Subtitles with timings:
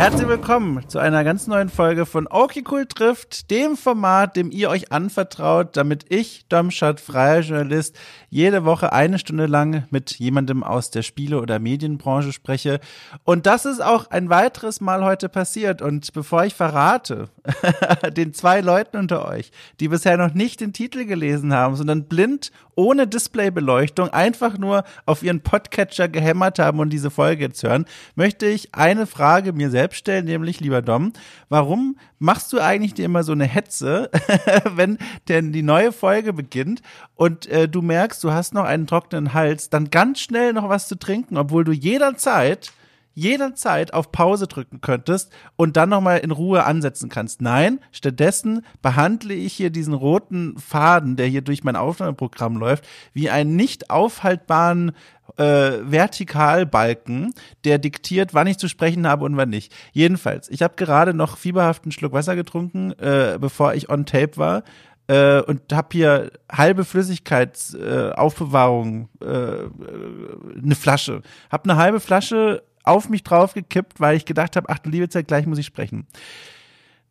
[0.00, 4.70] Herzlich willkommen zu einer ganz neuen Folge von Okay Cool trifft, dem Format, dem ihr
[4.70, 7.98] euch anvertraut, damit ich, Domschat, freier Journalist,
[8.30, 12.80] jede Woche eine Stunde lang mit jemandem aus der Spiele- oder Medienbranche spreche.
[13.24, 15.82] Und das ist auch ein weiteres Mal heute passiert.
[15.82, 17.28] Und bevor ich verrate,
[18.16, 22.52] den zwei Leuten unter euch, die bisher noch nicht den Titel gelesen haben, sondern blind,
[22.74, 28.46] ohne Displaybeleuchtung, einfach nur auf ihren Podcatcher gehämmert haben und diese Folge jetzt hören, möchte
[28.46, 31.12] ich eine Frage mir selbst stellen, nämlich, lieber Dom,
[31.48, 34.10] warum machst du eigentlich dir immer so eine Hetze,
[34.74, 36.82] wenn denn die neue Folge beginnt
[37.14, 40.88] und äh, du merkst, du hast noch einen trockenen Hals, dann ganz schnell noch was
[40.88, 42.72] zu trinken, obwohl du jederzeit
[43.14, 47.42] jederzeit auf Pause drücken könntest und dann nochmal in Ruhe ansetzen kannst.
[47.42, 53.30] Nein, stattdessen behandle ich hier diesen roten Faden, der hier durch mein Aufnahmeprogramm läuft, wie
[53.30, 54.92] einen nicht aufhaltbaren
[55.36, 59.72] äh, Vertikalbalken, der diktiert, wann ich zu sprechen habe und wann nicht.
[59.92, 64.62] Jedenfalls, ich habe gerade noch fieberhaften Schluck Wasser getrunken, äh, bevor ich on tape war
[65.10, 69.70] äh, und habe hier halbe Flüssigkeitsaufbewahrung, äh, äh,
[70.62, 71.22] eine Flasche.
[71.50, 75.28] Hab eine halbe Flasche auf mich draufgekippt, weil ich gedacht habe, ach du liebe Zeit,
[75.28, 76.06] gleich muss ich sprechen.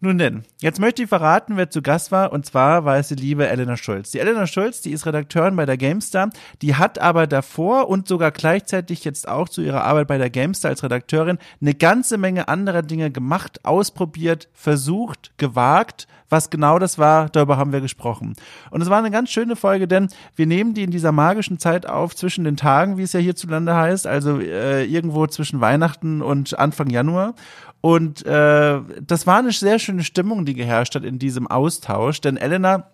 [0.01, 3.15] Nun denn, jetzt möchte ich verraten, wer zu Gast war, und zwar war es die
[3.15, 4.11] liebe Elena Schulz.
[4.11, 6.29] Die Elena Schulz, die ist Redakteurin bei der GameStar,
[6.61, 10.71] die hat aber davor und sogar gleichzeitig jetzt auch zu ihrer Arbeit bei der GameStar
[10.71, 16.07] als Redakteurin eine ganze Menge anderer Dinge gemacht, ausprobiert, versucht, gewagt.
[16.31, 18.35] Was genau das war, darüber haben wir gesprochen.
[18.69, 21.89] Und es war eine ganz schöne Folge, denn wir nehmen die in dieser magischen Zeit
[21.89, 26.57] auf zwischen den Tagen, wie es ja hierzulande heißt, also äh, irgendwo zwischen Weihnachten und
[26.57, 27.33] Anfang Januar.
[27.81, 32.35] Und äh, das war eine sehr schöne Stimmung, die geherrscht hat in diesem Austausch, denn
[32.35, 32.91] Elena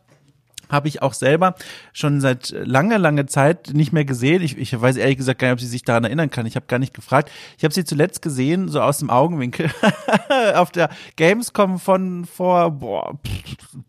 [0.75, 1.55] habe ich auch selber
[1.93, 4.41] schon seit langer, langer Zeit nicht mehr gesehen.
[4.41, 6.45] Ich, ich weiß ehrlich gesagt gar nicht, ob sie sich daran erinnern kann.
[6.45, 7.31] Ich habe gar nicht gefragt.
[7.57, 9.71] Ich habe sie zuletzt gesehen, so aus dem Augenwinkel,
[10.55, 13.17] auf der Gamescom von vor boah,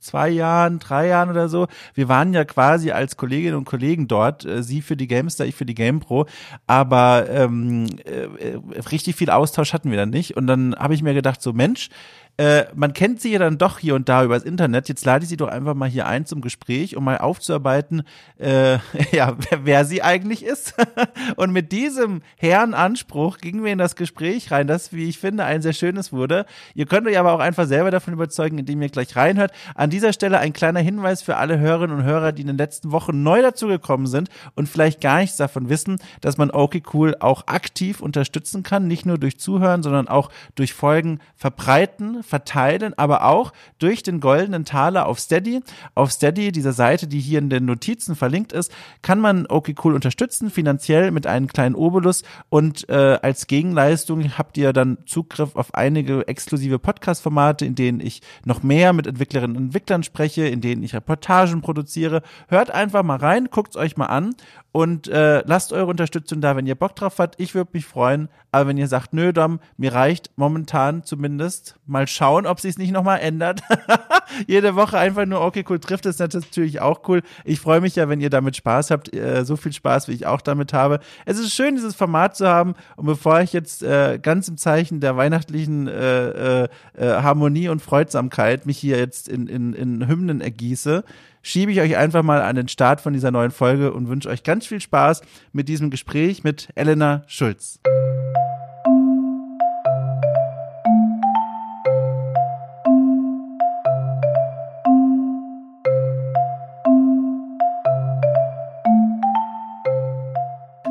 [0.00, 1.66] zwei Jahren, drei Jahren oder so.
[1.94, 5.54] Wir waren ja quasi als Kolleginnen und Kollegen dort, äh, sie für die Gamestar, ich
[5.54, 6.26] für die GamePro,
[6.66, 8.58] aber ähm, äh,
[8.90, 10.36] richtig viel Austausch hatten wir dann nicht.
[10.36, 11.90] Und dann habe ich mir gedacht, so Mensch,
[12.38, 14.88] äh, man kennt sie ja dann doch hier und da übers Internet.
[14.88, 18.02] Jetzt lade ich sie doch einfach mal hier ein zum Gespräch, um mal aufzuarbeiten,
[18.38, 18.74] äh,
[19.12, 20.74] ja, wer, wer sie eigentlich ist.
[21.36, 25.62] und mit diesem Herrenanspruch gingen wir in das Gespräch rein, das, wie ich finde, ein
[25.62, 26.44] sehr schönes wurde.
[26.74, 29.52] Ihr könnt euch aber auch einfach selber davon überzeugen, indem ihr gleich reinhört.
[29.74, 32.92] An dieser Stelle ein kleiner Hinweis für alle Hörerinnen und Hörer, die in den letzten
[32.92, 37.46] Wochen neu dazugekommen sind und vielleicht gar nichts davon wissen, dass man okay cool auch
[37.46, 43.52] aktiv unterstützen kann, nicht nur durch Zuhören, sondern auch durch Folgen verbreiten, verteilen, aber auch
[43.78, 45.60] durch den goldenen Taler auf Steady.
[45.94, 48.72] Auf Steady, dieser Seite, die hier in den Notizen verlinkt ist,
[49.02, 54.58] kann man okay cool unterstützen, finanziell mit einem kleinen Obolus und äh, als Gegenleistung habt
[54.58, 59.64] ihr dann Zugriff auf einige exklusive Podcast-Formate, in denen ich noch mehr mit Entwicklerinnen und
[59.64, 62.22] Entwicklern spreche, in denen ich Reportagen produziere.
[62.48, 64.34] Hört einfach mal rein, guckt's euch mal an
[64.76, 67.40] und äh, lasst eure Unterstützung da, wenn ihr Bock drauf habt.
[67.40, 68.28] Ich würde mich freuen.
[68.52, 72.90] Aber wenn ihr sagt, nö, Dom, mir reicht momentan zumindest, mal schauen, ob sich nicht
[72.90, 73.62] nochmal ändert.
[74.46, 77.22] Jede Woche einfach nur, okay, cool, trifft es natürlich auch cool.
[77.46, 80.26] Ich freue mich ja, wenn ihr damit Spaß habt, äh, so viel Spaß, wie ich
[80.26, 81.00] auch damit habe.
[81.24, 82.74] Es ist schön, dieses Format zu haben.
[82.96, 87.80] Und bevor ich jetzt äh, ganz im Zeichen der weihnachtlichen äh, äh, äh Harmonie und
[87.80, 91.02] Freudsamkeit mich hier jetzt in, in, in Hymnen ergieße,
[91.46, 94.42] schiebe ich euch einfach mal an den Start von dieser neuen Folge und wünsche euch
[94.42, 97.78] ganz viel Spaß mit diesem Gespräch mit Elena Schulz.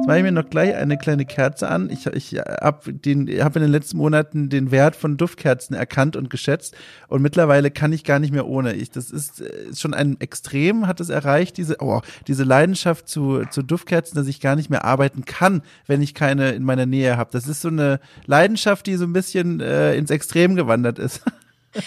[0.06, 1.90] Mache ich mir noch gleich eine kleine Kerze an.
[1.90, 6.76] Ich, ich habe hab in den letzten Monaten den Wert von Duftkerzen erkannt und geschätzt
[7.08, 8.74] und mittlerweile kann ich gar nicht mehr ohne.
[8.74, 13.44] Ich, das ist, ist schon ein Extrem, hat es erreicht, diese, oh, diese Leidenschaft zu,
[13.50, 17.18] zu Duftkerzen, dass ich gar nicht mehr arbeiten kann, wenn ich keine in meiner Nähe
[17.18, 17.30] habe.
[17.32, 21.22] Das ist so eine Leidenschaft, die so ein bisschen äh, ins Extrem gewandert ist.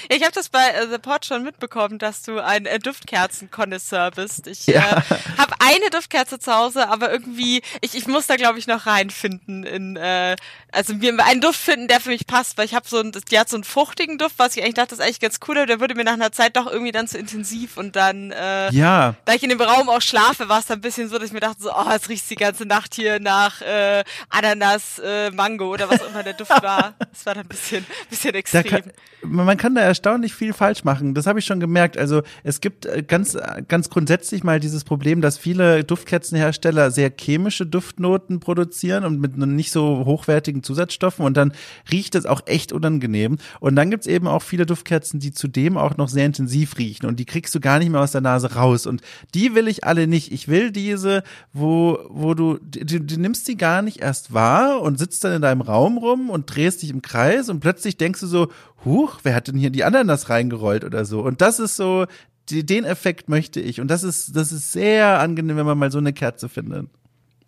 [0.09, 4.47] Ich habe das bei äh, The Pod schon mitbekommen, dass du ein äh, Duftkerzen-Konnoisseur bist.
[4.47, 4.99] Ich ja.
[4.99, 5.03] äh,
[5.39, 9.65] habe eine Duftkerze zu Hause, aber irgendwie, ich, ich muss da glaube ich noch reinfinden
[9.65, 10.37] in, äh,
[10.73, 13.39] also mir einen Duft finden, der für mich passt, weil ich habe so ein, die
[13.39, 15.67] hat so einen fruchtigen Duft, was ich eigentlich dachte, das ist eigentlich ganz cool, aber
[15.67, 19.15] der würde mir nach einer Zeit doch irgendwie dann zu intensiv und dann, äh, ja.
[19.25, 21.33] da ich in dem Raum auch schlafe, war es dann ein bisschen so, dass ich
[21.33, 25.73] mir dachte so, oh, es riecht die ganze Nacht hier nach äh, Ananas, äh, Mango
[25.73, 26.95] oder was immer der Duft war.
[26.99, 28.65] Das war dann ein bisschen, bisschen extrem.
[28.65, 28.93] Kann,
[29.23, 31.15] man kann da erstaunlich viel falsch machen.
[31.15, 31.97] Das habe ich schon gemerkt.
[31.97, 33.37] Also es gibt äh, ganz,
[33.69, 39.73] ganz grundsätzlich mal dieses Problem, dass viele Duftkerzenhersteller sehr chemische Duftnoten produzieren und mit nicht
[39.73, 41.53] so hochwertigen Zusatzstoffen und dann
[41.91, 43.39] riecht es auch echt unangenehm.
[43.61, 47.21] Und dann gibt's eben auch viele Duftkerzen, die zudem auch noch sehr intensiv riechen und
[47.21, 48.87] die kriegst du gar nicht mehr aus der Nase raus.
[48.87, 49.03] Und
[49.35, 50.33] die will ich alle nicht.
[50.33, 51.23] Ich will diese,
[51.53, 55.43] wo, wo du, du, du nimmst sie gar nicht erst wahr und sitzt dann in
[55.43, 58.49] deinem Raum rum und drehst dich im Kreis und plötzlich denkst du so,
[58.89, 61.21] huch, wer hat denn hier die Ananas reingerollt oder so?
[61.21, 62.07] Und das ist so,
[62.49, 63.81] die, den Effekt möchte ich.
[63.81, 66.89] Und das ist, das ist sehr angenehm, wenn man mal so eine Kerze findet.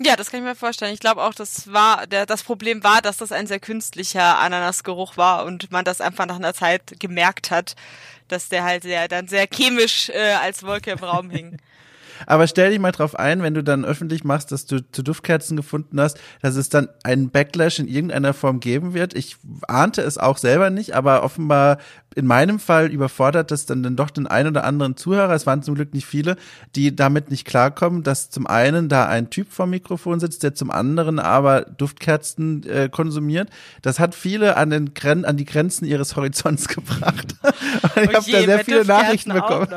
[0.02, 0.94] Ja, das kann ich mir vorstellen.
[0.94, 5.18] Ich glaube auch, das war der, das Problem war, dass das ein sehr künstlicher Ananasgeruch
[5.18, 7.76] war und man das einfach nach einer Zeit gemerkt hat,
[8.28, 11.58] dass der halt sehr dann sehr chemisch äh, als Wolke im Raum hing.
[12.26, 15.56] Aber stell dich mal drauf ein, wenn du dann öffentlich machst, dass du zu Duftkerzen
[15.56, 19.14] gefunden hast, dass es dann einen Backlash in irgendeiner Form geben wird.
[19.14, 19.36] Ich
[19.66, 21.78] ahnte es auch selber nicht, aber offenbar
[22.14, 25.62] in meinem Fall überfordert das dann, dann doch den einen oder anderen Zuhörer, es waren
[25.62, 26.36] zum Glück nicht viele,
[26.74, 30.70] die damit nicht klarkommen, dass zum einen da ein Typ vom Mikrofon sitzt, der zum
[30.70, 33.48] anderen aber Duftkerzen äh, konsumiert.
[33.82, 37.36] Das hat viele an, den Gren an die Grenzen ihres Horizonts gebracht.
[37.96, 39.68] ich oh habe da sehr viele Nachrichten bekommen.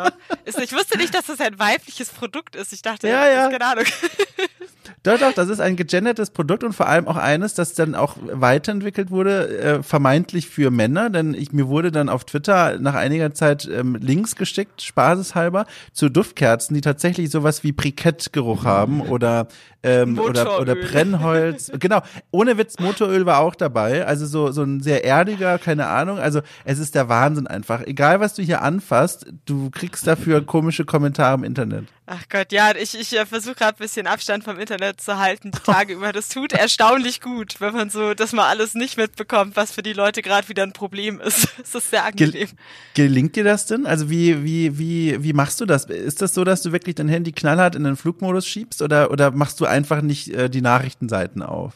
[0.45, 2.73] Ich wusste nicht, dass das ein weibliches Produkt ist.
[2.73, 3.49] Ich dachte, ja, ja.
[3.49, 3.85] keine Ahnung.
[5.03, 8.15] Doch, doch, das ist ein gegendertes Produkt und vor allem auch eines, das dann auch
[8.23, 13.33] weiterentwickelt wurde, äh, vermeintlich für Männer, denn ich, mir wurde dann auf Twitter nach einiger
[13.33, 19.47] Zeit ähm, Links geschickt, spaßeshalber, zu Duftkerzen, die tatsächlich sowas wie Brikettgeruch haben oder
[19.83, 21.69] ähm, oder, oder Brennholz.
[21.77, 22.01] genau,
[22.31, 24.05] ohne Witz, Motoröl war auch dabei.
[24.05, 26.19] Also so, so ein sehr erdiger, keine Ahnung.
[26.19, 27.81] Also es ist der Wahnsinn einfach.
[27.81, 31.85] Egal, was du hier anfasst, du kriegst dafür komische Kommentare im Internet.
[32.05, 35.51] Ach Gott, ja, ich, ich äh, versuche gerade ein bisschen Abstand vom Internet zu halten,
[35.51, 36.11] die Tage über.
[36.11, 39.93] Das tut erstaunlich gut, wenn man so, dass man alles nicht mitbekommt, was für die
[39.93, 41.47] Leute gerade wieder ein Problem ist.
[41.63, 42.49] Das ist sehr angenehm.
[42.93, 43.85] Gel gelingt dir das denn?
[43.85, 45.85] Also wie, wie, wie, wie machst du das?
[45.85, 49.31] Ist das so, dass du wirklich dein Handy knallhart in den Flugmodus schiebst oder, oder
[49.31, 51.73] machst du einfach nicht äh, die Nachrichtenseiten auf?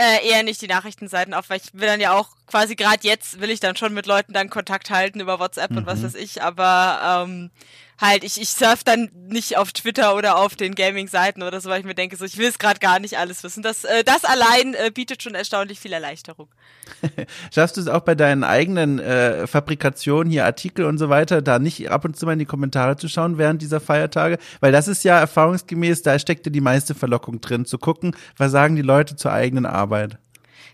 [0.00, 3.40] Äh, eher nicht die Nachrichtenseiten auf, weil ich will dann ja auch quasi gerade jetzt
[3.40, 5.78] will ich dann schon mit Leuten dann Kontakt halten über WhatsApp mhm.
[5.78, 6.04] und was mhm.
[6.04, 7.50] weiß ich, aber ähm,
[7.98, 11.80] halt, ich, ich surf dann nicht auf Twitter oder auf den Gaming-Seiten oder so, weil
[11.80, 13.62] ich mir denke, so, ich will es gerade gar nicht alles wissen.
[13.62, 16.48] Das, äh, das allein äh, bietet schon erstaunlich viel Erleichterung.
[17.54, 21.58] Schaffst du es auch bei deinen eigenen äh, Fabrikationen, hier Artikel und so weiter, da
[21.58, 24.38] nicht ab und zu mal in die Kommentare zu schauen während dieser Feiertage?
[24.60, 28.76] Weil das ist ja erfahrungsgemäß, da steckte die meiste Verlockung drin, zu gucken, was sagen
[28.76, 30.18] die Leute zur eigenen Arbeit.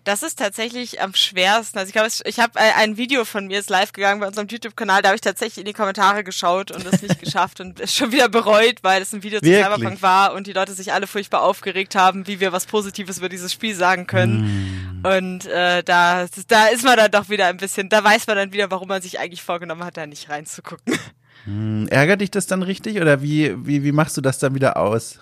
[0.04, 1.78] Das ist tatsächlich am schwersten.
[1.78, 5.00] Also ich glaube, ich habe ein Video von mir ist live gegangen bei unserem YouTube-Kanal,
[5.00, 8.12] da habe ich tatsächlich in die Kommentare geschaut und es nicht geschafft und es schon
[8.12, 11.42] wieder bereut, weil es ein Video zu Cyberpunk war und die Leute sich alle furchtbar
[11.42, 15.00] aufgeregt haben, wie wir was Positives über dieses Spiel sagen können.
[15.02, 15.06] Mm.
[15.06, 18.52] Und äh, da, da ist man dann doch wieder ein bisschen, da weiß man dann
[18.52, 20.98] wieder, warum man sich eigentlich vorgenommen hat, da nicht reinzugucken.
[21.46, 24.76] Mm, ärgert dich das dann richtig oder wie, wie, wie machst du das dann wieder
[24.76, 25.20] aus?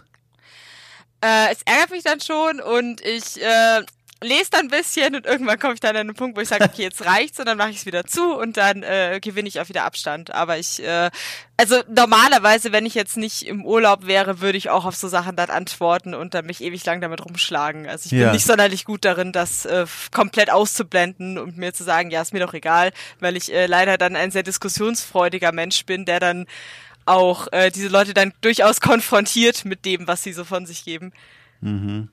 [1.21, 3.83] Äh, es ärgert mich dann schon und ich äh,
[4.23, 6.65] lese dann ein bisschen und irgendwann komme ich dann an einen Punkt, wo ich sage,
[6.65, 9.61] okay, jetzt reicht's und dann mache ich es wieder zu und dann äh, gewinne ich
[9.61, 10.33] auch wieder Abstand.
[10.33, 11.11] Aber ich, äh,
[11.57, 15.37] also normalerweise, wenn ich jetzt nicht im Urlaub wäre, würde ich auch auf so Sachen
[15.37, 17.89] dann antworten und dann mich ewig lang damit rumschlagen.
[17.89, 18.27] Also ich ja.
[18.27, 22.33] bin nicht sonderlich gut darin, das äh, komplett auszublenden und mir zu sagen, ja, ist
[22.33, 26.47] mir doch egal, weil ich äh, leider dann ein sehr diskussionsfreudiger Mensch bin, der dann
[27.05, 31.13] auch äh, diese Leute dann durchaus konfrontiert mit dem, was sie so von sich geben.
[31.61, 32.09] Mhm.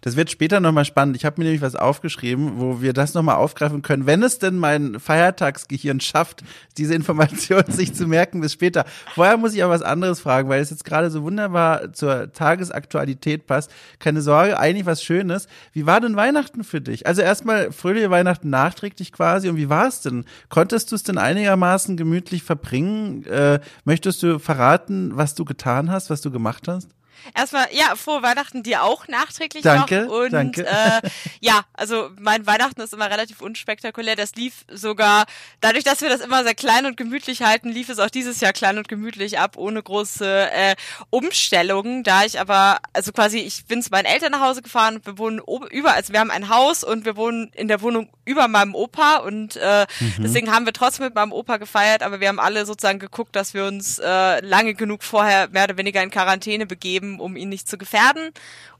[0.00, 1.16] Das wird später nochmal spannend.
[1.16, 4.58] Ich habe mir nämlich was aufgeschrieben, wo wir das nochmal aufgreifen können, wenn es denn
[4.58, 6.44] mein Feiertagsgehirn schafft,
[6.78, 8.84] diese Information sich zu merken bis später.
[9.14, 13.46] Vorher muss ich aber was anderes fragen, weil es jetzt gerade so wunderbar zur Tagesaktualität
[13.46, 13.70] passt.
[13.98, 15.48] Keine Sorge, eigentlich was Schönes.
[15.72, 17.06] Wie war denn Weihnachten für dich?
[17.06, 19.48] Also erstmal fröhliche Weihnachten nachträglich quasi.
[19.48, 20.24] Und wie war es denn?
[20.48, 23.24] Konntest du es denn einigermaßen gemütlich verbringen?
[23.26, 26.88] Äh, möchtest du verraten, was du getan hast, was du gemacht hast?
[27.34, 30.12] Erstmal, ja, frohe Weihnachten dir auch nachträglich danke, noch.
[30.12, 30.66] Und danke.
[30.66, 31.00] Äh,
[31.40, 34.16] ja, also mein Weihnachten ist immer relativ unspektakulär.
[34.16, 35.24] Das lief sogar,
[35.60, 38.52] dadurch, dass wir das immer sehr klein und gemütlich halten, lief es auch dieses Jahr
[38.52, 40.76] klein und gemütlich ab, ohne große äh,
[41.10, 42.02] Umstellungen.
[42.02, 45.18] Da ich aber, also quasi, ich bin zu meinen Eltern nach Hause gefahren und wir
[45.18, 45.40] wohnen
[45.70, 49.16] über, also wir haben ein Haus und wir wohnen in der Wohnung über meinem Opa
[49.16, 50.14] und äh, mhm.
[50.22, 53.54] deswegen haben wir trotzdem mit meinem Opa gefeiert, aber wir haben alle sozusagen geguckt, dass
[53.54, 57.68] wir uns äh, lange genug vorher mehr oder weniger in Quarantäne begeben um ihn nicht
[57.68, 58.30] zu gefährden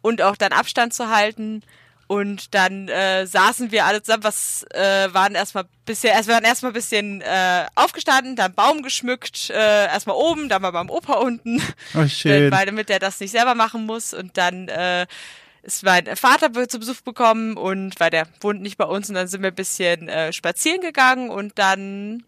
[0.03, 1.63] und auch dann Abstand zu halten.
[2.07, 6.45] Und dann äh, saßen wir alle zusammen, was äh, waren erstmal bisher, erst wir waren
[6.45, 11.15] erstmal ein bisschen äh, aufgestanden, dann Baum geschmückt, äh, erstmal oben, dann mal beim Opa
[11.15, 11.63] unten,
[11.95, 12.53] oh, schön.
[12.53, 15.07] weil damit er das nicht selber machen muss und dann äh,
[15.63, 19.29] ist mein Vater zu Besuch bekommen und weil der wohnt nicht bei uns und dann
[19.29, 22.23] sind wir ein bisschen äh, spazieren gegangen und dann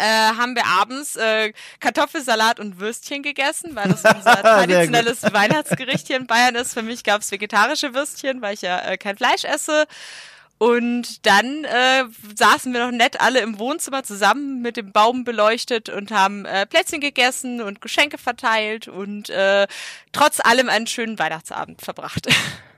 [0.00, 6.16] äh, haben wir abends äh, Kartoffelsalat und Würstchen gegessen, weil das unser traditionelles Weihnachtsgericht hier
[6.16, 6.74] in Bayern ist.
[6.74, 9.86] Für mich gab es vegetarische Würstchen, weil ich ja äh, kein Fleisch esse.
[10.58, 12.04] Und dann äh,
[12.34, 16.66] saßen wir noch nett alle im Wohnzimmer zusammen mit dem Baum beleuchtet und haben äh,
[16.66, 19.66] Plätzchen gegessen und Geschenke verteilt und äh,
[20.12, 22.28] trotz allem einen schönen Weihnachtsabend verbracht.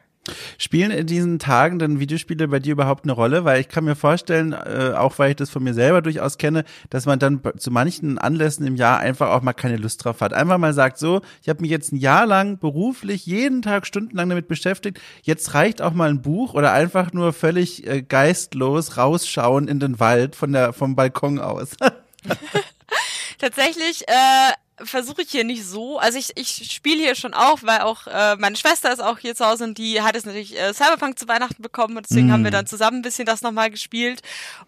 [0.57, 3.45] Spielen in diesen Tagen dann Videospiele bei dir überhaupt eine Rolle?
[3.45, 6.65] Weil ich kann mir vorstellen, äh, auch weil ich das von mir selber durchaus kenne,
[6.91, 10.33] dass man dann zu manchen Anlässen im Jahr einfach auch mal keine Lust drauf hat.
[10.33, 14.29] Einfach mal sagt, so, ich habe mich jetzt ein Jahr lang beruflich jeden Tag stundenlang
[14.29, 19.69] damit beschäftigt, jetzt reicht auch mal ein Buch oder einfach nur völlig äh, geistlos rausschauen
[19.69, 21.71] in den Wald von der vom Balkon aus.
[23.39, 25.99] Tatsächlich äh, versuche ich hier nicht so.
[25.99, 29.35] Also ich, ich spiele hier schon auch, weil auch äh, meine Schwester ist auch hier
[29.35, 32.33] zu Hause und die hat es natürlich äh, Cyberpunk zu Weihnachten bekommen und deswegen mm.
[32.33, 34.23] haben wir dann zusammen ein bisschen das nochmal gespielt.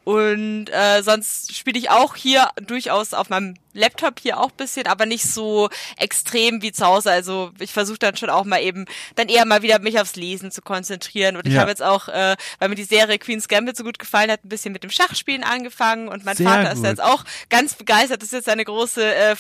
[0.05, 5.05] Und äh, sonst spiele ich auch hier durchaus auf meinem Laptop hier auch bisschen, aber
[5.05, 7.11] nicht so extrem wie zu Hause.
[7.11, 10.51] Also ich versuche dann schon auch mal eben dann eher mal wieder mich aufs Lesen
[10.51, 11.37] zu konzentrieren.
[11.37, 11.61] Und ich ja.
[11.61, 14.49] habe jetzt auch, äh, weil mir die Serie Queen's Gambit so gut gefallen hat, ein
[14.49, 16.09] bisschen mit dem Schachspielen angefangen.
[16.09, 16.79] Und mein Sehr Vater gut.
[16.79, 18.23] ist jetzt auch ganz begeistert.
[18.23, 19.37] Das ist jetzt eine große äh,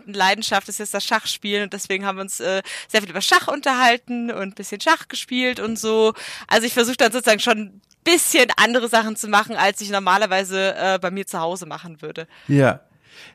[0.00, 1.64] Vorrentenleidenschaft, das ist jetzt das Schachspielen.
[1.64, 5.08] Und deswegen haben wir uns äh, sehr viel über Schach unterhalten und ein bisschen Schach
[5.08, 6.14] gespielt und so.
[6.46, 10.98] Also ich versuche dann sozusagen schon bisschen andere Sachen zu machen, als ich normalerweise äh,
[10.98, 12.26] bei mir zu Hause machen würde.
[12.48, 12.80] Ja,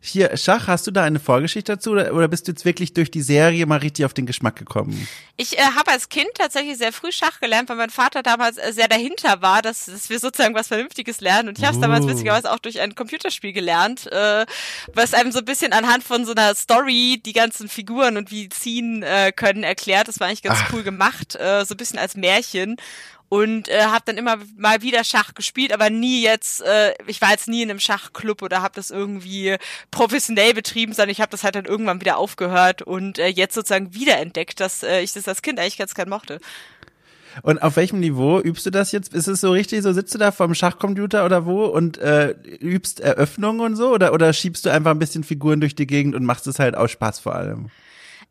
[0.01, 3.11] hier, Schach, hast du da eine Vorgeschichte dazu oder, oder bist du jetzt wirklich durch
[3.11, 5.07] die Serie mal richtig auf den Geschmack gekommen?
[5.37, 8.71] Ich äh, habe als Kind tatsächlich sehr früh Schach gelernt, weil mein Vater damals äh,
[8.71, 11.49] sehr dahinter war, dass, dass wir sozusagen was Vernünftiges lernen.
[11.49, 11.81] Und ich habe es uh.
[11.81, 14.45] damals witzigerweise auch durch ein Computerspiel gelernt, äh,
[14.93, 18.49] was einem so ein bisschen anhand von so einer Story die ganzen Figuren und wie
[18.49, 20.07] ziehen äh, können erklärt.
[20.07, 20.73] Das war eigentlich ganz Ach.
[20.73, 22.77] cool gemacht, äh, so ein bisschen als Märchen
[23.29, 27.31] und äh, habe dann immer mal wieder Schach gespielt, aber nie jetzt, äh, ich war
[27.31, 29.57] jetzt nie in einem Schachclub oder habe das irgendwie
[29.91, 33.93] professionell betrieben, sondern ich habe das halt dann irgendwann wieder aufgehört und äh, jetzt sozusagen
[33.93, 36.39] wiederentdeckt, dass äh, ich das als Kind eigentlich ganz gern mochte.
[37.41, 39.13] Und auf welchem Niveau übst du das jetzt?
[39.13, 43.01] Ist es so richtig, so sitzt du da vom Schachcomputer oder wo und äh, übst
[43.01, 43.91] Eröffnungen und so?
[43.91, 46.75] Oder, oder schiebst du einfach ein bisschen Figuren durch die Gegend und machst es halt
[46.75, 47.69] aus Spaß vor allem?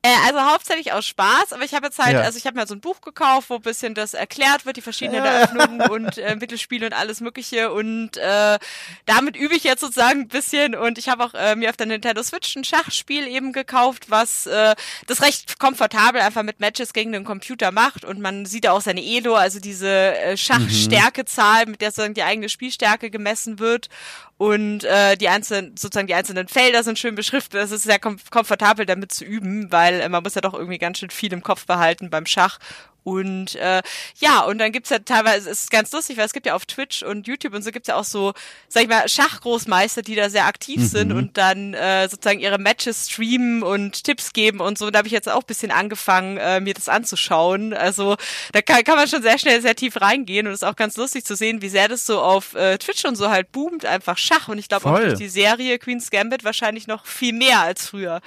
[0.04, 2.20] Äh, also hauptsächlich aus Spaß, aber ich habe jetzt halt, ja.
[2.20, 4.82] also ich habe mir so ein Buch gekauft, wo ein bisschen das erklärt wird, die
[4.82, 8.58] verschiedenen Eröffnungen und äh, Mittelspiele und alles mögliche und äh,
[9.06, 11.86] damit übe ich jetzt sozusagen ein bisschen und ich habe auch äh, mir auf der
[11.86, 14.74] Nintendo Switch ein Schachspiel eben gekauft, was äh,
[15.06, 19.02] das recht komfortabel einfach mit Matches gegen den Computer macht und man sieht auch seine
[19.02, 23.88] Elo, also diese äh, Schachstärkezahl, mit der sozusagen die eigene Spielstärke gemessen wird
[24.36, 27.60] und äh, die einzelnen sozusagen die einzelnen Felder sind schön beschriftet.
[27.60, 30.78] Das ist sehr kom komfortabel damit zu üben, weil äh, man muss ja doch irgendwie
[30.78, 32.58] ganz schön viel im Kopf behalten beim Schach
[33.04, 33.82] und äh,
[34.18, 36.64] ja, und dann gibt's ja teilweise, es ist ganz lustig, weil es gibt ja auf
[36.64, 38.32] Twitch und YouTube und so gibt's ja auch so,
[38.68, 40.86] sag ich mal, Schachgroßmeister, die da sehr aktiv mhm.
[40.86, 44.86] sind und dann äh, sozusagen ihre Matches streamen und Tipps geben und so.
[44.86, 47.74] Und da habe ich jetzt auch bisschen angefangen, äh, mir das anzuschauen.
[47.74, 48.16] Also
[48.52, 50.96] da kann, kann man schon sehr schnell sehr tief reingehen und es ist auch ganz
[50.96, 54.16] lustig zu sehen, wie sehr das so auf äh, Twitch und so halt boomt, einfach
[54.16, 54.48] Schach.
[54.48, 58.22] Und ich glaube auch durch die Serie Queen's Gambit wahrscheinlich noch viel mehr als früher.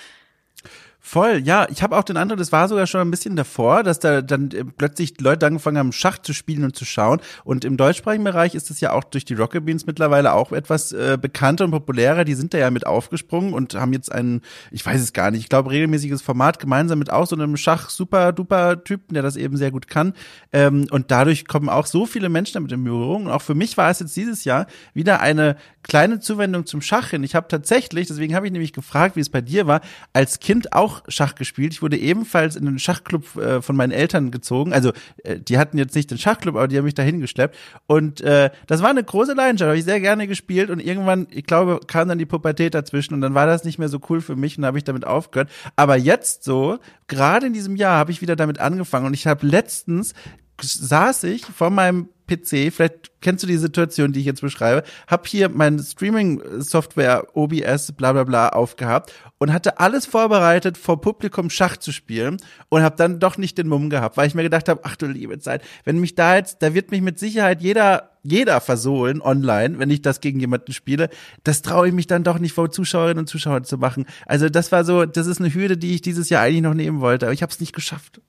[1.10, 1.68] Voll, ja.
[1.70, 4.52] Ich habe auch den Eindruck, das war sogar schon ein bisschen davor, dass da dann
[4.52, 7.22] äh, plötzlich Leute angefangen haben, Schach zu spielen und zu schauen.
[7.46, 10.92] Und im deutschsprachigen Bereich ist es ja auch durch die Rocket Beans mittlerweile auch etwas
[10.92, 12.26] äh, bekannter und populärer.
[12.26, 15.40] Die sind da ja mit aufgesprungen und haben jetzt einen, ich weiß es gar nicht,
[15.40, 19.88] ich glaube, regelmäßiges Format gemeinsam mit auch so einem Schach-Super-Duper-Typen, der das eben sehr gut
[19.88, 20.14] kann.
[20.52, 23.28] Ähm, und dadurch kommen auch so viele Menschen damit in Berührung.
[23.28, 27.12] Und auch für mich war es jetzt dieses Jahr wieder eine kleine Zuwendung zum Schach
[27.12, 27.24] hin.
[27.24, 29.80] Ich habe tatsächlich, deswegen habe ich nämlich gefragt, wie es bei dir war,
[30.12, 31.74] als Kind auch Schach gespielt.
[31.74, 34.74] Ich wurde ebenfalls in den Schachclub äh, von meinen Eltern gezogen.
[34.74, 34.92] Also
[35.24, 37.56] äh, die hatten jetzt nicht den Schachclub, aber die haben mich dahin geschleppt.
[37.86, 40.70] Und äh, das war eine große Leidenschaft, habe ich sehr gerne gespielt.
[40.70, 43.90] Und irgendwann, ich glaube, kam dann die Pubertät dazwischen und dann war das nicht mehr
[43.90, 45.50] so cool für mich und habe ich damit aufgehört.
[45.76, 49.46] Aber jetzt so, gerade in diesem Jahr habe ich wieder damit angefangen und ich habe
[49.46, 50.14] letztens
[50.62, 55.28] saß ich vor meinem PC, vielleicht kennst du die Situation, die ich jetzt beschreibe, hab
[55.28, 61.78] hier mein Streaming-Software OBS bla bla bla aufgehabt und hatte alles vorbereitet, vor Publikum Schach
[61.78, 62.38] zu spielen
[62.70, 65.08] und hab dann doch nicht den Mumm gehabt, weil ich mir gedacht habe, ach du
[65.08, 69.80] liebe Zeit, wenn mich da jetzt, da wird mich mit Sicherheit jeder jeder versohlen online,
[69.80, 71.10] wenn ich das gegen jemanden spiele.
[71.46, 74.06] Das traue ich mich dann doch nicht vor Zuschauerinnen und Zuschauern zu machen.
[74.26, 77.00] Also das war so, das ist eine Hürde, die ich dieses Jahr eigentlich noch nehmen
[77.00, 78.20] wollte, aber ich habe es nicht geschafft.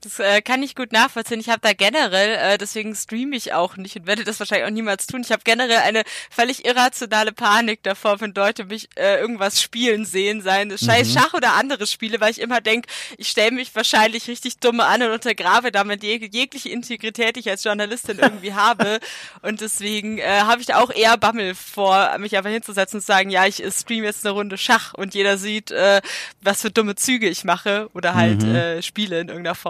[0.00, 1.40] Das äh, kann ich gut nachvollziehen.
[1.40, 4.72] Ich habe da generell, äh, deswegen streame ich auch nicht und werde das wahrscheinlich auch
[4.72, 5.22] niemals tun.
[5.22, 10.42] Ich habe generell eine völlig irrationale Panik davor, wenn Leute mich äh, irgendwas spielen sehen,
[10.42, 11.18] seien es scheiß mhm.
[11.18, 15.02] Schach oder andere Spiele, weil ich immer denke, ich stelle mich wahrscheinlich richtig dumme an
[15.02, 19.00] und untergrabe damit jeg jegliche Integrität, die ich als Journalistin irgendwie habe.
[19.42, 23.06] Und deswegen äh, habe ich da auch eher Bammel vor, mich einfach hinzusetzen und zu
[23.06, 26.00] sagen, ja, ich äh, stream jetzt eine Runde Schach und jeder sieht, äh,
[26.42, 28.54] was für dumme Züge ich mache oder halt mhm.
[28.54, 29.65] äh, spiele in irgendeiner Form.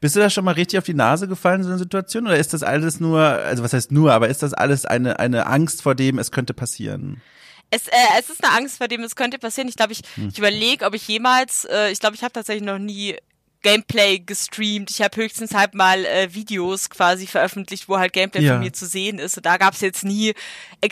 [0.00, 2.36] Bist du da schon mal richtig auf die Nase gefallen in so einer Situation oder
[2.36, 5.82] ist das alles nur, also was heißt nur, aber ist das alles eine, eine Angst
[5.82, 7.22] vor dem, es könnte passieren?
[7.70, 9.68] Es, äh, es ist eine Angst vor dem, es könnte passieren.
[9.68, 10.28] Ich glaube, ich, hm.
[10.28, 13.16] ich überlege, ob ich jemals, äh, ich glaube, ich habe tatsächlich noch nie
[13.62, 14.90] Gameplay gestreamt.
[14.90, 18.54] Ich habe höchstens halt mal äh, Videos quasi veröffentlicht, wo halt Gameplay ja.
[18.54, 19.38] von mir zu sehen ist.
[19.38, 20.34] Und da gab es jetzt nie,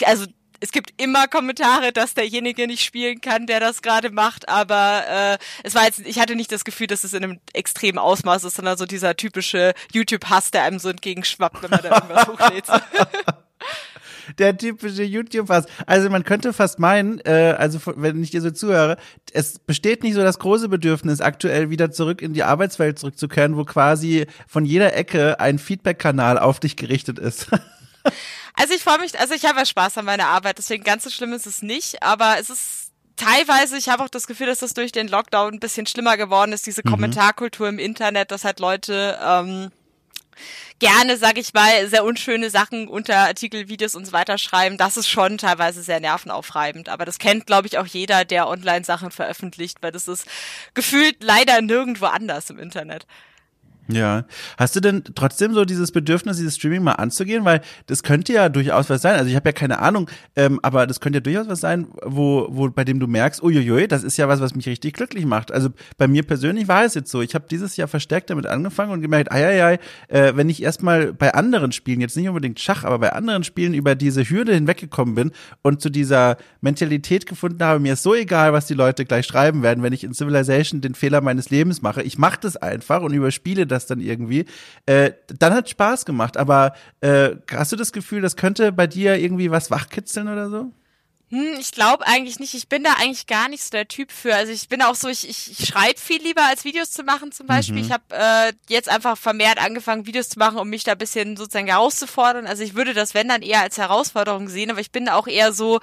[0.07, 0.25] also
[0.61, 5.39] es gibt immer Kommentare, dass derjenige nicht spielen kann, der das gerade macht, aber äh,
[5.65, 8.57] es war jetzt, ich hatte nicht das Gefühl, dass es in einem extremen Ausmaß ist,
[8.57, 12.65] sondern so dieser typische YouTube-Hass, der einem so entgegenschwappt, wenn man da irgendwas hochlädt.
[14.39, 15.67] der typische YouTube-Hass.
[15.87, 18.97] Also man könnte fast meinen, äh, also wenn ich dir so zuhöre,
[19.33, 23.65] es besteht nicht so das große Bedürfnis, aktuell wieder zurück in die Arbeitswelt zurückzukehren, wo
[23.65, 27.49] quasi von jeder Ecke ein Feedback-Kanal auf dich gerichtet ist.
[28.55, 31.11] Also ich freue mich, also ich habe ja Spaß an meiner Arbeit, deswegen ganz so
[31.11, 34.75] schlimm ist es nicht, aber es ist teilweise, ich habe auch das Gefühl, dass das
[34.75, 36.91] durch den Lockdown ein bisschen schlimmer geworden ist, diese mhm.
[36.91, 39.71] Kommentarkultur im Internet, dass halt Leute ähm,
[40.79, 44.79] gerne, sag ich mal, sehr unschöne Sachen unter Artikel, Videos und so weiter schreiben.
[44.79, 46.89] Das ist schon teilweise sehr nervenaufreibend.
[46.89, 50.27] Aber das kennt, glaube ich, auch jeder, der Online-Sachen veröffentlicht, weil das ist
[50.75, 53.07] gefühlt leider nirgendwo anders im Internet.
[53.95, 54.25] Ja.
[54.57, 57.45] Hast du denn trotzdem so dieses Bedürfnis, dieses Streaming mal anzugehen?
[57.45, 59.17] Weil das könnte ja durchaus was sein.
[59.17, 62.47] Also ich habe ja keine Ahnung, ähm, aber das könnte ja durchaus was sein, wo,
[62.51, 65.53] wo bei dem du merkst, uiuiui, das ist ja was, was mich richtig glücklich macht.
[65.53, 67.23] Also bei mir persönlich war es jetzt so.
[67.23, 69.79] Ich habe dieses Jahr verstärkt damit angefangen und gemerkt, ei, ei, ei,
[70.09, 73.75] äh, wenn ich erstmal bei anderen Spielen, jetzt nicht unbedingt Schach, aber bei anderen Spielen
[73.75, 75.33] über diese Hürde hinweggekommen bin
[75.63, 79.63] und zu dieser Mentalität gefunden habe, mir ist so egal, was die Leute gleich schreiben
[79.63, 82.03] werden, wenn ich in Civilization den Fehler meines Lebens mache.
[82.03, 84.47] Ich mache das einfach und überspiele das das dann irgendwie.
[84.87, 89.17] Äh, dann hat Spaß gemacht, aber äh, hast du das Gefühl, das könnte bei dir
[89.17, 90.73] irgendwie was wachkitzeln oder so?
[91.31, 92.55] Hm, ich glaube eigentlich nicht.
[92.55, 94.35] Ich bin da eigentlich gar nicht so der Typ für.
[94.35, 97.31] Also ich bin auch so, ich, ich, ich schreibe viel lieber, als Videos zu machen
[97.31, 97.77] zum Beispiel.
[97.77, 97.85] Mhm.
[97.85, 101.37] Ich habe äh, jetzt einfach vermehrt angefangen, Videos zu machen, um mich da ein bisschen
[101.37, 102.49] sozusagen herauszufordern.
[102.49, 105.29] Also ich würde das, wenn dann, eher als Herausforderung sehen, aber ich bin da auch
[105.29, 105.79] eher so,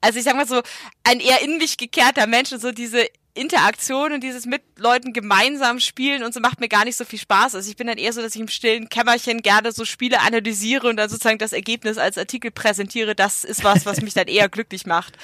[0.00, 0.62] also ich sag mal so,
[1.02, 5.80] ein eher in mich gekehrter Mensch und so diese Interaktion und dieses mit Leuten gemeinsam
[5.80, 7.54] spielen und so macht mir gar nicht so viel Spaß.
[7.54, 10.88] Also ich bin dann eher so, dass ich im stillen Kämmerchen gerne so Spiele analysiere
[10.88, 13.14] und dann sozusagen das Ergebnis als Artikel präsentiere.
[13.14, 15.16] Das ist was, was mich dann eher glücklich macht.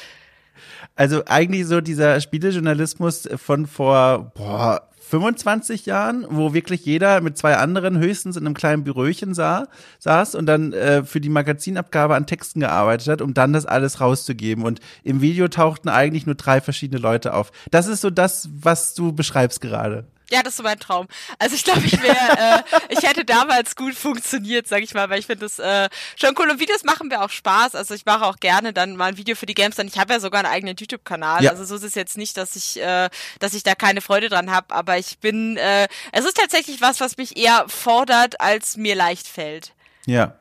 [0.97, 7.57] Also eigentlich so dieser Spielejournalismus von vor, boah, 25 Jahren, wo wirklich jeder mit zwei
[7.57, 9.69] anderen höchstens in einem kleinen Büröchen sah,
[9.99, 14.01] saß und dann äh, für die Magazinabgabe an Texten gearbeitet hat, um dann das alles
[14.01, 14.65] rauszugeben.
[14.65, 17.53] Und im Video tauchten eigentlich nur drei verschiedene Leute auf.
[17.71, 20.07] Das ist so das, was du beschreibst gerade.
[20.31, 21.07] Ja, das ist so mein Traum.
[21.39, 25.19] Also ich glaube, ich wäre, äh, ich hätte damals gut funktioniert, sag ich mal, weil
[25.19, 26.51] ich finde das äh, schon cool.
[26.51, 27.75] Und Videos machen mir auch Spaß.
[27.75, 29.77] Also ich mache auch gerne dann mal ein Video für die Games.
[29.77, 31.43] Dann ich habe ja sogar einen eigenen YouTube-Kanal.
[31.43, 31.51] Ja.
[31.51, 34.51] Also so ist es jetzt nicht, dass ich, äh, dass ich da keine Freude dran
[34.51, 34.75] habe.
[34.75, 39.27] Aber ich bin, äh, es ist tatsächlich was, was mich eher fordert, als mir leicht
[39.27, 39.73] fällt.
[40.07, 40.35] Ja.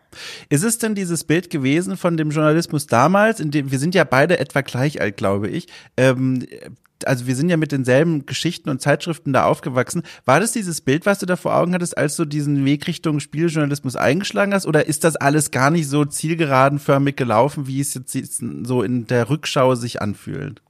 [0.50, 4.04] Ist es denn dieses Bild gewesen von dem Journalismus damals, in dem wir sind ja
[4.04, 6.47] beide etwa gleich alt, glaube ich, ähm,
[7.05, 10.03] also wir sind ja mit denselben Geschichten und Zeitschriften da aufgewachsen.
[10.25, 13.19] War das dieses Bild, was du da vor Augen hattest, als du diesen Weg Richtung
[13.19, 14.65] Spieljournalismus eingeschlagen hast?
[14.65, 19.29] Oder ist das alles gar nicht so zielgeradenförmig gelaufen, wie es jetzt so in der
[19.29, 20.62] Rückschau sich anfühlt?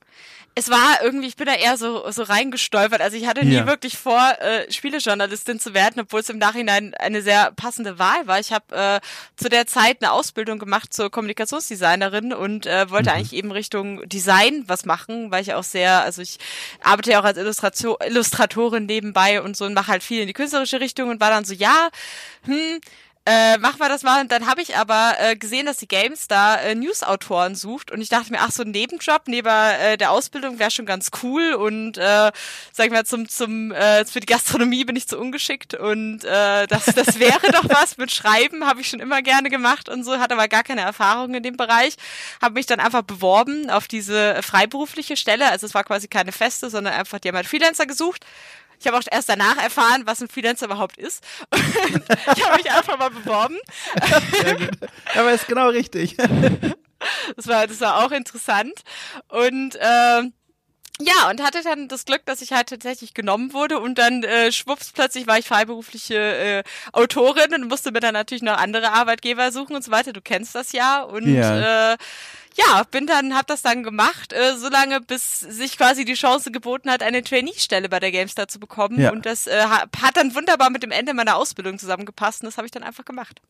[0.57, 2.99] Es war irgendwie, ich bin da eher so, so reingestolpert.
[2.99, 3.67] Also ich hatte nie ja.
[3.67, 8.39] wirklich vor, äh, Spielejournalistin zu werden, obwohl es im Nachhinein eine sehr passende Wahl war.
[8.39, 8.99] Ich habe äh,
[9.35, 13.17] zu der Zeit eine Ausbildung gemacht zur Kommunikationsdesignerin und äh, wollte mhm.
[13.17, 16.39] eigentlich eben Richtung Design was machen, weil ich auch sehr, also ich
[16.81, 20.33] arbeite ja auch als Illustration, Illustratorin nebenbei und so und mache halt viel in die
[20.33, 21.89] künstlerische Richtung und war dann so, ja,
[22.45, 22.81] hm,
[23.27, 24.21] äh, machen wir das mal.
[24.21, 27.91] Und dann habe ich aber äh, gesehen, dass die Games da äh, News-Autoren sucht.
[27.91, 31.11] Und ich dachte mir, ach so ein Nebenjob neben äh, der Ausbildung wäre schon ganz
[31.21, 31.53] cool.
[31.53, 32.31] Und äh,
[32.71, 35.73] sag ich mal zum zum äh, für die Gastronomie bin ich zu ungeschickt.
[35.73, 37.97] Und äh, das das wäre doch was.
[37.97, 40.17] Mit Schreiben habe ich schon immer gerne gemacht und so.
[40.19, 41.95] Hatte aber gar keine Erfahrung in dem Bereich,
[42.41, 46.69] habe mich dann einfach beworben auf diese freiberufliche Stelle, also es war quasi keine feste,
[46.69, 48.25] sondern einfach die haben halt Freelancer gesucht
[48.79, 51.23] ich habe auch erst danach erfahren, was ein Freelancer überhaupt ist.
[52.35, 53.57] ich habe mich einfach mal beworben.
[55.15, 56.17] Aber ist genau richtig.
[57.35, 58.83] das war, das war auch interessant.
[59.29, 60.23] Und äh,
[60.99, 64.51] ja, und hatte dann das Glück, dass ich halt tatsächlich genommen wurde und dann äh,
[64.51, 69.51] schwupps, plötzlich war ich freiberufliche äh, Autorin und musste mir dann natürlich noch andere Arbeitgeber
[69.51, 70.11] suchen und so weiter.
[70.11, 71.03] Du kennst das ja.
[71.03, 71.93] Und ja.
[71.93, 71.97] äh,
[72.57, 76.89] ja, bin dann, hab das dann gemacht, äh, solange bis sich quasi die Chance geboten
[76.89, 78.99] hat, eine Trainee-Stelle bei der GameStar zu bekommen.
[78.99, 79.11] Ja.
[79.11, 82.65] Und das äh, hat dann wunderbar mit dem Ende meiner Ausbildung zusammengepasst und das habe
[82.65, 83.41] ich dann einfach gemacht.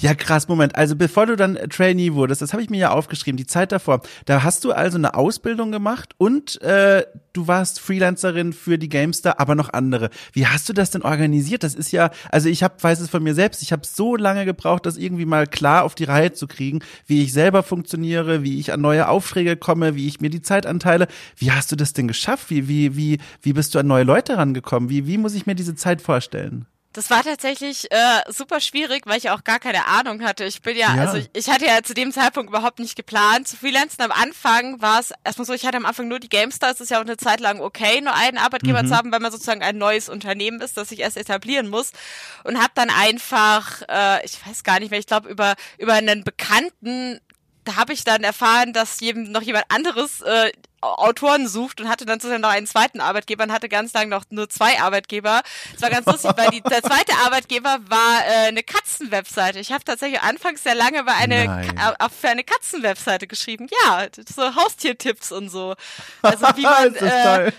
[0.00, 0.76] Ja, krass, Moment.
[0.76, 4.02] Also bevor du dann Trainee wurdest, das habe ich mir ja aufgeschrieben, die Zeit davor,
[4.26, 9.40] da hast du also eine Ausbildung gemacht und äh, du warst Freelancerin für die GameStar,
[9.40, 10.10] aber noch andere.
[10.32, 11.64] Wie hast du das denn organisiert?
[11.64, 14.44] Das ist ja, also ich hab, weiß es von mir selbst, ich habe so lange
[14.44, 18.60] gebraucht, das irgendwie mal klar auf die Reihe zu kriegen, wie ich selber funktioniere, wie
[18.60, 21.08] ich an neue Aufträge komme, wie ich mir die Zeit anteile.
[21.36, 22.50] Wie hast du das denn geschafft?
[22.50, 24.90] Wie, wie, wie, wie bist du an neue Leute rangekommen?
[24.90, 26.66] Wie, wie muss ich mir diese Zeit vorstellen?
[26.98, 30.42] Das war tatsächlich äh, super schwierig, weil ich auch gar keine Ahnung hatte.
[30.46, 31.02] Ich bin ja, ja.
[31.02, 33.46] also ich, ich, hatte ja zu dem Zeitpunkt überhaupt nicht geplant.
[33.46, 36.72] Zu freelancen am Anfang war es erstmal so, ich hatte am Anfang nur die GameStar.
[36.72, 38.88] Es ist ja auch eine Zeit lang okay, nur einen Arbeitgeber mhm.
[38.88, 41.92] zu haben, weil man sozusagen ein neues Unternehmen ist, das sich erst etablieren muss.
[42.42, 46.24] Und habe dann einfach, äh, ich weiß gar nicht mehr, ich glaube über über einen
[46.24, 47.20] Bekannten
[47.68, 50.50] da habe ich dann erfahren, dass jedem noch jemand anderes äh,
[50.80, 54.24] Autoren sucht und hatte dann sozusagen noch einen zweiten Arbeitgeber und hatte ganz lange noch
[54.30, 55.42] nur zwei Arbeitgeber.
[55.74, 59.58] Es war ganz lustig, weil die, der zweite Arbeitgeber war äh, eine Katzenwebseite.
[59.58, 63.68] Ich habe tatsächlich anfangs sehr lange bei eine auch für eine Katzenwebseite geschrieben.
[63.84, 65.74] Ja, so Haustiertipps und so.
[66.22, 67.52] Also wie man äh,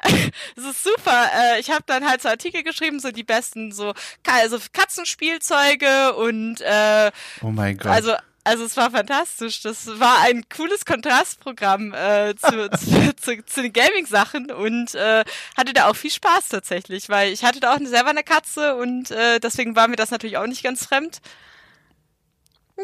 [0.56, 1.30] das ist super.
[1.34, 3.94] Äh, ich habe dann halt so Artikel geschrieben, so die besten so
[4.26, 7.10] also Katzenspielzeuge und äh,
[7.42, 7.92] oh mein Gott.
[7.92, 8.14] Also
[8.48, 9.62] also es war fantastisch.
[9.62, 15.24] Das war ein cooles Kontrastprogramm äh, zu, zu, zu, zu, den Gaming-Sachen und äh,
[15.56, 19.10] hatte da auch viel Spaß tatsächlich, weil ich hatte da auch selber eine Katze und
[19.10, 21.20] äh, deswegen war mir das natürlich auch nicht ganz fremd.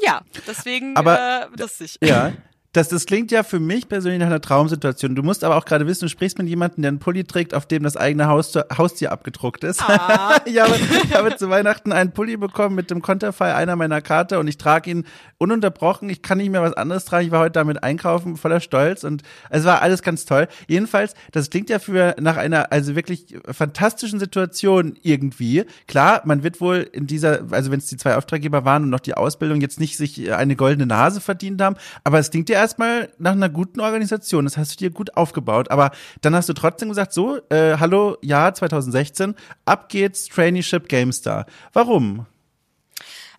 [0.03, 1.99] Ja, deswegen Aber, äh, lustig.
[2.03, 2.33] Ja,
[2.75, 5.15] das, das klingt ja für mich persönlich nach einer Traumsituation.
[5.15, 7.67] Du musst aber auch gerade wissen, du sprichst mit jemandem, der einen Pulli trägt, auf
[7.67, 9.81] dem das eigene Haustier, Haustier abgedruckt ist.
[9.81, 10.41] Ah.
[10.45, 14.41] ich, habe, ich habe zu Weihnachten einen Pulli bekommen mit dem Konterfei einer meiner Karte
[14.41, 15.05] und ich trage ihn
[15.39, 16.09] ununterbrochen.
[16.11, 17.27] Ich kann nicht mehr was anderes tragen.
[17.27, 20.49] Ich war heute damit einkaufen, voller Stolz und es war alles ganz toll.
[20.67, 25.65] Jedenfalls, das klingt ja für nach einer also wirklich fantastischen Situation irgendwie.
[25.87, 29.01] Klar, man wird wohl in dieser, also wenn es die zwei Auftraggeber waren und noch
[29.01, 33.13] die Ausbildung jetzt nicht sich eine goldene Nase verdient haben, aber es klingt ja erstmal
[33.19, 34.45] nach einer guten Organisation.
[34.45, 35.71] Das hast du dir gut aufgebaut.
[35.71, 35.91] Aber
[36.23, 39.35] dann hast du trotzdem gesagt, so, äh, hallo, Jahr 2016,
[39.67, 41.47] ab geht's Traineeship GameStar.
[41.75, 42.27] Warum?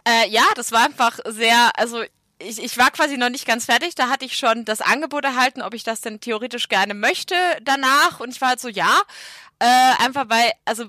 [0.07, 2.03] Äh, ja, das war einfach sehr, also
[2.37, 3.95] ich, ich war quasi noch nicht ganz fertig.
[3.95, 8.19] Da hatte ich schon das Angebot erhalten, ob ich das denn theoretisch gerne möchte danach.
[8.19, 9.01] Und ich war halt so, ja.
[9.57, 10.85] Äh, einfach weil, also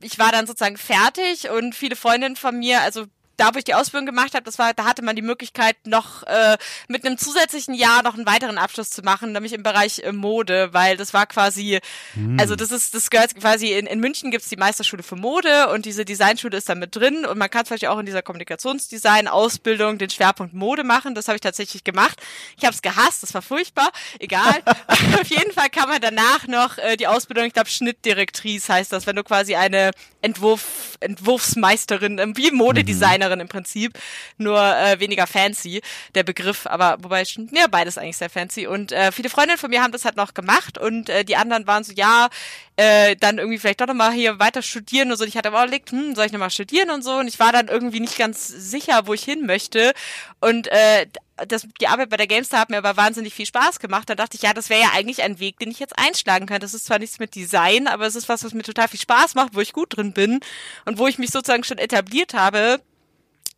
[0.00, 3.74] ich war dann sozusagen fertig und viele Freundinnen von mir, also da, wo ich die
[3.74, 6.56] Ausbildung gemacht habe, das war, da hatte man die Möglichkeit, noch äh,
[6.88, 10.72] mit einem zusätzlichen Jahr noch einen weiteren Abschluss zu machen, nämlich im Bereich äh, Mode,
[10.72, 11.80] weil das war quasi,
[12.14, 12.38] hm.
[12.38, 15.86] also das ist, das gehört quasi in, in München gibt's die Meisterschule für Mode und
[15.86, 20.10] diese Designschule ist da mit drin und man kann vielleicht auch in dieser Kommunikationsdesign-Ausbildung den
[20.10, 21.14] Schwerpunkt Mode machen.
[21.14, 22.20] Das habe ich tatsächlich gemacht.
[22.56, 23.90] Ich habe es gehasst, das war furchtbar.
[24.18, 24.62] Egal.
[25.20, 29.06] Auf jeden Fall kann man danach noch äh, die Ausbildung, ich glaube Schnittdirektrice heißt das,
[29.06, 29.90] wenn du quasi eine
[30.22, 33.98] Entwurf, Entwurfsmeisterin, wie Modedesigner Designerin im Prinzip,
[34.38, 35.82] nur äh, weniger fancy,
[36.14, 38.66] der Begriff, aber wobei, ja, beides eigentlich sehr fancy.
[38.66, 41.66] Und äh, viele Freundinnen von mir haben das halt noch gemacht und äh, die anderen
[41.66, 42.28] waren so, ja,
[42.76, 45.24] äh, dann irgendwie vielleicht doch nochmal hier weiter studieren und so.
[45.24, 47.12] Und ich hatte aber auch überlegt, hm, soll ich nochmal studieren und so.
[47.14, 49.92] Und ich war dann irgendwie nicht ganz sicher, wo ich hin möchte.
[50.40, 51.06] Und äh,
[51.48, 54.08] das, die Arbeit bei der GameStar hat mir aber wahnsinnig viel Spaß gemacht.
[54.10, 56.60] Da dachte ich, ja, das wäre ja eigentlich ein Weg, den ich jetzt einschlagen kann.
[56.60, 59.34] Das ist zwar nichts mit Design, aber es ist was, was mir total viel Spaß
[59.34, 60.40] macht, wo ich gut drin bin
[60.84, 62.80] und wo ich mich sozusagen schon etabliert habe.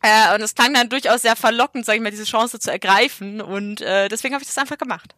[0.01, 3.41] Äh, und es klang dann durchaus sehr verlockend, sag ich mal, diese Chance zu ergreifen.
[3.41, 5.15] Und äh, deswegen habe ich das einfach gemacht.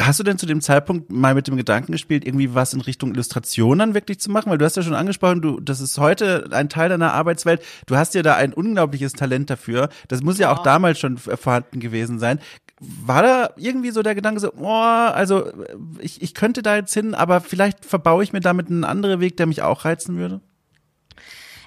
[0.00, 3.12] Hast du denn zu dem Zeitpunkt mal mit dem Gedanken gespielt, irgendwie was in Richtung
[3.12, 4.50] Illustration dann wirklich zu machen?
[4.50, 7.62] Weil du hast ja schon angesprochen, du, das ist heute ein Teil deiner Arbeitswelt.
[7.86, 9.88] Du hast ja da ein unglaubliches Talent dafür.
[10.08, 12.40] Das muss ja, ja auch damals schon vorhanden gewesen sein.
[12.80, 15.50] War da irgendwie so der Gedanke so, oh, also
[15.98, 19.36] ich, ich könnte da jetzt hin, aber vielleicht verbaue ich mir damit einen anderen Weg,
[19.36, 20.40] der mich auch reizen würde?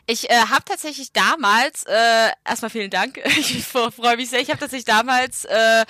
[0.05, 4.59] Ich äh, habe tatsächlich damals, äh, erstmal vielen Dank, ich freue mich sehr, ich habe
[4.59, 5.85] tatsächlich damals, äh,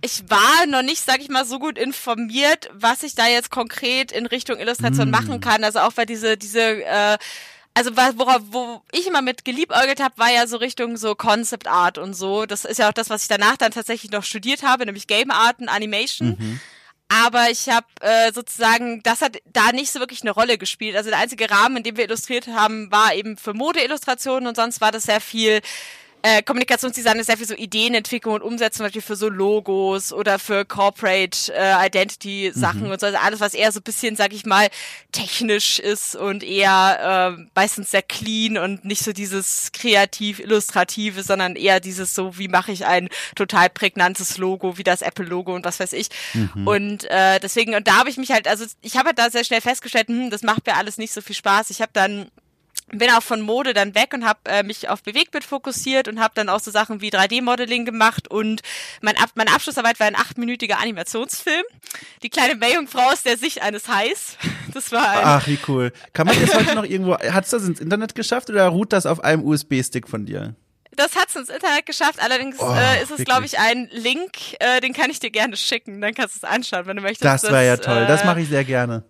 [0.00, 4.12] ich war noch nicht, sag ich mal, so gut informiert, was ich da jetzt konkret
[4.12, 5.10] in Richtung Illustration mm.
[5.10, 5.64] machen kann.
[5.64, 7.18] Also auch weil diese, diese, äh,
[7.74, 11.98] also worauf, wo ich immer mit geliebäugelt habe, war ja so Richtung so Concept Art
[11.98, 12.46] und so.
[12.46, 15.30] Das ist ja auch das, was ich danach dann tatsächlich noch studiert habe, nämlich Game
[15.30, 16.36] Art und Animation.
[16.38, 16.60] Mhm.
[17.08, 20.94] Aber ich habe äh, sozusagen, das hat da nicht so wirklich eine Rolle gespielt.
[20.94, 24.80] Also der einzige Rahmen, in dem wir illustriert haben, war eben für Modeillustrationen und sonst
[24.82, 25.60] war das sehr viel
[26.22, 30.38] äh, Kommunikationsdesign ist sehr viel so Ideenentwicklung und Umsetzung, zum Beispiel für so Logos oder
[30.38, 32.90] für Corporate äh, Identity Sachen mhm.
[32.90, 33.06] und so.
[33.06, 34.68] Also alles, was eher so ein bisschen, sag ich mal,
[35.12, 41.56] technisch ist und eher äh, meistens sehr clean und nicht so dieses kreativ illustrative, sondern
[41.56, 45.64] eher dieses so, wie mache ich ein total prägnantes Logo, wie das Apple Logo und
[45.64, 46.08] was weiß ich.
[46.34, 46.66] Mhm.
[46.66, 49.44] Und äh, deswegen, und da habe ich mich halt, also ich habe halt da sehr
[49.44, 51.70] schnell festgestellt, hm, das macht mir alles nicht so viel Spaß.
[51.70, 52.30] Ich habe dann
[52.92, 56.32] bin auch von Mode dann weg und habe äh, mich auf Bewegtbild fokussiert und habe
[56.34, 58.62] dann auch so Sachen wie 3D-Modeling gemacht und
[59.00, 61.64] mein Ab meine Abschlussarbeit war ein achtminütiger Animationsfilm.
[62.22, 64.36] Die kleine Meerjungfrau aus der Sicht eines Hais.
[64.74, 65.92] Das war ein Ach, wie cool.
[66.12, 69.24] Kann man das heute noch irgendwo, hat's das ins Internet geschafft oder ruht das auf
[69.24, 70.54] einem USB-Stick von dir?
[70.98, 72.20] das hat es ins Internet geschafft.
[72.20, 75.56] Allerdings oh, äh, ist es, glaube ich, ein Link, äh, den kann ich dir gerne
[75.56, 76.00] schicken.
[76.00, 77.24] Dann kannst du es anschauen, wenn du möchtest.
[77.24, 78.02] Das wäre ja toll.
[78.02, 79.04] Äh, das mache ich sehr gerne.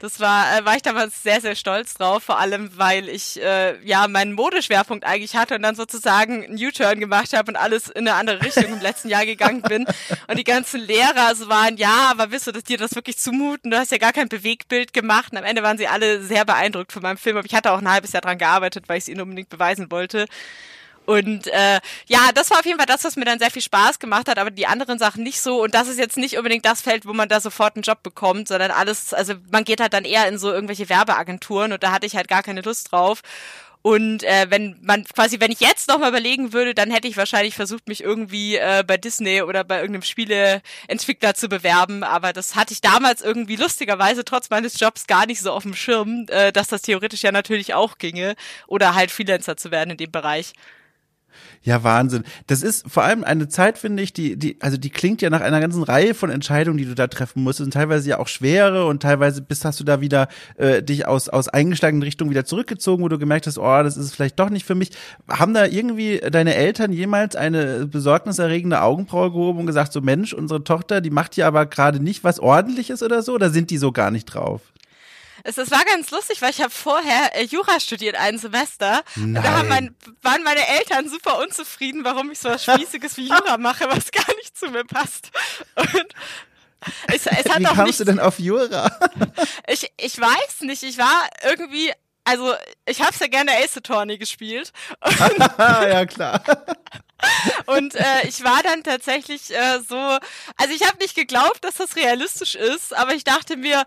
[0.00, 3.78] Das war, äh, war ich damals sehr, sehr stolz drauf, vor allem, weil ich äh,
[3.84, 8.08] ja meinen Modeschwerpunkt eigentlich hatte und dann sozusagen einen U-Turn gemacht habe und alles in
[8.08, 9.86] eine andere Richtung im letzten Jahr gegangen bin.
[10.28, 13.70] Und die ganzen Lehrer also waren, ja, aber willst du das, dir das wirklich zumuten?
[13.70, 15.32] Du hast ja gar kein Bewegtbild gemacht.
[15.32, 17.36] Und am Ende waren sie alle sehr beeindruckt von meinem Film.
[17.36, 19.90] Aber ich hatte auch ein halbes Jahr dran gearbeitet, weil ich es ihnen unbedingt beweisen
[19.90, 20.26] wollte.
[21.06, 23.98] Und äh, ja, das war auf jeden Fall das, was mir dann sehr viel Spaß
[23.98, 25.62] gemacht hat, aber die anderen Sachen nicht so.
[25.62, 28.48] Und das ist jetzt nicht unbedingt das Feld, wo man da sofort einen Job bekommt,
[28.48, 32.06] sondern alles, also man geht halt dann eher in so irgendwelche Werbeagenturen und da hatte
[32.06, 33.20] ich halt gar keine Lust drauf.
[33.86, 37.54] Und äh, wenn man quasi, wenn ich jetzt nochmal überlegen würde, dann hätte ich wahrscheinlich
[37.54, 42.02] versucht, mich irgendwie äh, bei Disney oder bei irgendeinem Spieleentwickler zu bewerben.
[42.02, 45.74] Aber das hatte ich damals irgendwie lustigerweise trotz meines Jobs gar nicht so auf dem
[45.74, 48.36] Schirm, äh, dass das theoretisch ja natürlich auch ginge.
[48.66, 50.54] Oder halt Freelancer zu werden in dem Bereich.
[51.62, 52.24] Ja, Wahnsinn.
[52.46, 55.40] Das ist vor allem eine Zeit, finde ich, die, die, also die klingt ja nach
[55.40, 57.60] einer ganzen Reihe von Entscheidungen, die du da treffen musst.
[57.60, 61.28] Und teilweise ja auch schwere und teilweise bist hast du da wieder äh, dich aus,
[61.28, 64.66] aus eingeschlagenen Richtungen wieder zurückgezogen, wo du gemerkt hast, oh, das ist vielleicht doch nicht
[64.66, 64.90] für mich.
[65.28, 70.64] Haben da irgendwie deine Eltern jemals eine besorgniserregende Augenbraue gehoben und gesagt, so Mensch, unsere
[70.64, 73.34] Tochter, die macht hier aber gerade nicht was ordentliches oder so?
[73.34, 74.60] Oder sind die so gar nicht drauf?
[75.44, 79.04] Es, es war ganz lustig, weil ich habe vorher äh, Jura studiert, ein Semester.
[79.14, 79.36] Nein.
[79.36, 83.58] Und da mein, waren meine Eltern super unzufrieden, warum ich so was Spießiges wie Jura
[83.58, 85.30] mache, was gar nicht zu mir passt.
[85.76, 86.06] Und
[87.08, 88.90] es, es hat Wie kamst nicht, du denn auf Jura?
[89.68, 91.92] ich, ich weiß nicht, ich war irgendwie
[92.24, 92.54] also
[92.86, 94.72] ich habe ja gerne Ace Attorney gespielt.
[95.58, 96.42] ja klar.
[97.66, 101.96] Und äh, ich war dann tatsächlich äh, so, also ich habe nicht geglaubt, dass das
[101.96, 103.84] realistisch ist, aber ich dachte mir,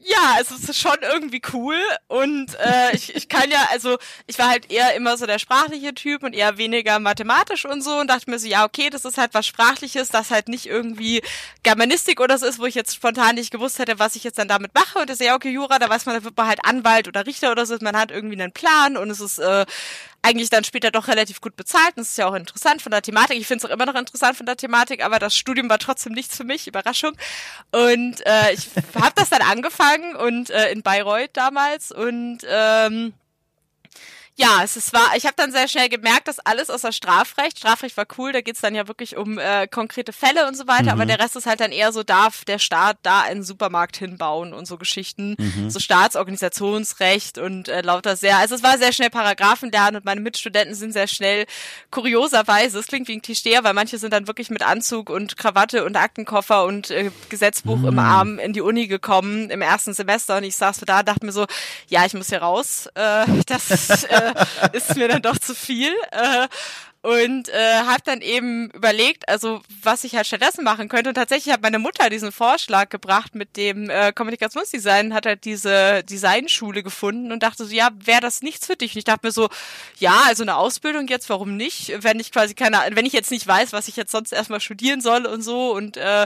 [0.00, 1.78] ja, es ist schon irgendwie cool
[2.08, 5.94] und äh, ich, ich kann ja, also ich war halt eher immer so der sprachliche
[5.94, 9.16] Typ und eher weniger mathematisch und so und dachte mir so, ja, okay, das ist
[9.16, 11.22] halt was Sprachliches, das halt nicht irgendwie
[11.62, 14.48] Germanistik oder so ist, wo ich jetzt spontan nicht gewusst hätte, was ich jetzt dann
[14.48, 16.64] damit mache und das ist ja, okay, Jura, da weiß man, da wird man halt
[16.64, 19.64] Anwalt oder Richter oder so, man hat irgendwie einen Plan und es ist äh,
[20.24, 21.96] eigentlich dann später doch relativ gut bezahlt.
[21.96, 23.38] Und das ist ja auch interessant von der Thematik.
[23.38, 26.12] Ich finde es auch immer noch interessant von der Thematik, aber das Studium war trotzdem
[26.12, 26.66] nichts für mich.
[26.66, 27.12] Überraschung.
[27.70, 33.12] Und äh, ich habe das dann angefangen und äh, in Bayreuth damals und ähm,
[34.36, 37.96] ja, es ist, war, ich habe dann sehr schnell gemerkt, dass alles außer Strafrecht, Strafrecht
[37.96, 40.88] war cool, da geht's dann ja wirklich um äh, konkrete Fälle und so weiter, mhm.
[40.88, 44.52] aber der Rest ist halt dann eher so, darf der Staat da einen Supermarkt hinbauen
[44.52, 45.70] und so Geschichten, mhm.
[45.70, 50.20] so Staatsorganisationsrecht und äh, lauter sehr, also es war sehr schnell Paragraphen lernen und meine
[50.20, 51.46] Mitstudenten sind sehr schnell,
[51.92, 55.84] kurioserweise, es klingt wie ein Klischee, weil manche sind dann wirklich mit Anzug und Krawatte
[55.84, 57.86] und Aktenkoffer und äh, Gesetzbuch mhm.
[57.88, 61.24] im Arm in die Uni gekommen im ersten Semester und ich saß so da, dachte
[61.24, 61.46] mir so,
[61.86, 64.23] ja, ich muss hier raus, äh, das äh,
[64.72, 65.92] ist mir dann doch zu viel.
[66.10, 66.48] Äh,
[67.04, 71.10] und äh, habe dann eben überlegt, also was ich halt stattdessen machen könnte.
[71.10, 76.02] Und tatsächlich hat meine Mutter diesen Vorschlag gebracht mit dem äh, Kommunikationsdesign, hat halt diese
[76.04, 78.94] Designschule gefunden und dachte so, ja, wäre das nichts für dich?
[78.94, 79.50] Und ich dachte mir so,
[79.98, 81.92] ja, also eine Ausbildung jetzt, warum nicht?
[82.02, 85.02] Wenn ich quasi keine, wenn ich jetzt nicht weiß, was ich jetzt sonst erstmal studieren
[85.02, 86.24] soll und so und äh,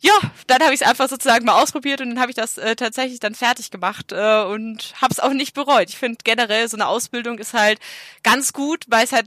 [0.00, 0.12] ja,
[0.46, 3.20] dann habe ich es einfach sozusagen mal ausprobiert und dann habe ich das äh, tatsächlich
[3.20, 5.90] dann fertig gemacht äh, und habe es auch nicht bereut.
[5.90, 7.78] Ich finde generell so eine Ausbildung ist halt
[8.22, 9.26] ganz gut, weil es halt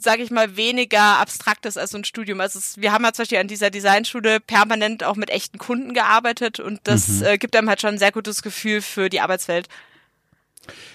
[0.00, 2.40] sage ich mal, weniger abstrakt ist als so ein Studium.
[2.40, 5.92] Also es, wir haben ja zum Beispiel an dieser Designschule permanent auch mit echten Kunden
[5.92, 7.24] gearbeitet und das mhm.
[7.24, 9.68] äh, gibt einem halt schon ein sehr gutes Gefühl für die Arbeitswelt.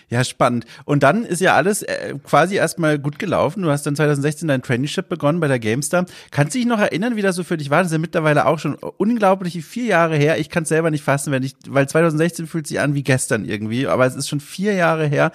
[0.09, 0.65] Ja, spannend.
[0.85, 3.63] Und dann ist ja alles äh, quasi erstmal gut gelaufen.
[3.63, 6.05] Du hast dann 2016 dein Traineeship begonnen bei der GameStar.
[6.31, 7.79] Kannst du dich noch erinnern, wie das so für dich war?
[7.79, 10.39] Das ist ja mittlerweile auch schon unglaublich vier Jahre her.
[10.39, 13.45] Ich kann es selber nicht fassen, wenn ich, weil 2016 fühlt sich an wie gestern
[13.45, 15.31] irgendwie, aber es ist schon vier Jahre her.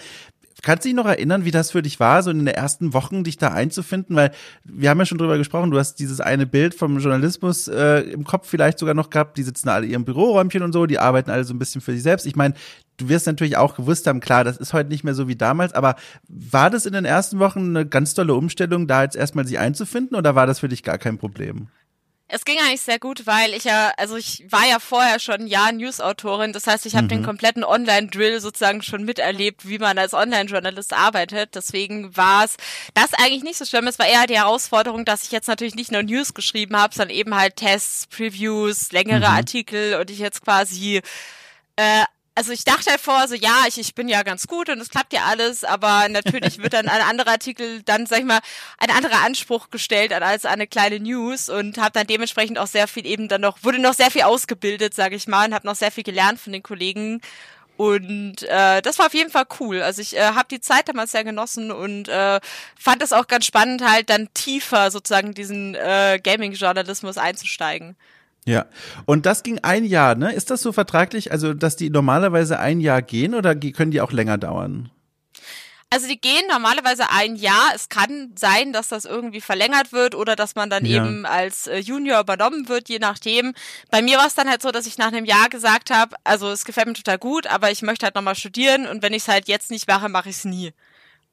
[0.62, 3.22] Kannst du dich noch erinnern, wie das für dich war, so in den ersten Wochen
[3.22, 4.16] dich da einzufinden?
[4.16, 4.32] Weil
[4.64, 8.24] wir haben ja schon drüber gesprochen, du hast dieses eine Bild vom Journalismus äh, im
[8.24, 11.30] Kopf vielleicht sogar noch gehabt, die sitzen alle in ihrem Büroräumchen und so, die arbeiten
[11.30, 12.26] alle so ein bisschen für sich selbst.
[12.26, 12.54] Ich meine,
[12.96, 15.74] du wirst natürlich auch gewusst haben, klar, das ist heute nicht mehr so wie damals,
[15.74, 15.94] aber
[16.28, 20.16] war das in den ersten Wochen eine ganz tolle Umstellung, da jetzt erstmal sich einzufinden
[20.16, 21.68] oder war das für dich gar kein Problem?
[22.30, 25.46] Es ging eigentlich sehr gut, weil ich ja, also ich war ja vorher schon ein
[25.46, 26.52] Jahr News-Autorin.
[26.52, 27.08] Das heißt, ich habe mhm.
[27.08, 31.54] den kompletten Online-Drill sozusagen schon miterlebt, wie man als Online-Journalist arbeitet.
[31.54, 32.56] Deswegen war es
[32.92, 33.86] das eigentlich nicht so schlimm.
[33.86, 37.16] Es war eher die Herausforderung, dass ich jetzt natürlich nicht nur News geschrieben habe, sondern
[37.16, 39.36] eben halt Tests, Previews, längere mhm.
[39.36, 41.00] Artikel und ich jetzt quasi
[41.76, 42.04] äh,
[42.38, 44.90] also ich dachte halt vor, so ja, ich, ich bin ja ganz gut und es
[44.90, 48.38] klappt ja alles, aber natürlich wird dann ein anderer Artikel, dann sag ich mal,
[48.78, 53.06] ein anderer Anspruch gestellt als eine kleine News und habe dann dementsprechend auch sehr viel
[53.06, 55.90] eben dann noch, wurde noch sehr viel ausgebildet, sage ich mal, und habe noch sehr
[55.90, 57.20] viel gelernt von den Kollegen.
[57.76, 59.82] Und äh, das war auf jeden Fall cool.
[59.82, 62.38] Also ich äh, habe die Zeit damals sehr genossen und äh,
[62.78, 67.96] fand es auch ganz spannend, halt dann tiefer sozusagen diesen äh, Gaming-Journalismus einzusteigen.
[68.48, 68.64] Ja,
[69.04, 70.32] und das ging ein Jahr, ne?
[70.32, 74.10] Ist das so vertraglich, also dass die normalerweise ein Jahr gehen oder können die auch
[74.10, 74.90] länger dauern?
[75.90, 77.72] Also die gehen normalerweise ein Jahr.
[77.74, 80.96] Es kann sein, dass das irgendwie verlängert wird oder dass man dann ja.
[80.96, 83.52] eben als äh, Junior übernommen wird, je nachdem.
[83.90, 86.50] Bei mir war es dann halt so, dass ich nach einem Jahr gesagt habe, also
[86.50, 89.28] es gefällt mir total gut, aber ich möchte halt nochmal studieren und wenn ich es
[89.28, 90.72] halt jetzt nicht mache, mache ich es nie.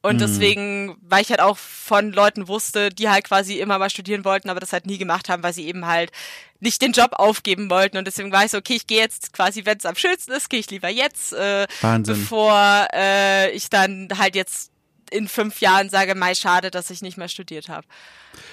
[0.06, 0.20] Und mhm.
[0.20, 4.48] deswegen, weil ich halt auch von Leuten wusste, die halt quasi immer mal studieren wollten,
[4.50, 6.12] aber das halt nie gemacht haben, weil sie eben halt
[6.60, 7.96] nicht den Job aufgeben wollten.
[7.96, 10.48] Und deswegen war ich so, okay, ich gehe jetzt quasi, wenn es am schönsten ist,
[10.48, 11.66] gehe ich lieber jetzt, äh,
[12.04, 14.70] bevor äh, ich dann halt jetzt
[15.10, 17.86] in fünf Jahren sage, mei, schade, dass ich nicht mehr studiert habe.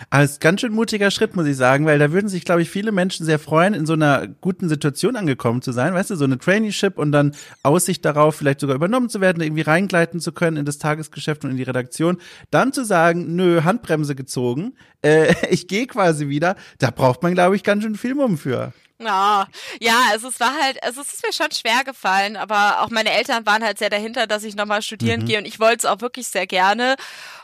[0.10, 2.92] Also ganz schön mutiger Schritt, muss ich sagen, weil da würden sich, glaube ich, viele
[2.92, 5.94] Menschen sehr freuen, in so einer guten Situation angekommen zu sein.
[5.94, 9.62] Weißt du, so eine Traineeship und dann Aussicht darauf, vielleicht sogar übernommen zu werden, irgendwie
[9.62, 12.18] reingleiten zu können in das Tagesgeschäft und in die Redaktion.
[12.52, 17.56] Dann zu sagen, nö, Handbremse gezogen, äh, ich gehe quasi wieder, da braucht man, glaube
[17.56, 18.74] ich, ganz schön viel Mumm für.
[19.00, 19.48] Ja,
[19.82, 23.12] ja, also es war halt, also es ist mir schon schwer gefallen, aber auch meine
[23.12, 25.26] Eltern waren halt sehr dahinter, dass ich nochmal studieren mhm.
[25.26, 26.96] gehe und ich wollte es auch wirklich sehr gerne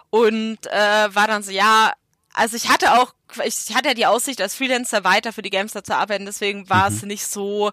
[0.10, 1.92] und äh, war dann so, ja,
[2.34, 5.84] also ich hatte auch, ich hatte ja die Aussicht, als Freelancer weiter für die Gamester
[5.84, 6.96] zu arbeiten, deswegen war mhm.
[6.96, 7.72] es nicht so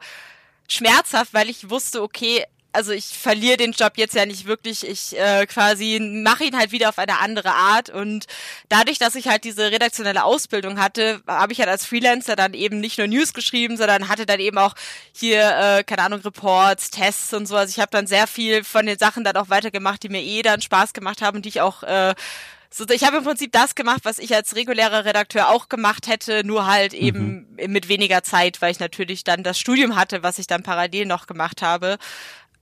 [0.68, 2.44] schmerzhaft, weil ich wusste, okay,
[2.76, 4.86] also ich verliere den Job jetzt ja nicht wirklich.
[4.86, 7.88] Ich äh, quasi mache ihn halt wieder auf eine andere Art.
[7.88, 8.26] Und
[8.68, 12.78] dadurch, dass ich halt diese redaktionelle Ausbildung hatte, habe ich halt als Freelancer dann eben
[12.78, 14.74] nicht nur News geschrieben, sondern hatte dann eben auch
[15.12, 17.56] hier, äh, keine Ahnung, Reports, Tests und so.
[17.56, 20.42] Also ich habe dann sehr viel von den Sachen dann auch weitergemacht, die mir eh
[20.42, 22.14] dann Spaß gemacht haben und die ich auch äh,
[22.68, 26.44] so, ich habe im Prinzip das gemacht, was ich als regulärer Redakteur auch gemacht hätte,
[26.44, 27.72] nur halt eben mhm.
[27.72, 31.26] mit weniger Zeit, weil ich natürlich dann das Studium hatte, was ich dann parallel noch
[31.26, 31.96] gemacht habe.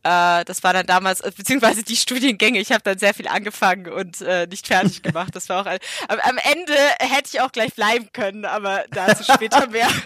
[0.05, 3.89] Äh, das war dann damals, äh, beziehungsweise die Studiengänge, ich habe dann sehr viel angefangen
[3.89, 5.35] und äh, nicht fertig gemacht.
[5.35, 9.25] Das war auch ein, am, am Ende hätte ich auch gleich bleiben können, aber dazu
[9.25, 9.89] später mehr.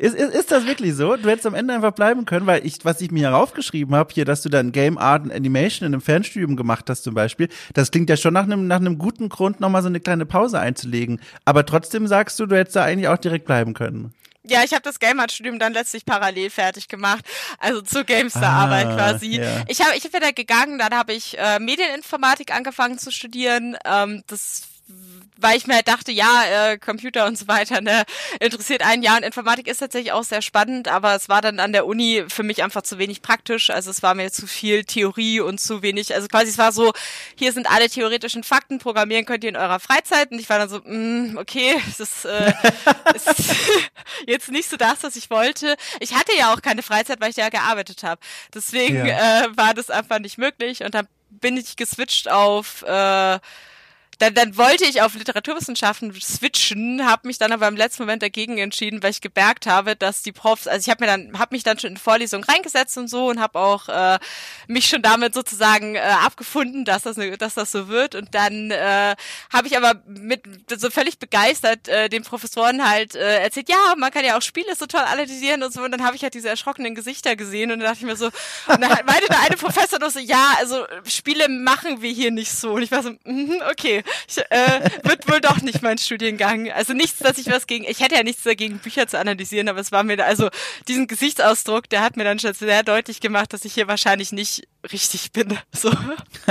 [0.00, 1.16] Ist, ist, ist das wirklich so?
[1.16, 4.24] Du hättest am Ende einfach bleiben können, weil ich, was ich mir heraufgeschrieben habe, hier,
[4.24, 7.90] dass du dann Game Art und Animation in einem Fernstudium gemacht hast zum Beispiel, das
[7.90, 11.20] klingt ja schon nach einem, nach einem guten Grund, nochmal so eine kleine Pause einzulegen.
[11.44, 14.14] Aber trotzdem sagst du, du hättest da eigentlich auch direkt bleiben können.
[14.42, 17.24] Ja, ich habe das Game Art Studium dann letztlich parallel fertig gemacht,
[17.58, 19.36] also zur Gamester-Arbeit ah, quasi.
[19.36, 19.64] Ja.
[19.68, 23.76] Ich habe ich hab wieder gegangen, dann habe ich äh, Medieninformatik angefangen zu studieren.
[23.84, 24.69] Ähm, das
[25.40, 28.04] weil ich mir halt dachte, ja, äh, Computer und so weiter, ne,
[28.40, 29.16] interessiert einen ja.
[29.16, 32.42] Und Informatik ist tatsächlich auch sehr spannend, aber es war dann an der Uni für
[32.42, 33.70] mich einfach zu wenig praktisch.
[33.70, 36.92] Also es war mir zu viel Theorie und zu wenig, also quasi es war so,
[37.36, 40.30] hier sind alle theoretischen Fakten, programmieren könnt ihr in eurer Freizeit.
[40.30, 42.52] Und ich war dann so, mm, okay, es ist, äh,
[43.14, 43.56] es ist
[44.26, 45.76] jetzt nicht so das, was ich wollte.
[46.00, 48.20] Ich hatte ja auch keine Freizeit, weil ich ja gearbeitet habe.
[48.54, 49.44] Deswegen ja.
[49.44, 50.82] äh, war das einfach nicht möglich.
[50.84, 53.38] Und dann bin ich geswitcht auf äh,
[54.20, 58.58] dann, dann wollte ich auf Literaturwissenschaften switchen, habe mich dann aber im letzten Moment dagegen
[58.58, 61.62] entschieden, weil ich gemerkt habe, dass die Profs, also ich habe mir dann, habe mich
[61.62, 64.18] dann schon in Vorlesungen reingesetzt und so und habe auch äh,
[64.66, 68.14] mich schon damit sozusagen äh, abgefunden, dass das, ne, dass das so wird.
[68.14, 69.16] Und dann äh,
[69.50, 70.42] habe ich aber mit
[70.76, 74.76] so völlig begeistert äh, den Professoren halt äh, erzählt, ja, man kann ja auch Spiele
[74.76, 75.80] so toll analysieren und so.
[75.80, 78.26] Und dann habe ich halt diese erschrockenen Gesichter gesehen und dann dachte ich mir so,
[78.26, 78.32] und
[78.66, 82.72] dann meinte der eine Professor noch so, ja, also Spiele machen wir hier nicht so.
[82.72, 86.70] Und ich war so, mm, okay ich, äh, wird wohl doch nicht mein Studiengang.
[86.70, 89.80] Also nichts, dass ich was gegen, ich hätte ja nichts dagegen, Bücher zu analysieren, aber
[89.80, 90.48] es war mir, also
[90.88, 94.66] diesen Gesichtsausdruck, der hat mir dann schon sehr deutlich gemacht, dass ich hier wahrscheinlich nicht
[94.92, 95.48] richtig bin.
[95.72, 95.90] So.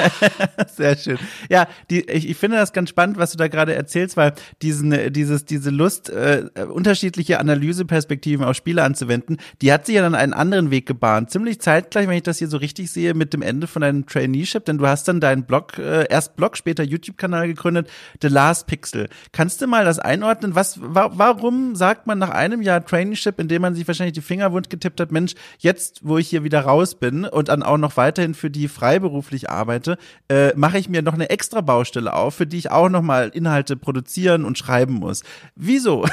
[0.75, 1.19] Sehr schön.
[1.49, 5.13] Ja, die, ich, ich finde das ganz spannend, was du da gerade erzählst, weil diesen,
[5.13, 10.33] dieses, diese Lust, äh, unterschiedliche Analyseperspektiven auf Spiele anzuwenden, die hat sich ja dann einen
[10.33, 11.29] anderen Weg gebahnt.
[11.29, 14.65] Ziemlich zeitgleich, wenn ich das hier so richtig sehe, mit dem Ende von deinem Traineeship,
[14.65, 17.89] denn du hast dann deinen Blog, äh, erst Blog, später YouTube-Kanal gegründet,
[18.21, 19.09] The Last Pixel.
[19.31, 20.55] Kannst du mal das einordnen?
[20.55, 24.21] Was, wa warum sagt man nach einem Jahr Traineeship, in dem man sich wahrscheinlich die
[24.21, 27.77] Finger wund getippt hat, Mensch, jetzt, wo ich hier wieder raus bin und dann auch
[27.77, 29.97] noch weiterhin für die freiberuflich arbeite,
[30.29, 33.29] äh, mache ich mir noch eine extra Baustelle auf, für die ich auch noch mal
[33.29, 35.23] Inhalte produzieren und schreiben muss.
[35.55, 36.05] Wieso?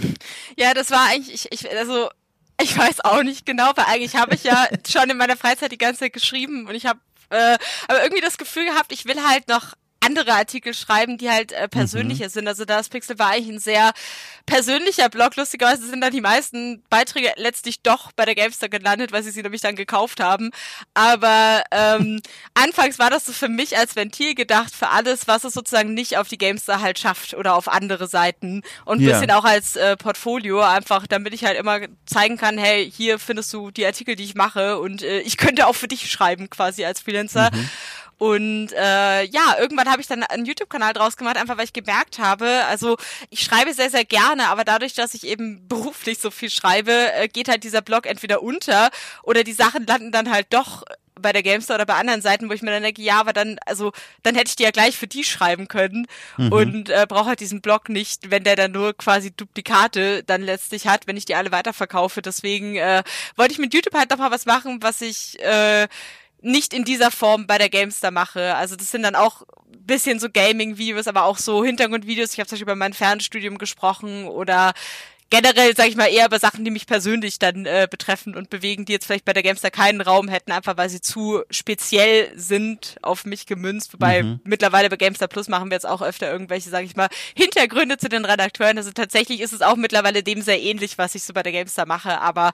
[0.56, 2.08] ja, das war eigentlich, ich, ich, also
[2.60, 5.78] ich weiß auch nicht genau, weil eigentlich habe ich ja schon in meiner Freizeit die
[5.78, 6.98] ganze Zeit geschrieben und ich habe
[7.30, 7.56] äh,
[7.88, 9.74] aber irgendwie das Gefühl gehabt, ich will halt noch
[10.04, 12.30] andere Artikel schreiben, die halt äh, persönlicher mhm.
[12.30, 12.48] sind.
[12.48, 13.92] Also das Pixel war eigentlich ein sehr
[14.46, 15.36] persönlicher Blog.
[15.36, 19.42] Lustigerweise sind dann die meisten Beiträge letztlich doch bei der Gamester gelandet, weil sie sie
[19.42, 20.50] nämlich dann gekauft haben.
[20.92, 22.20] Aber ähm,
[22.54, 26.18] anfangs war das so für mich als Ventil gedacht für alles, was es sozusagen nicht
[26.18, 28.62] auf die Gamester halt schafft oder auf andere Seiten.
[28.84, 29.12] Und ein ja.
[29.12, 33.52] bisschen auch als äh, Portfolio, einfach damit ich halt immer zeigen kann, hey, hier findest
[33.52, 36.84] du die Artikel, die ich mache und äh, ich könnte auch für dich schreiben quasi
[36.84, 37.50] als Freelancer.
[37.52, 37.70] Mhm.
[38.24, 42.18] Und äh, ja, irgendwann habe ich dann einen YouTube-Kanal draus gemacht, einfach weil ich gemerkt
[42.18, 42.96] habe, also
[43.28, 47.28] ich schreibe sehr, sehr gerne, aber dadurch, dass ich eben beruflich so viel schreibe, äh,
[47.28, 48.88] geht halt dieser Blog entweder unter
[49.24, 50.84] oder die Sachen landen dann halt doch
[51.20, 53.58] bei der Gamester oder bei anderen Seiten, wo ich mir dann denke, ja, aber dann,
[53.66, 56.06] also, dann hätte ich die ja gleich für die schreiben können
[56.38, 56.50] mhm.
[56.50, 60.86] und äh, brauche halt diesen Blog nicht, wenn der dann nur quasi Duplikate dann letztlich
[60.86, 62.22] hat, wenn ich die alle weiterverkaufe.
[62.22, 63.02] Deswegen äh,
[63.36, 65.88] wollte ich mit YouTube halt noch mal was machen, was ich äh,
[66.44, 68.54] nicht in dieser Form bei der Gamester mache.
[68.54, 69.42] Also das sind dann auch
[69.86, 72.32] bisschen so Gaming-Videos, aber auch so Hintergrundvideos.
[72.32, 74.72] Ich habe zum Beispiel über mein Fernstudium gesprochen oder
[75.30, 78.84] generell, sage ich mal, eher über Sachen, die mich persönlich dann äh, betreffen und bewegen,
[78.84, 82.96] die jetzt vielleicht bei der Gamester keinen Raum hätten, einfach weil sie zu speziell sind
[83.02, 83.92] auf mich gemünzt.
[83.94, 84.40] Wobei mhm.
[84.44, 88.08] mittlerweile bei Gamester Plus machen wir jetzt auch öfter irgendwelche, sage ich mal, Hintergründe zu
[88.08, 88.78] den Redakteuren.
[88.78, 91.86] Also tatsächlich ist es auch mittlerweile dem sehr ähnlich, was ich so bei der Gamester
[91.86, 92.52] mache, aber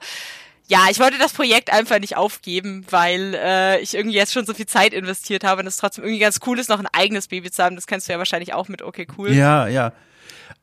[0.71, 4.53] ja, ich wollte das Projekt einfach nicht aufgeben, weil äh, ich irgendwie jetzt schon so
[4.53, 7.51] viel Zeit investiert habe und es trotzdem irgendwie ganz cool ist, noch ein eigenes Baby
[7.51, 7.75] zu haben.
[7.75, 9.33] Das kennst du ja wahrscheinlich auch mit Okay Cool.
[9.33, 9.91] Ja, ja.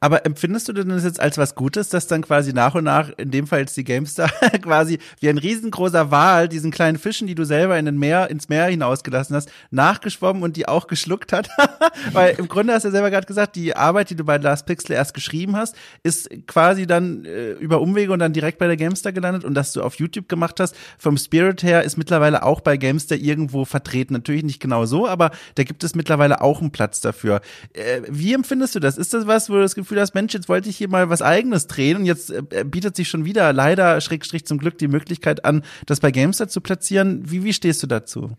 [0.01, 3.11] Aber empfindest du denn das jetzt als was Gutes, dass dann quasi nach und nach,
[3.17, 4.29] in dem Fall jetzt die Gamestar,
[4.63, 8.49] quasi wie ein riesengroßer Wal diesen kleinen Fischen, die du selber in den Meer, ins
[8.49, 11.49] Meer hinausgelassen hast, nachgeschwommen und die auch geschluckt hat?
[12.13, 14.67] Weil im Grunde hast du ja selber gerade gesagt, die Arbeit, die du bei Last
[14.67, 15.75] Pixel erst geschrieben hast,
[16.05, 19.73] ist quasi dann äh, über Umwege und dann direkt bei der Gamestar gelandet und dass
[19.73, 24.15] du auf YouTube gemacht hast, vom Spirit her ist mittlerweile auch bei Gamestar irgendwo vertreten.
[24.15, 27.41] Natürlich nicht genau so, aber da gibt es mittlerweile auch einen Platz dafür.
[27.73, 28.97] Äh, wie empfindest du das?
[28.97, 31.09] Ist das was, wo du das Gefühl Gefühl hast, Mensch, jetzt wollte ich hier mal
[31.09, 34.87] was eigenes drehen und jetzt äh, bietet sich schon wieder leider Schrägstrich zum Glück die
[34.87, 37.23] Möglichkeit an, das bei Gamester zu platzieren.
[37.31, 38.37] Wie, wie stehst du dazu?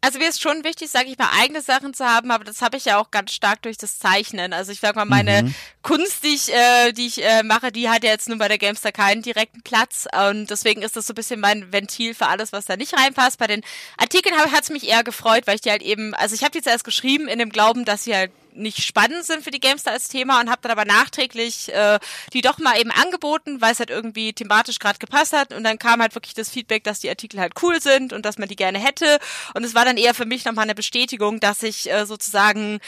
[0.00, 2.76] Also mir ist schon wichtig, sage ich mal, eigene Sachen zu haben, aber das habe
[2.76, 4.52] ich ja auch ganz stark durch das Zeichnen.
[4.52, 5.54] Also ich sag mal, meine mhm.
[5.82, 8.58] Kunst, die ich, äh, die ich äh, mache, die hat ja jetzt nur bei der
[8.58, 12.52] Gamester keinen direkten Platz und deswegen ist das so ein bisschen mein Ventil für alles,
[12.52, 13.38] was da nicht reinpasst.
[13.38, 13.62] Bei den
[13.98, 16.62] Artikeln hat es mich eher gefreut, weil ich die halt eben, also ich habe die
[16.62, 20.08] zuerst geschrieben in dem Glauben, dass sie halt nicht spannend sind für die Gamester als
[20.08, 21.98] Thema und habe dann aber nachträglich äh,
[22.32, 25.52] die doch mal eben angeboten, weil es halt irgendwie thematisch gerade gepasst hat.
[25.52, 28.38] Und dann kam halt wirklich das Feedback, dass die Artikel halt cool sind und dass
[28.38, 29.18] man die gerne hätte.
[29.54, 32.80] Und es war dann eher für mich nochmal eine Bestätigung, dass ich äh, sozusagen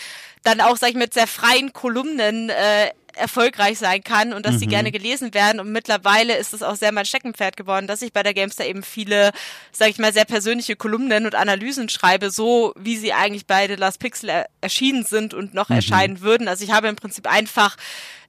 [0.43, 4.59] dann auch, sag ich, mit sehr freien Kolumnen äh, erfolgreich sein kann und dass mhm.
[4.59, 5.61] sie gerne gelesen werden.
[5.61, 8.83] Und mittlerweile ist es auch sehr mein Steckenpferd geworden, dass ich bei der Gamester eben
[8.83, 9.33] viele,
[9.73, 13.75] sag ich mal, sehr persönliche Kolumnen und Analysen schreibe, so wie sie eigentlich bei The
[13.75, 15.77] Last Pixel er erschienen sind und noch mhm.
[15.77, 16.49] erscheinen würden.
[16.49, 17.77] Also ich habe im Prinzip einfach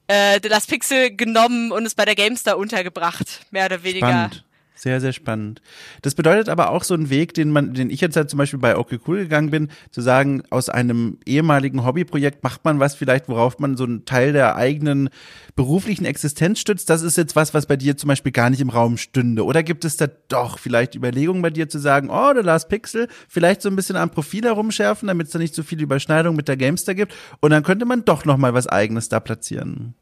[0.08, 4.08] äh, The Last Pixel genommen und es bei der Gamester untergebracht, mehr oder weniger.
[4.08, 4.44] Spannend.
[4.80, 5.62] Sehr, sehr spannend.
[6.04, 8.60] Das bedeutet aber auch so einen Weg, den man, den ich jetzt halt zum Beispiel
[8.60, 13.28] bei Okay Cool gegangen bin, zu sagen, aus einem ehemaligen Hobbyprojekt macht man was vielleicht,
[13.28, 15.10] worauf man so einen Teil der eigenen
[15.58, 16.90] beruflichen Existenz stützt.
[16.90, 19.44] Das ist jetzt was, was bei dir zum Beispiel gar nicht im Raum stünde.
[19.44, 23.10] Oder gibt es da doch vielleicht Überlegungen bei dir zu sagen, oh, der Last Pixel,
[23.28, 26.48] vielleicht so ein bisschen am Profil herumschärfen, damit es da nicht so viele Überschneidungen mit
[26.48, 27.14] der Gamester gibt.
[27.42, 29.94] Und dann könnte man doch nochmal was eigenes da platzieren.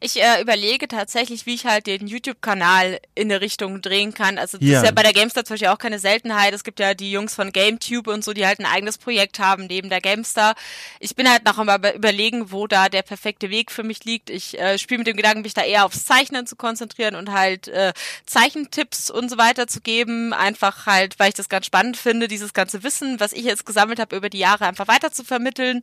[0.00, 4.38] Ich äh, überlege tatsächlich, wie ich halt den YouTube-Kanal in eine Richtung drehen kann.
[4.38, 4.80] Also das ja.
[4.80, 6.54] ist ja bei der Gamestar zum Beispiel auch keine Seltenheit.
[6.54, 9.66] Es gibt ja die Jungs von GameTube und so, die halt ein eigenes Projekt haben
[9.66, 10.54] neben der Gamestar.
[11.00, 14.30] Ich bin halt noch einmal überlegen, wo da der perfekte Weg für mich liegt.
[14.30, 17.68] Ich äh, spiele mit dem Gedanken, mich da eher aufs Zeichnen zu konzentrieren und halt
[17.68, 17.92] äh,
[18.26, 20.32] Zeichentipps und so weiter zu geben.
[20.32, 23.98] Einfach halt, weil ich das ganz spannend finde, dieses ganze Wissen, was ich jetzt gesammelt
[23.98, 25.82] habe über die Jahre, einfach weiter zu vermitteln.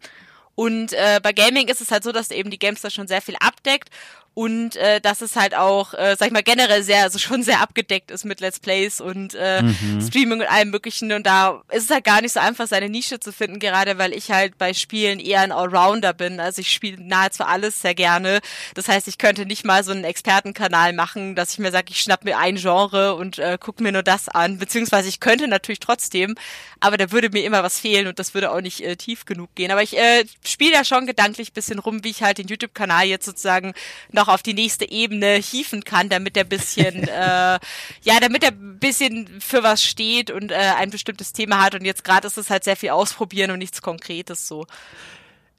[0.55, 3.35] Und äh, bei Gaming ist es halt so, dass eben die Gamester schon sehr viel
[3.39, 3.89] abdeckt
[4.33, 7.61] und äh, dass es halt auch, äh, sag ich mal, generell sehr, also schon sehr
[7.61, 10.01] abgedeckt ist mit Let's Plays und äh, mhm.
[10.01, 11.11] Streaming und allem möglichen.
[11.11, 14.13] Und da ist es halt gar nicht so einfach, seine Nische zu finden, gerade weil
[14.13, 18.39] ich halt bei Spielen eher ein Allrounder bin, also ich spiele nahezu alles sehr gerne,
[18.73, 22.01] das heißt, ich könnte nicht mal so einen Expertenkanal machen, dass ich mir sage, ich
[22.01, 25.79] schnapp mir ein Genre und äh, guck mir nur das an, beziehungsweise ich könnte natürlich
[25.79, 26.35] trotzdem,
[26.79, 29.53] aber da würde mir immer was fehlen und das würde auch nicht äh, tief genug
[29.55, 33.05] gehen, aber ich äh, spiele da schon gedanklich bisschen rum, wie ich halt den YouTube-Kanal
[33.05, 33.73] jetzt sozusagen
[34.11, 37.59] noch auf die nächste Ebene hieven kann, damit er bisschen, äh,
[38.01, 41.75] ja, damit er bisschen für was steht und äh, ein bestimmtes Thema hat.
[41.75, 44.65] Und jetzt gerade ist es halt sehr viel ausprobieren und nichts Konkretes so.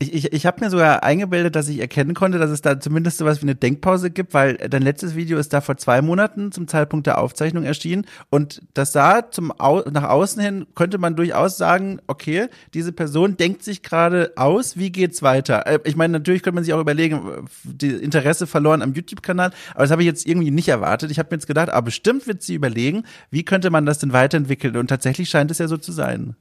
[0.04, 3.18] Ich, ich, ich habe mir sogar eingebildet, dass ich erkennen konnte, dass es da zumindest
[3.18, 6.68] sowas wie eine Denkpause gibt, weil dein letztes Video ist da vor zwei Monaten zum
[6.68, 11.56] Zeitpunkt der Aufzeichnung erschienen und das sah zum Au nach außen hin, könnte man durchaus
[11.56, 15.66] sagen, okay, diese Person denkt sich gerade aus, wie geht's weiter?
[15.66, 19.84] Äh, ich meine, natürlich könnte man sich auch überlegen, die Interesse verloren am YouTube-Kanal, aber
[19.84, 21.10] das habe ich jetzt irgendwie nicht erwartet.
[21.10, 24.12] Ich habe mir jetzt gedacht, aber bestimmt wird sie überlegen, wie könnte man das denn
[24.12, 26.36] weiterentwickeln und tatsächlich scheint es ja so zu sein.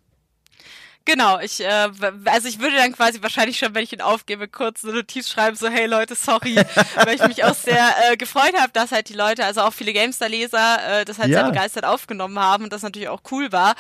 [1.06, 1.90] Genau, ich, äh,
[2.26, 5.58] also ich würde dann quasi wahrscheinlich schon, wenn ich ihn aufgebe, kurz eine Notiz schreiben,
[5.58, 6.56] so, hey Leute, sorry,
[6.96, 9.92] weil ich mich auch sehr äh, gefreut habe, dass halt die Leute, also auch viele
[9.92, 11.40] Gamestar-Leser, äh, das halt ja.
[11.40, 13.76] sehr begeistert aufgenommen haben und das natürlich auch cool war.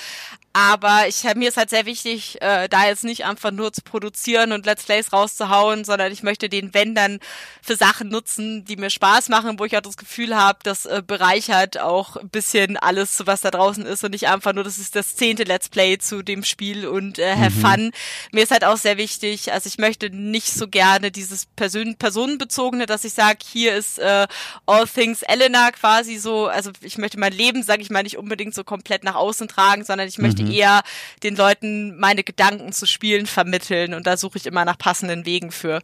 [0.55, 4.51] Aber ich, mir ist halt sehr wichtig, äh, da jetzt nicht einfach nur zu produzieren
[4.51, 7.19] und Let's Plays rauszuhauen, sondern ich möchte den Wenn dann
[7.63, 11.01] für Sachen nutzen, die mir Spaß machen, wo ich auch das Gefühl habe, das äh,
[11.05, 14.95] bereichert auch ein bisschen alles, was da draußen ist und nicht einfach nur, das ist
[14.95, 17.61] das zehnte Let's Play zu dem Spiel und äh, have mhm.
[17.61, 17.91] fun.
[18.31, 22.85] Mir ist halt auch sehr wichtig, also ich möchte nicht so gerne dieses Person personenbezogene,
[22.85, 24.27] dass ich sage, hier ist äh,
[24.65, 28.53] All Things Elena quasi so, also ich möchte mein Leben, sage ich mal, nicht unbedingt
[28.53, 30.51] so komplett nach außen tragen, sondern ich möchte mhm.
[30.51, 30.81] eher
[31.23, 35.51] den Leuten meine Gedanken zu spielen vermitteln und da suche ich immer nach passenden Wegen
[35.51, 35.81] für.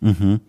[0.00, 0.40] Mhm.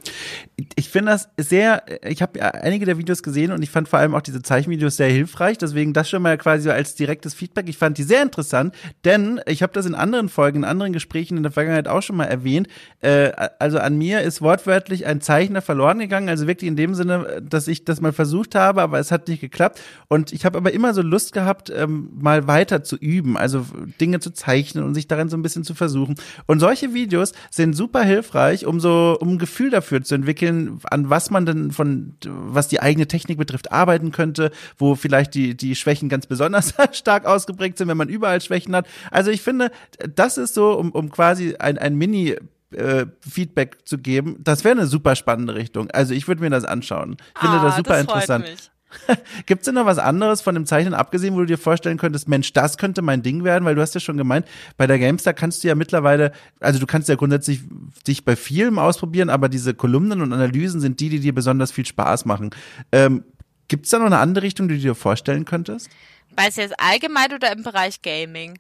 [0.75, 4.15] Ich finde das sehr, ich habe einige der Videos gesehen und ich fand vor allem
[4.15, 5.57] auch diese Zeichenvideos sehr hilfreich.
[5.57, 7.69] Deswegen das schon mal quasi so als direktes Feedback.
[7.69, 8.75] Ich fand die sehr interessant,
[9.05, 12.17] denn ich habe das in anderen Folgen, in anderen Gesprächen in der Vergangenheit auch schon
[12.17, 12.67] mal erwähnt.
[12.99, 16.29] Äh, also an mir ist wortwörtlich ein Zeichner verloren gegangen.
[16.29, 19.41] Also wirklich in dem Sinne, dass ich das mal versucht habe, aber es hat nicht
[19.41, 19.79] geklappt.
[20.07, 23.65] Und ich habe aber immer so Lust gehabt, ähm, mal weiter zu üben, also
[24.01, 26.15] Dinge zu zeichnen und sich darin so ein bisschen zu versuchen.
[26.47, 31.29] Und solche Videos sind super hilfreich, um so um Gefühl dafür zu entwickeln, an was
[31.29, 36.09] man denn von, was die eigene Technik betrifft, arbeiten könnte, wo vielleicht die, die Schwächen
[36.09, 38.87] ganz besonders stark ausgeprägt sind, wenn man überall Schwächen hat.
[39.11, 39.71] Also ich finde,
[40.15, 42.35] das ist so, um, um quasi ein, ein Mini-
[42.71, 45.89] äh, Feedback zu geben, das wäre eine super spannende Richtung.
[45.91, 47.15] Also ich würde mir das anschauen.
[47.35, 48.45] Ich finde ah, das super das interessant.
[48.45, 48.71] Mich.
[49.45, 52.27] Gibt es denn noch was anderes von dem Zeichnen abgesehen, wo du dir vorstellen könntest,
[52.27, 53.65] Mensch, das könnte mein Ding werden?
[53.65, 56.85] Weil du hast ja schon gemeint, bei der Gamestar kannst du ja mittlerweile, also du
[56.85, 57.61] kannst ja grundsätzlich
[58.07, 61.85] dich bei vielem ausprobieren, aber diese Kolumnen und Analysen sind die, die dir besonders viel
[61.85, 62.51] Spaß machen.
[62.91, 63.23] Ähm,
[63.67, 65.89] Gibt es da noch eine andere Richtung, die du dir vorstellen könntest?
[66.35, 68.57] Weißt du jetzt allgemein oder im Bereich Gaming?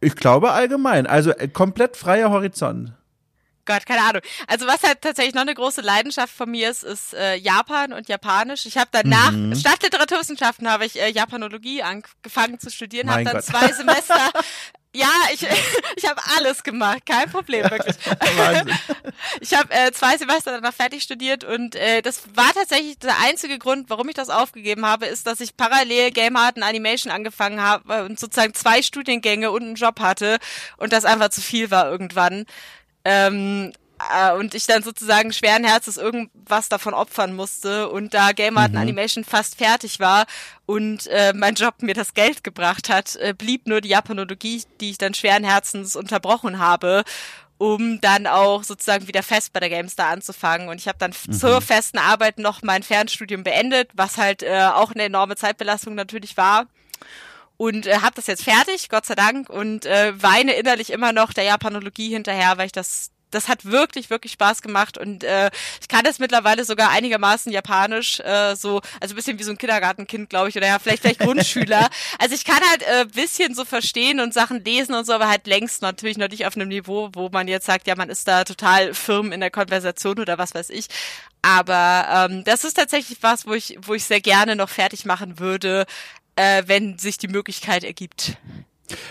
[0.00, 2.92] Ich glaube allgemein, also äh, komplett freier Horizont.
[3.64, 4.22] Gott, keine Ahnung.
[4.46, 8.08] Also was halt tatsächlich noch eine große Leidenschaft von mir ist, ist äh, Japan und
[8.08, 8.66] Japanisch.
[8.66, 9.54] Ich habe danach mhm.
[9.54, 13.44] statt Literaturwissenschaften habe ich äh, Japanologie angefangen zu studieren, habe dann Gott.
[13.44, 14.16] zwei Semester
[14.92, 15.46] Ja, ich,
[15.96, 17.94] ich habe alles gemacht, kein Problem, wirklich.
[19.40, 23.58] ich habe äh, zwei Semester danach fertig studiert und äh, das war tatsächlich der einzige
[23.58, 27.60] Grund, warum ich das aufgegeben habe, ist, dass ich parallel Game Art und Animation angefangen
[27.60, 30.38] habe und sozusagen zwei Studiengänge und einen Job hatte
[30.76, 32.46] und das einfach zu viel war irgendwann.
[33.04, 33.72] Ähm,
[34.14, 38.72] äh, und ich dann sozusagen schweren Herzens irgendwas davon opfern musste und da Game Art
[38.72, 38.78] mhm.
[38.78, 40.26] Animation fast fertig war
[40.66, 44.90] und äh, mein Job mir das Geld gebracht hat, äh, blieb nur die Japanologie, die
[44.90, 47.04] ich dann schweren Herzens unterbrochen habe
[47.60, 50.70] um dann auch sozusagen wieder fest bei der GameStar anzufangen.
[50.70, 51.32] Und ich habe dann mhm.
[51.34, 56.38] zur festen Arbeit noch mein Fernstudium beendet, was halt äh, auch eine enorme Zeitbelastung natürlich
[56.38, 56.68] war.
[57.60, 61.34] Und äh, habe das jetzt fertig, Gott sei Dank, und äh, weine innerlich immer noch
[61.34, 65.50] der Japanologie hinterher, weil ich das das hat wirklich, wirklich Spaß gemacht und äh,
[65.80, 70.28] ich kann das mittlerweile sogar einigermaßen japanisch, äh, so, also bisschen wie so ein Kindergartenkind,
[70.28, 71.88] glaube ich, oder ja, vielleicht vielleicht Grundschüler.
[72.18, 75.46] also ich kann halt äh, bisschen so verstehen und Sachen lesen und so, aber halt
[75.46, 78.42] längst natürlich noch nicht auf einem Niveau, wo man jetzt sagt, ja, man ist da
[78.42, 80.88] total firm in der Konversation oder was weiß ich.
[81.42, 85.38] Aber ähm, das ist tatsächlich was, wo ich, wo ich sehr gerne noch fertig machen
[85.38, 85.86] würde,
[86.40, 88.38] äh, wenn sich die Möglichkeit ergibt.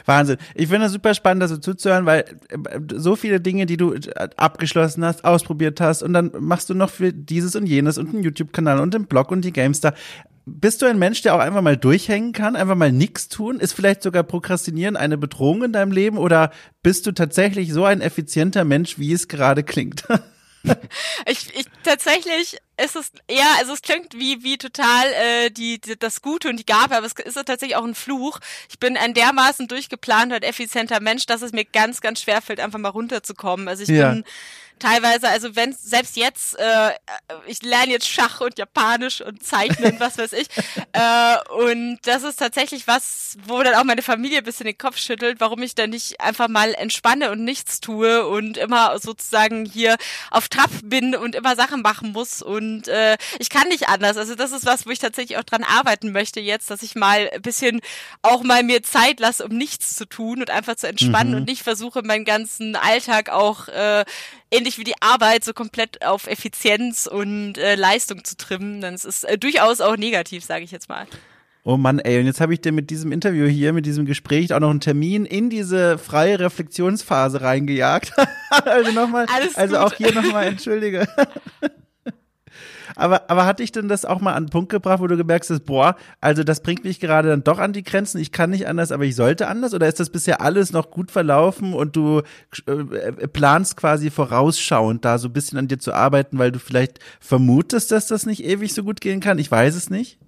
[0.05, 0.37] Wahnsinn.
[0.55, 4.29] Ich finde es super spannend, so zuzuhören, weil äh, so viele Dinge, die du äh,
[4.35, 8.23] abgeschlossen hast, ausprobiert hast und dann machst du noch für dieses und jenes und einen
[8.23, 9.93] YouTube-Kanal und den Blog und die Gamestar.
[10.45, 13.59] Bist du ein Mensch, der auch einfach mal durchhängen kann, einfach mal nichts tun?
[13.59, 16.51] Ist vielleicht sogar Prokrastinieren eine Bedrohung in deinem Leben oder
[16.81, 20.05] bist du tatsächlich so ein effizienter Mensch, wie es gerade klingt?
[21.25, 25.97] ich, ich tatsächlich ist es ja, also es klingt wie wie total äh, die, die
[25.97, 28.39] das Gute und die Gabe, aber es ist tatsächlich auch ein Fluch.
[28.69, 32.59] Ich bin ein dermaßen durchgeplanter und effizienter Mensch, dass es mir ganz ganz schwer fällt,
[32.59, 33.67] einfach mal runterzukommen.
[33.67, 34.11] Also ich ja.
[34.11, 34.23] bin
[34.79, 36.91] teilweise, also wenn selbst jetzt, äh,
[37.45, 40.47] ich lerne jetzt Schach und Japanisch und Zeichnen, was weiß ich.
[40.91, 44.97] Äh, und das ist tatsächlich was, wo dann auch meine Familie ein bisschen den Kopf
[44.97, 49.97] schüttelt, warum ich dann nicht einfach mal entspanne und nichts tue und immer sozusagen hier
[50.31, 52.41] auf Trab bin und immer Sachen machen muss.
[52.41, 54.17] Und äh, ich kann nicht anders.
[54.17, 57.29] Also das ist was, wo ich tatsächlich auch dran arbeiten möchte jetzt, dass ich mal
[57.31, 57.81] ein bisschen
[58.23, 61.37] auch mal mir Zeit lasse, um nichts zu tun und einfach zu entspannen mhm.
[61.37, 64.05] und nicht versuche, meinen ganzen Alltag auch äh,
[64.51, 68.81] ähnlich wie die Arbeit so komplett auf Effizienz und äh, Leistung zu trimmen.
[68.81, 71.07] Dann ist es äh, durchaus auch negativ, sage ich jetzt mal.
[71.63, 74.53] Oh Mann, ey, und jetzt habe ich dir mit diesem Interview hier, mit diesem Gespräch
[74.53, 78.13] auch noch einen Termin in diese freie Reflexionsphase reingejagt.
[78.49, 81.07] also nochmal, also auch hier nochmal entschuldige.
[82.95, 85.49] Aber, aber hatte ich denn das auch mal an den Punkt gebracht, wo du gemerkt
[85.49, 88.67] hast, boah, also das bringt mich gerade dann doch an die Grenzen, ich kann nicht
[88.67, 89.73] anders, aber ich sollte anders?
[89.73, 92.21] Oder ist das bisher alles noch gut verlaufen und du
[92.65, 96.99] äh, planst quasi vorausschauend da so ein bisschen an dir zu arbeiten, weil du vielleicht
[97.19, 99.39] vermutest, dass das nicht ewig so gut gehen kann?
[99.39, 100.19] Ich weiß es nicht.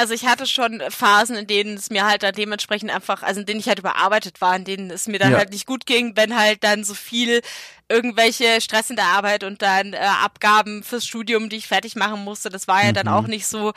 [0.00, 3.46] Also ich hatte schon Phasen, in denen es mir halt dann dementsprechend einfach, also in
[3.46, 5.36] denen ich halt überarbeitet war, in denen es mir dann ja.
[5.36, 7.42] halt nicht gut ging, wenn halt dann so viel
[7.90, 12.24] irgendwelche Stress in der Arbeit und dann äh, Abgaben fürs Studium, die ich fertig machen
[12.24, 12.94] musste, das war ja mhm.
[12.94, 13.72] dann auch nicht so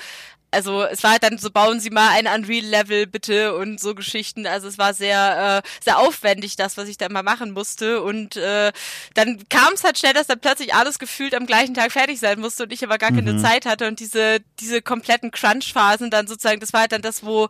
[0.54, 4.48] also es war halt dann so, bauen Sie mal ein Unreal-Level bitte und so Geschichten.
[4.48, 8.02] Also es war sehr, äh, sehr aufwendig, das, was ich da mal machen musste.
[8.02, 8.72] Und äh,
[9.16, 12.40] dann kam es halt schnell, dass dann plötzlich alles gefühlt am gleichen Tag fertig sein
[12.40, 13.26] musste und ich aber gar mhm.
[13.26, 13.88] keine Zeit hatte.
[13.88, 17.50] Und diese, diese kompletten Crunch-Phasen dann sozusagen, das war halt dann das, wo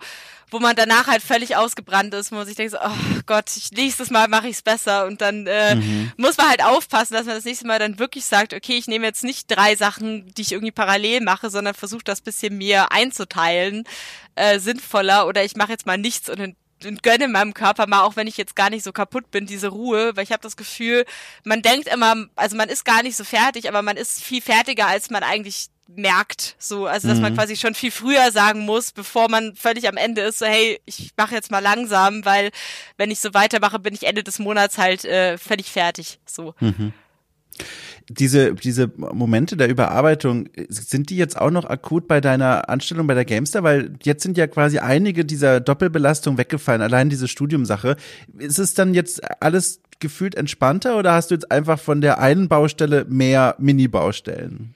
[0.54, 3.72] wo man danach halt völlig ausgebrannt ist, wo man sich denkt, so, oh Gott, ich,
[3.72, 6.12] nächstes Mal mache ich es besser und dann äh, mhm.
[6.16, 9.06] muss man halt aufpassen, dass man das nächste Mal dann wirklich sagt, okay, ich nehme
[9.06, 13.84] jetzt nicht drei Sachen, die ich irgendwie parallel mache, sondern versuche das bisschen mehr einzuteilen,
[14.36, 18.16] äh, sinnvoller oder ich mache jetzt mal nichts und und gönne meinem Körper mal, auch
[18.16, 21.06] wenn ich jetzt gar nicht so kaputt bin, diese Ruhe, weil ich habe das Gefühl,
[21.44, 24.88] man denkt immer, also man ist gar nicht so fertig, aber man ist viel fertiger,
[24.88, 27.24] als man eigentlich merkt, so, also dass mhm.
[27.24, 30.80] man quasi schon viel früher sagen muss, bevor man völlig am Ende ist, so hey,
[30.86, 32.52] ich mache jetzt mal langsam, weil
[32.98, 36.56] wenn ich so weitermache, bin ich Ende des Monats halt äh, völlig fertig, so.
[36.60, 36.94] Mhm.
[38.10, 43.14] Diese, diese Momente der Überarbeitung, sind die jetzt auch noch akut bei deiner Anstellung bei
[43.14, 43.64] der Gamester?
[43.64, 47.96] Weil jetzt sind ja quasi einige dieser Doppelbelastung weggefallen, allein diese Studiumsache.
[48.38, 52.50] Ist es dann jetzt alles gefühlt entspannter oder hast du jetzt einfach von der einen
[52.50, 54.76] Baustelle mehr Mini-Baustellen?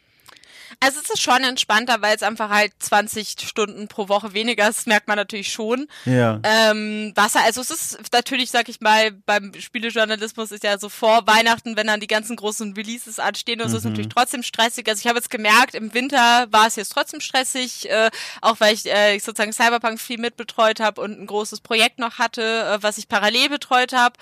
[0.80, 4.80] Also es ist schon entspannter, weil es einfach halt 20 Stunden pro Woche weniger ist,
[4.80, 5.88] das merkt man natürlich schon.
[6.06, 6.40] Ja.
[6.44, 11.26] Ähm, Wasser, also es ist natürlich, sag ich mal, beim Spielejournalismus ist ja so vor
[11.26, 13.92] Weihnachten, wenn dann die ganzen großen Releases anstehen und so, ist mhm.
[13.92, 14.88] natürlich trotzdem stressig.
[14.88, 18.12] Also ich habe jetzt gemerkt, im Winter war es jetzt trotzdem stressig, äh,
[18.42, 22.20] auch weil ich, äh, ich sozusagen Cyberpunk viel mitbetreut habe und ein großes Projekt noch
[22.20, 24.14] hatte, äh, was ich parallel betreut habe.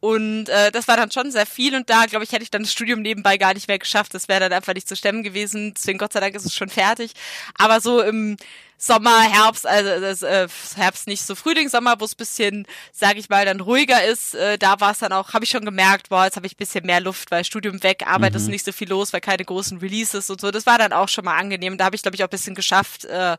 [0.00, 2.62] Und äh, das war dann schon sehr viel und da, glaube ich, hätte ich dann
[2.62, 4.14] das Studium nebenbei gar nicht mehr geschafft.
[4.14, 5.74] Das wäre dann einfach nicht zu stemmen gewesen.
[5.74, 7.12] Deswegen Gott sei Dank ist es schon fertig.
[7.56, 8.36] Aber so im
[8.80, 13.28] Sommer, Herbst, also das, äh, Herbst nicht so Frühling, Sommer, wo es bisschen, sage ich
[13.28, 16.24] mal, dann ruhiger ist, äh, da war es dann auch, habe ich schon gemerkt, boah,
[16.24, 18.36] jetzt habe ich bisschen mehr Luft, weil Studium weg, Arbeit mhm.
[18.36, 20.52] ist nicht so viel los, weil keine großen Releases und so.
[20.52, 21.76] Das war dann auch schon mal angenehm.
[21.76, 23.04] Da habe ich, glaube ich, auch bisschen geschafft.
[23.04, 23.38] Äh, da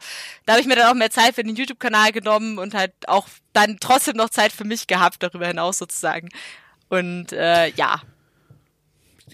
[0.50, 3.78] habe ich mir dann auch mehr Zeit für den YouTube-Kanal genommen und halt auch dann
[3.80, 6.30] trotzdem noch Zeit für mich gehabt, darüber hinaus sozusagen.
[6.90, 8.02] Und äh, ja,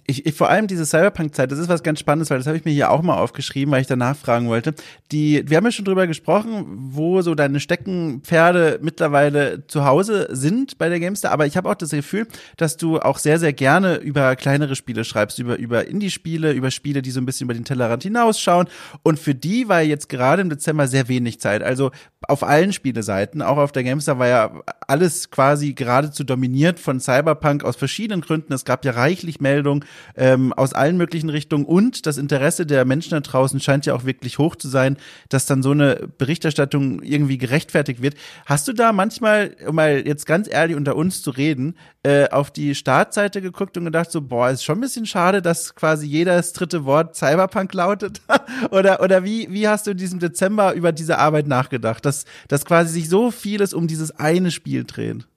[0.05, 2.65] ich, ich vor allem diese Cyberpunk-Zeit, das ist was ganz Spannendes, weil das habe ich
[2.65, 4.73] mir hier auch mal aufgeschrieben, weil ich danach fragen wollte.
[5.11, 10.77] Die, wir haben ja schon drüber gesprochen, wo so deine Steckenpferde mittlerweile zu Hause sind
[10.77, 12.27] bei der Gamester, aber ich habe auch das Gefühl,
[12.57, 17.01] dass du auch sehr, sehr gerne über kleinere Spiele schreibst, über, über Indie-Spiele, über Spiele,
[17.01, 18.67] die so ein bisschen über den Tellerrand hinausschauen.
[19.03, 21.63] Und für die war jetzt gerade im Dezember sehr wenig Zeit.
[21.63, 21.91] Also
[22.27, 24.51] auf allen Spieleseiten, auch auf der Gamester war ja
[24.87, 28.53] alles quasi geradezu dominiert von Cyberpunk aus verschiedenen Gründen.
[28.53, 29.84] Es gab ja reichlich Meldungen
[30.15, 34.05] ähm, aus allen möglichen Richtungen und das Interesse der Menschen da draußen scheint ja auch
[34.05, 34.97] wirklich hoch zu sein,
[35.29, 38.15] dass dann so eine Berichterstattung irgendwie gerechtfertigt wird.
[38.45, 42.51] Hast du da manchmal, um mal jetzt ganz ehrlich unter uns zu reden, äh, auf
[42.51, 46.53] die Startseite geguckt und gedacht so, boah, ist schon ein bisschen schade, dass quasi jedes
[46.53, 48.21] dritte Wort Cyberpunk lautet?
[48.71, 52.65] oder, oder wie, wie hast du in diesem Dezember über diese Arbeit nachgedacht, dass, dass
[52.65, 55.27] quasi sich so vieles um dieses eine Spiel dreht?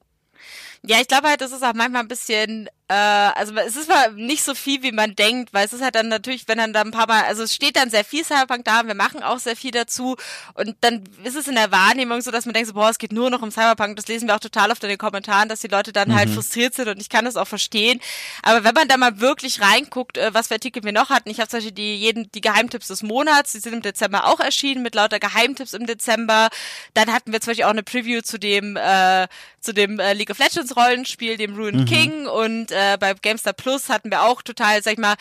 [0.84, 4.10] Ja, ich glaube halt, das ist auch manchmal ein bisschen äh, also es ist zwar
[4.12, 6.80] nicht so viel, wie man denkt, weil es ist halt dann natürlich, wenn dann da
[6.80, 9.56] ein paar Mal, also es steht dann sehr viel Cyberpunk da, wir machen auch sehr
[9.56, 10.16] viel dazu
[10.54, 13.12] und dann ist es in der Wahrnehmung so, dass man denkt, so, boah, es geht
[13.12, 15.68] nur noch um Cyberpunk, das lesen wir auch total oft in den Kommentaren, dass die
[15.68, 16.30] Leute dann halt mhm.
[16.30, 18.00] halt frustriert sind und ich kann das auch verstehen,
[18.42, 21.40] aber wenn man da mal wirklich reinguckt, äh, was für Artikel wir noch hatten, ich
[21.40, 24.82] habe zum Beispiel die, jeden, die Geheimtipps des Monats, die sind im Dezember auch erschienen
[24.82, 26.48] mit lauter Geheimtipps im Dezember,
[26.94, 29.28] dann hatten wir zum Beispiel auch eine Preview zu dem, äh,
[29.60, 31.84] zu dem äh, League of Legends Rollenspiel, dem Ruined mhm.
[31.84, 35.16] King und äh, bei GameStar Plus hatten wir auch total, sag ich mal,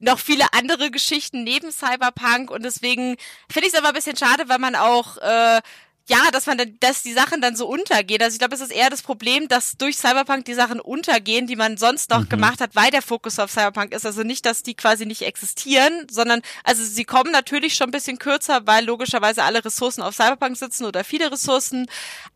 [0.00, 2.50] noch viele andere Geschichten neben Cyberpunk.
[2.50, 3.16] Und deswegen
[3.50, 5.60] finde ich es aber ein bisschen schade, weil man auch äh,
[6.08, 8.22] ja, dass man dann, dass die Sachen dann so untergehen.
[8.22, 11.54] Also ich glaube, es ist eher das Problem, dass durch Cyberpunk die Sachen untergehen, die
[11.54, 12.28] man sonst noch mhm.
[12.30, 14.06] gemacht hat, weil der Fokus auf Cyberpunk ist.
[14.06, 18.18] Also nicht, dass die quasi nicht existieren, sondern also sie kommen natürlich schon ein bisschen
[18.18, 21.86] kürzer, weil logischerweise alle Ressourcen auf Cyberpunk sitzen oder viele Ressourcen.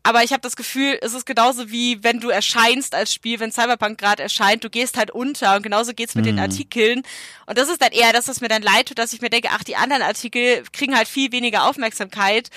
[0.03, 3.51] Aber ich habe das Gefühl, es ist genauso wie wenn du erscheinst als Spiel, wenn
[3.51, 6.35] Cyberpunk gerade erscheint, du gehst halt unter und genauso geht's mit mhm.
[6.35, 7.01] den Artikeln.
[7.47, 9.49] Und das ist dann eher das, was mir dann leid tut, dass ich mir denke,
[9.51, 12.51] ach, die anderen Artikel kriegen halt viel weniger Aufmerksamkeit.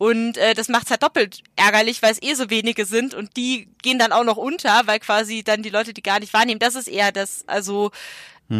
[0.00, 3.68] Und äh, das macht's halt doppelt ärgerlich, weil es eh so wenige sind und die
[3.82, 6.58] gehen dann auch noch unter, weil quasi dann die Leute die gar nicht wahrnehmen.
[6.58, 7.90] Das ist eher das, also.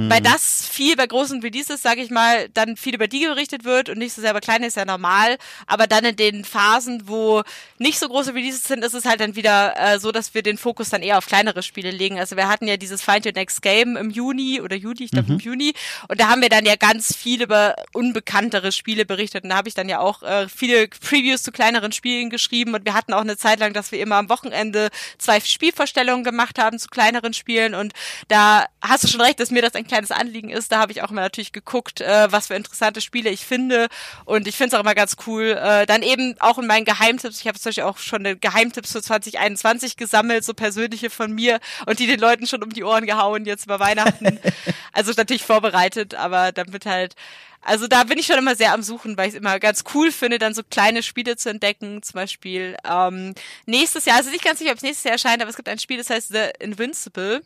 [0.09, 3.89] Weil das viel bei großen Releases, sage ich mal, dann viel über die berichtet wird
[3.89, 5.37] und nicht so sehr bei kleinen ist ja normal.
[5.67, 7.43] Aber dann in den Phasen, wo
[7.79, 10.59] nicht so große Releases sind, ist es halt dann wieder äh, so, dass wir den
[10.59, 12.21] Fokus dann eher auf kleinere Spiele legen.
[12.21, 15.33] Also wir hatten ja dieses Find Your Next Game im Juni oder Juli, ich glaube
[15.33, 15.39] mhm.
[15.39, 15.73] im Juni.
[16.07, 19.43] Und da haben wir dann ja ganz viel über unbekanntere Spiele berichtet.
[19.43, 22.75] Und da habe ich dann ja auch äh, viele Previews zu kleineren Spielen geschrieben.
[22.75, 26.61] Und wir hatten auch eine Zeit lang, dass wir immer am Wochenende zwei Spielvorstellungen gemacht
[26.61, 27.75] haben zu kleineren Spielen.
[27.75, 27.93] Und
[28.29, 31.03] da hast du schon recht, dass mir das ein kleines Anliegen ist, da habe ich
[31.03, 33.89] auch immer natürlich geguckt, äh, was für interessante Spiele ich finde.
[34.25, 35.59] Und ich finde es auch immer ganz cool.
[35.61, 39.03] Äh, dann eben auch in meinen Geheimtipps, ich habe zum Beispiel auch schon Geheimtipps für
[39.03, 43.45] 2021 gesammelt, so persönliche von mir und die den Leuten schon um die Ohren gehauen
[43.45, 44.39] jetzt über Weihnachten.
[44.93, 47.15] also natürlich vorbereitet, aber damit halt
[47.63, 50.11] also da bin ich schon immer sehr am Suchen, weil ich es immer ganz cool
[50.13, 52.03] finde, dann so kleine Spiele zu entdecken.
[52.03, 53.35] Zum Beispiel ähm,
[53.67, 55.79] nächstes Jahr, also nicht ganz sicher, ob es nächstes Jahr erscheint, aber es gibt ein
[55.79, 57.43] Spiel, das heißt The Invincible.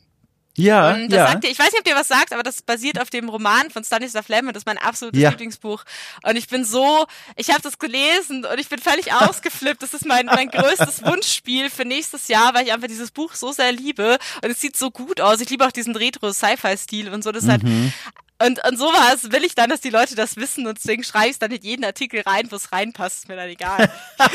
[0.57, 1.27] Ja, und das ja.
[1.29, 3.71] sagt dir, ich weiß nicht, ob dir was sagt, aber das basiert auf dem Roman
[3.71, 5.31] von Stanislav Lem und das ist mein absolutes ja.
[5.31, 5.83] Lieblingsbuch.
[6.23, 9.83] Und ich bin so, ich habe das gelesen und ich bin völlig ausgeflippt.
[9.83, 13.51] Das ist mein, mein größtes Wunschspiel für nächstes Jahr, weil ich einfach dieses Buch so
[13.51, 15.41] sehr liebe und es sieht so gut aus.
[15.41, 17.33] Ich liebe auch diesen Retro-Sci-Fi-Stil und so.
[17.33, 17.51] Das mhm.
[17.51, 17.63] halt,
[18.43, 21.33] und, und sowas will ich dann, dass die Leute das wissen und deswegen schreibe ich
[21.33, 23.93] es dann in jeden Artikel rein, wo es reinpasst, ist mir dann egal.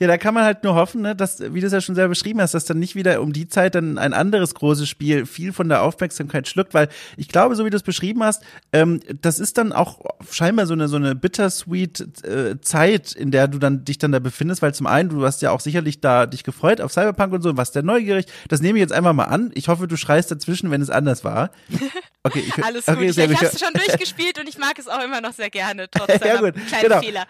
[0.00, 2.08] Ja, da kann man halt nur hoffen, ne, dass, wie du es ja schon selber
[2.08, 5.52] beschrieben hast, dass dann nicht wieder um die Zeit dann ein anderes großes Spiel viel
[5.52, 6.88] von der Aufmerksamkeit schluckt, weil
[7.18, 8.42] ich glaube, so wie du es beschrieben hast,
[8.72, 13.46] ähm, das ist dann auch scheinbar so eine so eine bittersweet äh, Zeit, in der
[13.46, 16.24] du dann dich dann da befindest, weil zum einen du hast ja auch sicherlich da
[16.24, 18.24] dich gefreut auf Cyberpunk und so, und warst der neugierig.
[18.48, 19.50] Das nehme ich jetzt einfach mal an.
[19.52, 21.50] Ich hoffe, du schreist dazwischen, wenn es anders war.
[22.22, 23.16] Okay, ich, alles okay, gut.
[23.16, 25.88] Ich, ich habe es schon durchgespielt und ich mag es auch immer noch sehr gerne,
[25.90, 26.54] trotz ja, gut.
[26.66, 27.00] kleinen genau.
[27.00, 27.26] Fehler.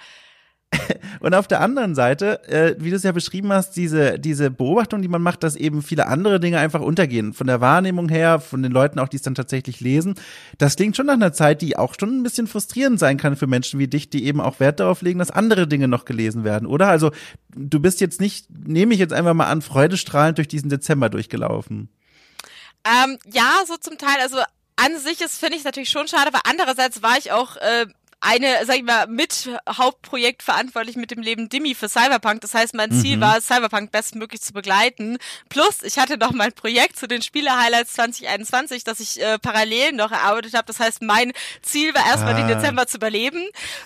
[1.20, 5.02] Und auf der anderen Seite, äh, wie du es ja beschrieben hast, diese, diese Beobachtung,
[5.02, 7.32] die man macht, dass eben viele andere Dinge einfach untergehen.
[7.32, 10.14] Von der Wahrnehmung her, von den Leuten auch, die es dann tatsächlich lesen.
[10.58, 13.46] Das klingt schon nach einer Zeit, die auch schon ein bisschen frustrierend sein kann für
[13.46, 16.66] Menschen wie dich, die eben auch Wert darauf legen, dass andere Dinge noch gelesen werden,
[16.66, 16.88] oder?
[16.88, 17.10] Also,
[17.54, 21.88] du bist jetzt nicht, nehme ich jetzt einfach mal an, freudestrahlend durch diesen Dezember durchgelaufen.
[22.84, 24.16] Ähm, ja, so zum Teil.
[24.22, 24.38] Also
[24.76, 27.86] an sich ist, finde ich natürlich schon schade, aber andererseits war ich auch äh,
[28.20, 32.42] eine, sag ich mal, mit Hauptprojekt verantwortlich mit dem Leben Dimmy für Cyberpunk.
[32.42, 33.22] Das heißt, mein Ziel mhm.
[33.22, 35.16] war, Cyberpunk bestmöglich zu begleiten.
[35.48, 40.12] Plus, ich hatte noch mein Projekt zu den Spiele-Highlights 2021, das ich äh, parallel noch
[40.12, 40.66] erarbeitet habe.
[40.66, 42.36] Das heißt, mein Ziel war erstmal ah.
[42.36, 43.42] den Dezember zu überleben.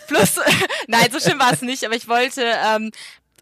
[0.08, 0.40] Plus,
[0.88, 2.90] nein, so schlimm war es nicht, aber ich wollte ähm,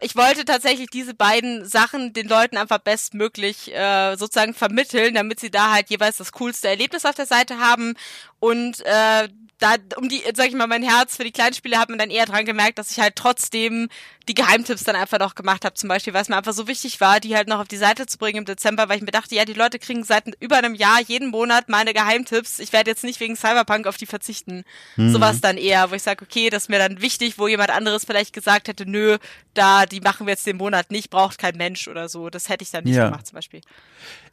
[0.03, 5.49] ich wollte tatsächlich diese beiden Sachen den Leuten einfach bestmöglich äh, sozusagen vermitteln, damit sie
[5.49, 7.95] da halt jeweils das coolste Erlebnis auf der Seite haben
[8.43, 9.29] und äh,
[9.59, 12.09] da um die, sag ich mal, mein Herz für die kleinen Spiele hat man dann
[12.09, 13.87] eher dran gemerkt, dass ich halt trotzdem
[14.27, 17.01] die Geheimtipps dann einfach noch gemacht habe, zum Beispiel, weil es mir einfach so wichtig
[17.01, 19.35] war, die halt noch auf die Seite zu bringen im Dezember, weil ich mir dachte,
[19.35, 22.59] ja, die Leute kriegen seit über einem Jahr jeden Monat meine Geheimtipps.
[22.59, 24.63] Ich werde jetzt nicht wegen Cyberpunk auf die verzichten.
[24.95, 25.11] Mhm.
[25.11, 28.05] Sowas dann eher, wo ich sage, okay, das ist mir dann wichtig, wo jemand anderes
[28.05, 29.17] vielleicht gesagt hätte, nö,
[29.53, 32.29] da, die machen wir jetzt den Monat nicht, braucht kein Mensch oder so.
[32.29, 33.05] Das hätte ich dann nicht ja.
[33.05, 33.61] gemacht, zum Beispiel.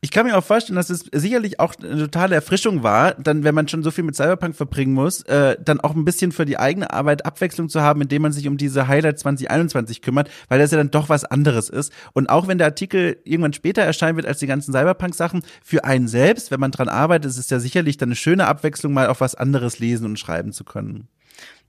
[0.00, 3.54] Ich kann mir auch vorstellen, dass es sicherlich auch eine totale Erfrischung war, dann, wenn
[3.54, 6.58] man schon so viel mit Cyberpunk verbringen muss, äh, dann auch ein bisschen für die
[6.58, 10.70] eigene Arbeit Abwechslung zu haben, indem man sich um diese Highlight 2021 kümmert, weil das
[10.70, 11.92] ja dann doch was anderes ist.
[12.12, 16.08] Und auch wenn der Artikel irgendwann später erscheinen wird als die ganzen Cyberpunk-Sachen, für einen
[16.08, 19.20] selbst, wenn man dran arbeitet, ist es ja sicherlich dann eine schöne Abwechslung, mal auf
[19.20, 21.08] was anderes lesen und schreiben zu können.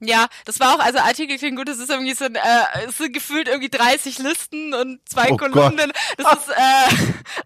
[0.04, 2.40] Ja, das war auch, also Artikel klingt gut, das ist irgendwie so ein, äh,
[2.88, 5.92] es sind gefühlt irgendwie 30 Listen und zwei oh Kolumnen.
[6.18, 6.94] Das ist, äh,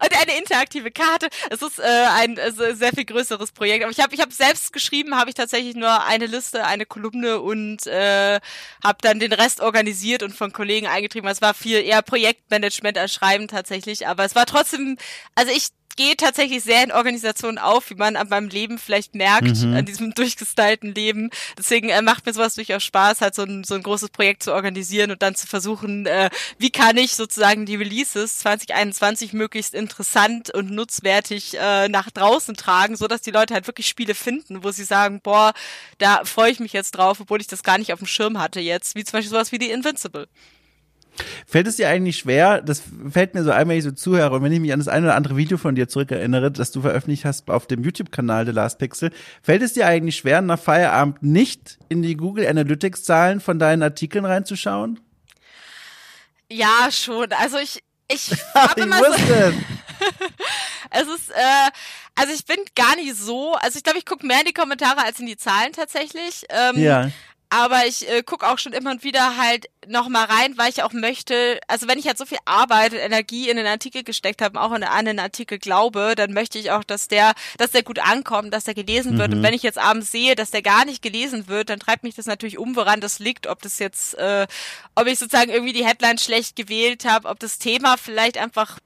[0.02, 1.28] und eine interaktive Karte.
[1.50, 3.84] Es ist äh, ein also sehr viel größeres Projekt.
[3.84, 7.40] Aber ich habe ich hab selbst geschrieben, habe ich tatsächlich nur eine Liste, eine Kolumne
[7.40, 8.40] und äh,
[8.82, 11.28] habe dann den Rest organisiert und von Kollegen eingetrieben.
[11.28, 14.96] Es war viel eher Projektmanagement als Schreiben tatsächlich, aber es war trotzdem,
[15.34, 19.56] also ich gehe tatsächlich sehr in Organisationen auf, wie man an meinem Leben vielleicht merkt,
[19.62, 19.74] mhm.
[19.74, 21.30] an diesem durchgestylten Leben.
[21.58, 24.52] Deswegen äh, macht mir sowas durchaus Spaß, halt so ein, so ein großes Projekt zu
[24.52, 30.50] organisieren und dann zu versuchen, äh, wie kann ich sozusagen die Releases 2021 möglichst interessant
[30.50, 34.70] und nutzwertig äh, nach draußen tragen, so dass die Leute halt wirklich Spiele finden, wo
[34.70, 35.52] sie sagen, boah,
[35.98, 38.60] da freue ich mich jetzt drauf, obwohl ich das gar nicht auf dem Schirm hatte
[38.60, 40.28] jetzt, wie zum Beispiel sowas wie die Invincible.
[41.46, 44.42] Fällt es dir eigentlich schwer, das fällt mir so ein, wenn ich so zuhöre und
[44.42, 47.24] wenn ich mich an das eine oder andere Video von dir zurückerinnere, das du veröffentlicht
[47.24, 49.10] hast auf dem YouTube-Kanal The Last Pixel,
[49.42, 54.24] fällt es dir eigentlich schwer, nach Feierabend nicht in die Google Analytics-Zahlen von deinen Artikeln
[54.24, 55.00] reinzuschauen?
[56.50, 57.32] Ja, schon.
[57.32, 59.12] Also ich, ich habe immer so.
[60.90, 61.70] es ist, äh,
[62.14, 65.04] also ich bin gar nicht so, also ich glaube, ich gucke mehr in die Kommentare
[65.04, 66.44] als in die Zahlen tatsächlich.
[66.50, 67.10] Ähm, ja
[67.48, 70.82] aber ich äh, gucke auch schon immer und wieder halt noch mal rein, weil ich
[70.82, 74.42] auch möchte, also wenn ich halt so viel Arbeit und Energie in den Artikel gesteckt
[74.42, 77.82] habe, auch in, an den Artikel glaube, dann möchte ich auch, dass der, dass der
[77.82, 79.32] gut ankommt, dass der gelesen wird.
[79.32, 79.42] Und mhm.
[79.44, 82.26] wenn ich jetzt abends sehe, dass der gar nicht gelesen wird, dann treibt mich das
[82.26, 84.46] natürlich um, woran das liegt, ob das jetzt, äh,
[84.94, 88.78] ob ich sozusagen irgendwie die Headline schlecht gewählt habe, ob das Thema vielleicht einfach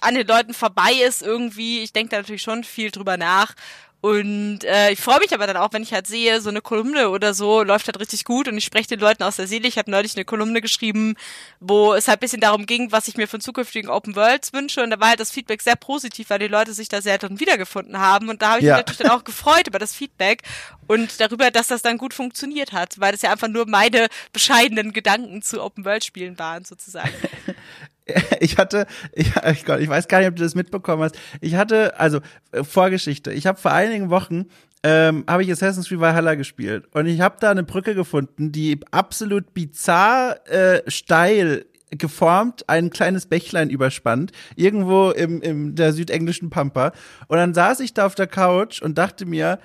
[0.00, 1.82] an den Leuten vorbei ist irgendwie.
[1.82, 3.54] Ich denke da natürlich schon viel drüber nach
[4.02, 7.10] und äh, ich freue mich aber dann auch, wenn ich halt sehe, so eine Kolumne
[7.10, 9.68] oder so läuft halt richtig gut und ich spreche den Leuten aus der Seele.
[9.68, 11.16] Ich habe neulich eine Kolumne geschrieben,
[11.60, 14.82] wo es halt bisschen darum ging, was ich mir von zukünftigen Open Worlds wünsche.
[14.82, 17.40] Und da war halt das Feedback sehr positiv, weil die Leute sich da sehr drin
[17.40, 18.30] wiedergefunden haben.
[18.30, 18.76] Und da habe ich ja.
[18.76, 20.44] mich natürlich dann auch gefreut über das Feedback
[20.86, 24.94] und darüber, dass das dann gut funktioniert hat, weil das ja einfach nur meine bescheidenen
[24.94, 27.12] Gedanken zu Open World Spielen waren, sozusagen.
[28.40, 29.32] ich hatte, ich,
[29.64, 31.18] Gott, ich weiß gar nicht, ob du das mitbekommen hast.
[31.40, 32.20] Ich hatte, also
[32.52, 33.32] äh, Vorgeschichte.
[33.32, 34.46] Ich habe vor einigen Wochen
[34.82, 38.80] ähm, habe ich Assassin's Creed Valhalla gespielt und ich habe da eine Brücke gefunden, die
[38.90, 46.92] absolut bizarr äh, steil geformt ein kleines Bächlein überspannt, irgendwo im, im der südenglischen Pampa.
[47.26, 49.58] Und dann saß ich da auf der Couch und dachte mir,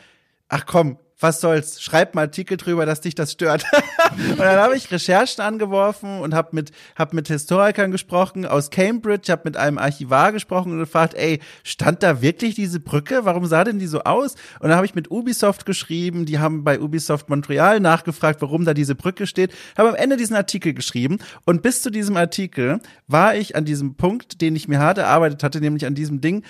[0.49, 3.65] ach komm, was soll's, schreib mal Artikel drüber, dass dich das stört.
[4.31, 9.31] und dann habe ich Recherchen angeworfen und habe mit, hab mit Historikern gesprochen aus Cambridge,
[9.31, 13.23] habe mit einem Archivar gesprochen und gefragt, ey, stand da wirklich diese Brücke?
[13.23, 14.35] Warum sah denn die so aus?
[14.59, 18.73] Und dann habe ich mit Ubisoft geschrieben, die haben bei Ubisoft Montreal nachgefragt, warum da
[18.73, 23.35] diese Brücke steht, habe am Ende diesen Artikel geschrieben und bis zu diesem Artikel war
[23.35, 26.43] ich an diesem Punkt, den ich mir hart erarbeitet hatte, nämlich an diesem Ding,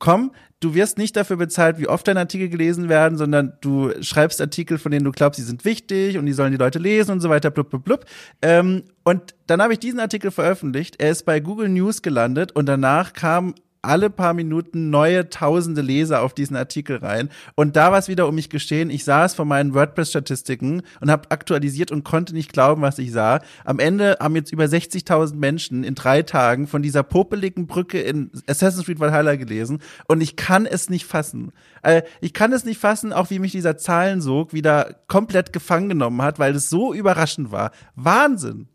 [0.00, 4.40] komm, du wirst nicht dafür bezahlt, wie oft deine Artikel gelesen werden, sondern du schreibst
[4.40, 7.20] Artikel, von denen du glaubst, sie sind wichtig und die sollen die Leute lesen und
[7.20, 8.04] so weiter, blub, blub, blub.
[8.42, 10.96] Ähm, und dann habe ich diesen Artikel veröffentlicht.
[11.00, 16.22] Er ist bei Google News gelandet und danach kam alle paar Minuten neue tausende Leser
[16.22, 17.30] auf diesen Artikel rein.
[17.54, 18.90] Und da war es wieder um mich geschehen.
[18.90, 23.40] Ich saß vor meinen WordPress-Statistiken und habe aktualisiert und konnte nicht glauben, was ich sah.
[23.64, 28.30] Am Ende haben jetzt über 60.000 Menschen in drei Tagen von dieser popeligen Brücke in
[28.46, 29.80] Assassin's Creed Valhalla gelesen.
[30.06, 31.52] Und ich kann es nicht fassen.
[31.82, 36.22] Äh, ich kann es nicht fassen, auch wie mich dieser Zahlensog wieder komplett gefangen genommen
[36.22, 37.72] hat, weil es so überraschend war.
[37.94, 38.68] Wahnsinn.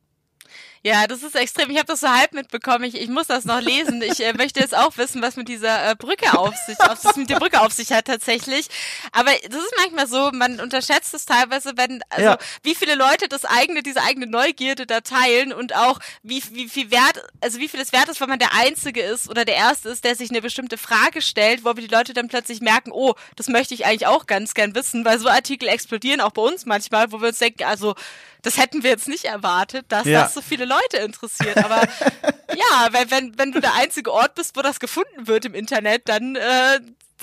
[0.86, 1.72] Ja, das ist extrem.
[1.72, 2.84] Ich habe das so halb mitbekommen.
[2.84, 4.04] Ich, ich muss das noch lesen.
[4.04, 7.16] Ich äh, möchte jetzt auch wissen, was mit dieser äh, Brücke auf sich, was das
[7.16, 8.68] mit der Brücke auf sich hat tatsächlich.
[9.12, 12.38] Aber das ist manchmal so, man unterschätzt es teilweise, wenn, also ja.
[12.62, 16.92] wie viele Leute das eigene, diese eigene Neugierde da teilen und auch wie, wie viel
[16.92, 19.90] Wert, also wie viel es wert ist, wenn man der Einzige ist oder der Erste
[19.90, 23.48] ist, der sich eine bestimmte Frage stellt, wo die Leute dann plötzlich merken, oh, das
[23.48, 27.12] möchte ich eigentlich auch ganz gern wissen, weil so Artikel explodieren auch bei uns manchmal,
[27.12, 27.96] wo wir uns denken, also
[28.46, 30.24] das hätten wir jetzt nicht erwartet, dass ja.
[30.24, 31.58] das so viele Leute interessiert.
[31.58, 31.82] Aber
[32.56, 36.08] ja, wenn, wenn, wenn du der einzige Ort bist, wo das gefunden wird im Internet,
[36.08, 36.80] dann äh,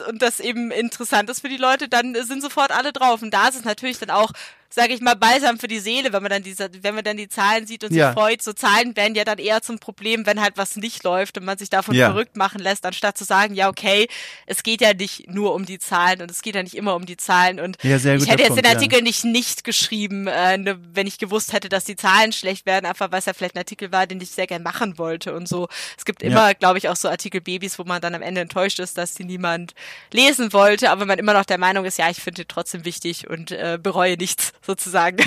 [0.09, 3.23] und das eben interessant ist für die Leute, dann sind sofort alle drauf.
[3.23, 4.33] Und da ist es natürlich dann auch
[4.75, 7.29] sage ich mal, balsam für die Seele, wenn man dann diese, wenn man dann die
[7.29, 8.09] Zahlen sieht und ja.
[8.09, 8.43] sich freut.
[8.43, 11.59] So Zahlen werden ja dann eher zum Problem, wenn halt was nicht läuft und man
[11.59, 12.11] sich davon ja.
[12.11, 14.09] verrückt machen lässt, anstatt zu sagen, ja, okay,
[14.47, 17.05] es geht ja nicht nur um die Zahlen und es geht ja nicht immer um
[17.05, 17.61] die Zahlen.
[17.61, 21.19] Und ja, ich hätte jetzt Punkt, den Artikel nicht nicht geschrieben, äh, ne, wenn ich
[21.19, 24.07] gewusst hätte, dass die Zahlen schlecht werden, einfach weil es ja vielleicht ein Artikel war,
[24.07, 25.69] den ich sehr gern machen wollte und so.
[25.99, 28.97] Es gibt immer, glaube ich, auch so Artikel-Babys, wo man dann am Ende enttäuscht ist,
[28.97, 29.75] dass die niemand
[30.13, 33.51] lesen wollte, aber man immer noch der Meinung ist, ja, ich finde trotzdem wichtig und
[33.51, 35.19] äh, bereue nichts sozusagen.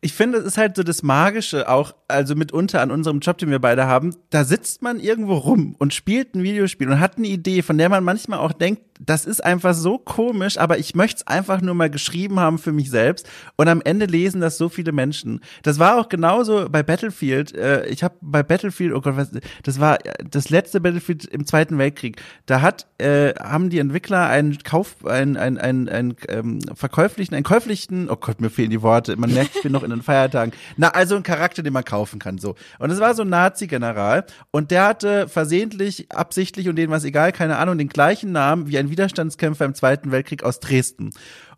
[0.00, 3.50] Ich finde, es ist halt so das Magische auch, also mitunter an unserem Job, den
[3.50, 7.26] wir beide haben, da sitzt man irgendwo rum und spielt ein Videospiel und hat eine
[7.26, 11.18] Idee, von der man manchmal auch denkt, das ist einfach so komisch, aber ich möchte
[11.18, 13.28] es einfach nur mal geschrieben haben für mich selbst.
[13.56, 15.40] Und am Ende lesen das so viele Menschen.
[15.62, 17.54] Das war auch genauso bei Battlefield.
[17.54, 19.30] Äh, ich habe bei Battlefield, oh Gott, was,
[19.62, 22.20] das war das letzte Battlefield im Zweiten Weltkrieg.
[22.46, 27.44] Da hat, äh, haben die Entwickler einen Kauf, einen, einen, einen, einen ähm, verkäuflichen, einen
[27.44, 29.16] käuflichen, oh Gott, mir fehlen die Worte.
[29.16, 30.52] Man merkt, ich bin noch in den Feiertagen.
[30.76, 32.54] Na, also ein Charakter, den man kaufen kann, so.
[32.78, 37.32] Und es war so ein Nazi-General und der hatte versehentlich, absichtlich und denen was egal,
[37.32, 41.10] keine Ahnung, den gleichen Namen wie ein Widerstandskämpfer im Zweiten Weltkrieg aus Dresden.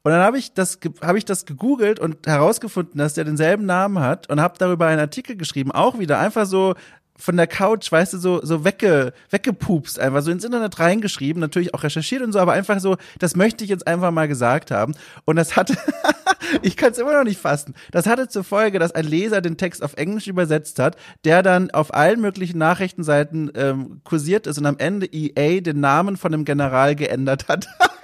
[0.02, 4.00] Und dann habe ich das habe ich das gegoogelt und herausgefunden, dass der denselben Namen
[4.00, 6.74] hat und habe darüber einen Artikel geschrieben, auch wieder einfach so
[7.20, 11.74] von der Couch, weißt du, so, so wegge, weggepupst, einfach so ins Internet reingeschrieben, natürlich
[11.74, 14.94] auch recherchiert und so, aber einfach so, das möchte ich jetzt einfach mal gesagt haben.
[15.24, 15.76] Und das hatte,
[16.62, 19.56] ich kann es immer noch nicht fassen, das hatte zur Folge, dass ein Leser den
[19.56, 24.66] Text auf Englisch übersetzt hat, der dann auf allen möglichen Nachrichtenseiten ähm, kursiert ist und
[24.66, 27.66] am Ende EA den Namen von dem General geändert hat.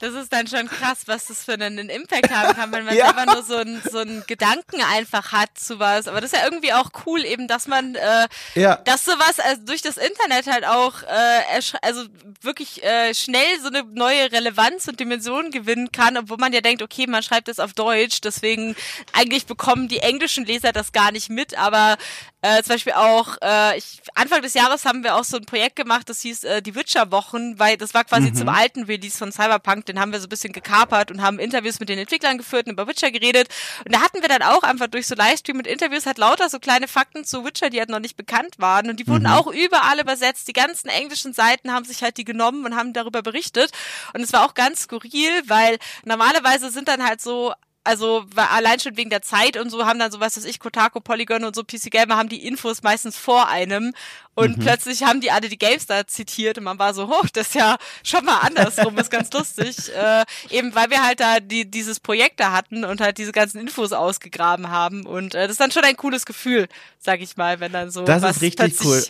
[0.00, 3.06] Das ist dann schon krass, was das für einen Impact haben kann, wenn man ja.
[3.06, 6.08] selber nur so einen so einen Gedanken einfach hat zu was.
[6.08, 8.76] Aber das ist ja irgendwie auch cool, eben, dass man, äh, ja.
[8.76, 12.04] dass sowas also durch das Internet halt auch, äh, also
[12.40, 16.80] wirklich äh, schnell so eine neue Relevanz und Dimension gewinnen kann, obwohl man ja denkt,
[16.82, 18.74] okay, man schreibt das auf Deutsch, deswegen
[19.12, 21.98] eigentlich bekommen die englischen Leser das gar nicht mit, aber
[22.42, 25.76] äh, zum Beispiel auch, äh, ich, Anfang des Jahres haben wir auch so ein Projekt
[25.76, 28.34] gemacht, das hieß äh, die Witcher-Wochen, weil das war quasi mhm.
[28.34, 31.80] zum alten Release von Cyberpunk, den haben wir so ein bisschen gekapert und haben Interviews
[31.80, 33.48] mit den Entwicklern geführt und über Witcher geredet.
[33.84, 36.58] Und da hatten wir dann auch einfach durch so Livestream und Interviews halt lauter so
[36.58, 38.88] kleine Fakten zu Witcher, die halt noch nicht bekannt waren.
[38.88, 39.32] Und die wurden mhm.
[39.32, 40.48] auch überall übersetzt.
[40.48, 43.72] Die ganzen englischen Seiten haben sich halt die genommen und haben darüber berichtet.
[44.14, 47.52] Und es war auch ganz skurril, weil normalerweise sind dann halt so
[47.84, 51.44] also allein schon wegen der Zeit und so haben dann so was ich Kotaku Polygon
[51.44, 53.94] und so PC Gamer haben die Infos meistens vor einem
[54.34, 54.62] und mhm.
[54.62, 57.78] plötzlich haben die alle die GameStar zitiert und man war so hoch das ist ja
[58.04, 59.76] schon mal andersrum ist ganz lustig.
[60.00, 63.60] Äh, eben weil wir halt da die dieses Projekt da hatten und halt diese ganzen
[63.60, 66.68] Infos ausgegraben haben und äh, das ist dann schon ein cooles Gefühl
[66.98, 69.02] sag ich mal wenn dann so das was ist richtig cool.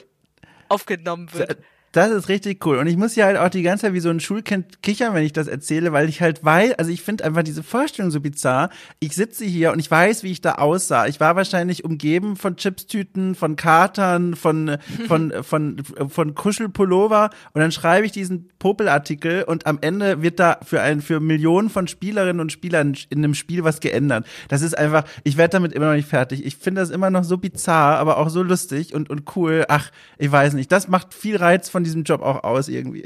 [0.69, 1.59] aufgenommen wird
[1.93, 2.79] das ist richtig cool.
[2.79, 5.25] Und ich muss ja halt auch die ganze Zeit wie so ein Schulkind kichern, wenn
[5.25, 8.71] ich das erzähle, weil ich halt weiß, also ich finde einfach diese Vorstellung so bizarr.
[9.01, 11.09] Ich sitze hier und ich weiß, wie ich da aussah.
[11.09, 14.79] Ich war wahrscheinlich umgeben von Chipstüten, von Katern, von,
[15.09, 17.31] von, von, von, von Kuschelpullover.
[17.55, 21.71] Und dann schreibe ich diesen Popelartikel und am Ende wird da für ein, für Millionen
[21.71, 24.27] von Spielerinnen und Spielern in einem Spiel was geändert.
[24.49, 26.45] Das ist einfach, ich werde damit immer noch nicht fertig.
[26.45, 29.65] Ich finde das immer noch so bizarr, aber auch so lustig und, und cool.
[29.69, 30.71] Ach, ich weiß nicht.
[30.71, 33.05] Das macht viel Reiz von von diesem Job auch aus irgendwie.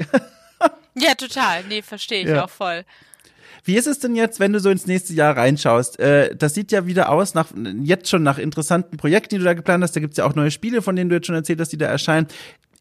[0.95, 1.63] ja, total.
[1.69, 2.43] Nee, verstehe ich ja.
[2.43, 2.83] auch voll.
[3.63, 5.99] Wie ist es denn jetzt, wenn du so ins nächste Jahr reinschaust?
[5.99, 7.47] Äh, das sieht ja wieder aus nach
[7.81, 9.95] jetzt schon nach interessanten Projekten, die du da geplant hast.
[9.95, 11.87] Da gibt's ja auch neue Spiele, von denen du jetzt schon erzählt hast, die da
[11.87, 12.27] erscheinen.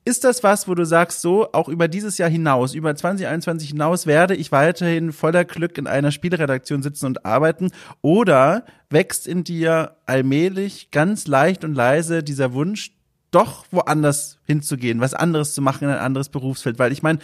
[0.05, 4.07] Ist das was, wo du sagst, so auch über dieses Jahr hinaus, über 2021 hinaus,
[4.07, 7.71] werde ich weiterhin voller Glück in einer Spielredaktion sitzen und arbeiten?
[8.03, 12.91] Oder wächst in dir allmählich ganz leicht und leise dieser Wunsch,
[13.35, 16.79] doch woanders hinzugehen, was anderes zu machen in ein anderes Berufsfeld.
[16.79, 17.19] Weil ich meine,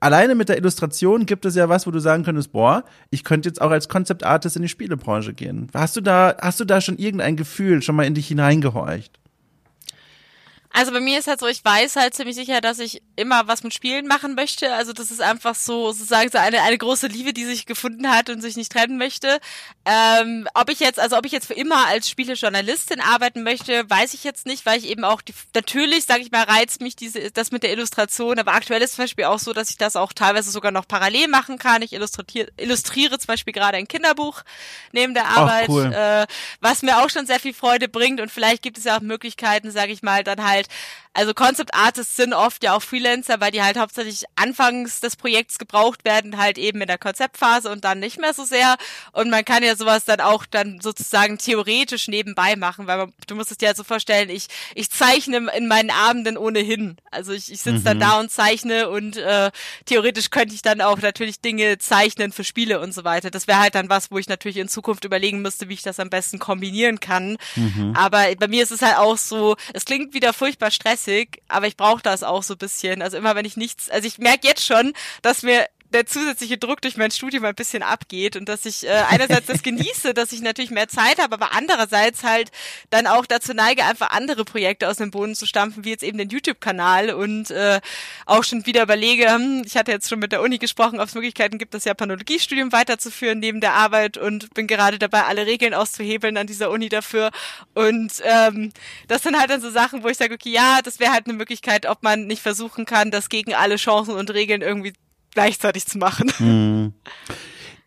[0.00, 3.48] alleine mit der Illustration gibt es ja was, wo du sagen könntest, boah, ich könnte
[3.48, 5.68] jetzt auch als Concept Artist in die Spielebranche gehen.
[5.74, 9.18] Hast du da, hast du da schon irgendein Gefühl schon mal in dich hineingehorcht?
[10.76, 13.62] Also bei mir ist halt so, ich weiß halt ziemlich sicher, dass ich immer was
[13.62, 14.74] mit Spielen machen möchte.
[14.74, 18.28] Also das ist einfach so sozusagen so eine, eine große Liebe, die sich gefunden hat
[18.28, 19.38] und sich nicht trennen möchte.
[19.84, 24.14] Ähm, ob ich jetzt, also ob ich jetzt für immer als Spielejournalistin arbeiten möchte, weiß
[24.14, 27.30] ich jetzt nicht, weil ich eben auch die, natürlich, sage ich mal, reizt mich diese,
[27.30, 28.40] das mit der Illustration.
[28.40, 31.28] Aber aktuell ist zum Beispiel auch so, dass ich das auch teilweise sogar noch parallel
[31.28, 31.82] machen kann.
[31.82, 34.42] Ich illustriere, illustriere zum Beispiel gerade ein Kinderbuch
[34.90, 35.92] neben der Arbeit, Ach, cool.
[35.92, 36.26] äh,
[36.60, 38.20] was mir auch schon sehr viel Freude bringt.
[38.20, 41.72] Und vielleicht gibt es ja auch Möglichkeiten, sage ich mal, dann halt halt also Concept
[41.74, 46.38] Artists sind oft ja auch Freelancer, weil die halt hauptsächlich anfangs des Projekts gebraucht werden,
[46.38, 48.76] halt eben in der Konzeptphase und dann nicht mehr so sehr.
[49.12, 53.36] Und man kann ja sowas dann auch dann sozusagen theoretisch nebenbei machen, weil man, du
[53.36, 56.96] musst es dir halt so vorstellen, ich, ich zeichne in meinen Abenden ohnehin.
[57.12, 57.84] Also ich, ich sitze mhm.
[57.84, 59.52] dann da und zeichne und äh,
[59.84, 63.30] theoretisch könnte ich dann auch natürlich Dinge zeichnen für Spiele und so weiter.
[63.30, 66.00] Das wäre halt dann was, wo ich natürlich in Zukunft überlegen müsste, wie ich das
[66.00, 67.36] am besten kombinieren kann.
[67.54, 67.94] Mhm.
[67.96, 71.03] Aber bei mir ist es halt auch so, es klingt wieder furchtbar stressig,
[71.48, 73.02] aber ich brauche das auch so bisschen.
[73.02, 74.92] Also immer wenn ich nichts, also ich merke jetzt schon,
[75.22, 78.90] dass mir der zusätzliche Druck durch mein Studium ein bisschen abgeht und dass ich äh,
[79.08, 82.50] einerseits das genieße, dass ich natürlich mehr Zeit habe, aber andererseits halt
[82.90, 86.18] dann auch dazu neige, einfach andere Projekte aus dem Boden zu stampfen, wie jetzt eben
[86.18, 87.80] den YouTube-Kanal und äh,
[88.26, 91.14] auch schon wieder überlege, hm, ich hatte jetzt schon mit der Uni gesprochen, ob es
[91.14, 96.36] Möglichkeiten gibt, das Japanologiestudium weiterzuführen neben der Arbeit und bin gerade dabei, alle Regeln auszuhebeln
[96.36, 97.30] an dieser Uni dafür
[97.74, 98.72] und ähm,
[99.06, 101.34] das sind halt dann so Sachen, wo ich sage, okay, ja, das wäre halt eine
[101.34, 104.92] Möglichkeit, ob man nicht versuchen kann, das gegen alle Chancen und Regeln irgendwie
[105.34, 106.30] gleichzeitig zu machen.
[106.44, 106.92] Mhm.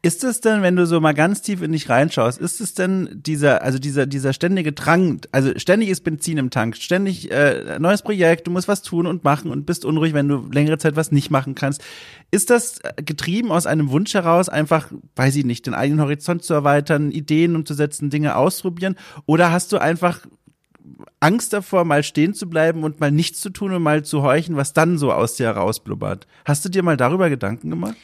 [0.04, 3.10] Ist es denn, wenn du so mal ganz tief in dich reinschaust, ist es denn
[3.14, 8.04] dieser, also dieser, dieser ständige Drang, also ständig ist Benzin im Tank, ständig äh, neues
[8.04, 11.12] Projekt, du musst was tun und machen und bist unruhig, wenn du längere Zeit was
[11.12, 11.84] nicht machen kannst.
[12.30, 16.54] Ist das getrieben aus einem Wunsch heraus, einfach, weiß ich nicht, den eigenen Horizont zu
[16.54, 18.96] erweitern, Ideen umzusetzen, Dinge auszuprobieren?
[19.26, 20.22] Oder hast du einfach
[21.20, 24.56] Angst davor, mal stehen zu bleiben und mal nichts zu tun und mal zu horchen,
[24.56, 26.28] was dann so aus dir herausblubbert?
[26.46, 27.98] Hast du dir mal darüber Gedanken gemacht?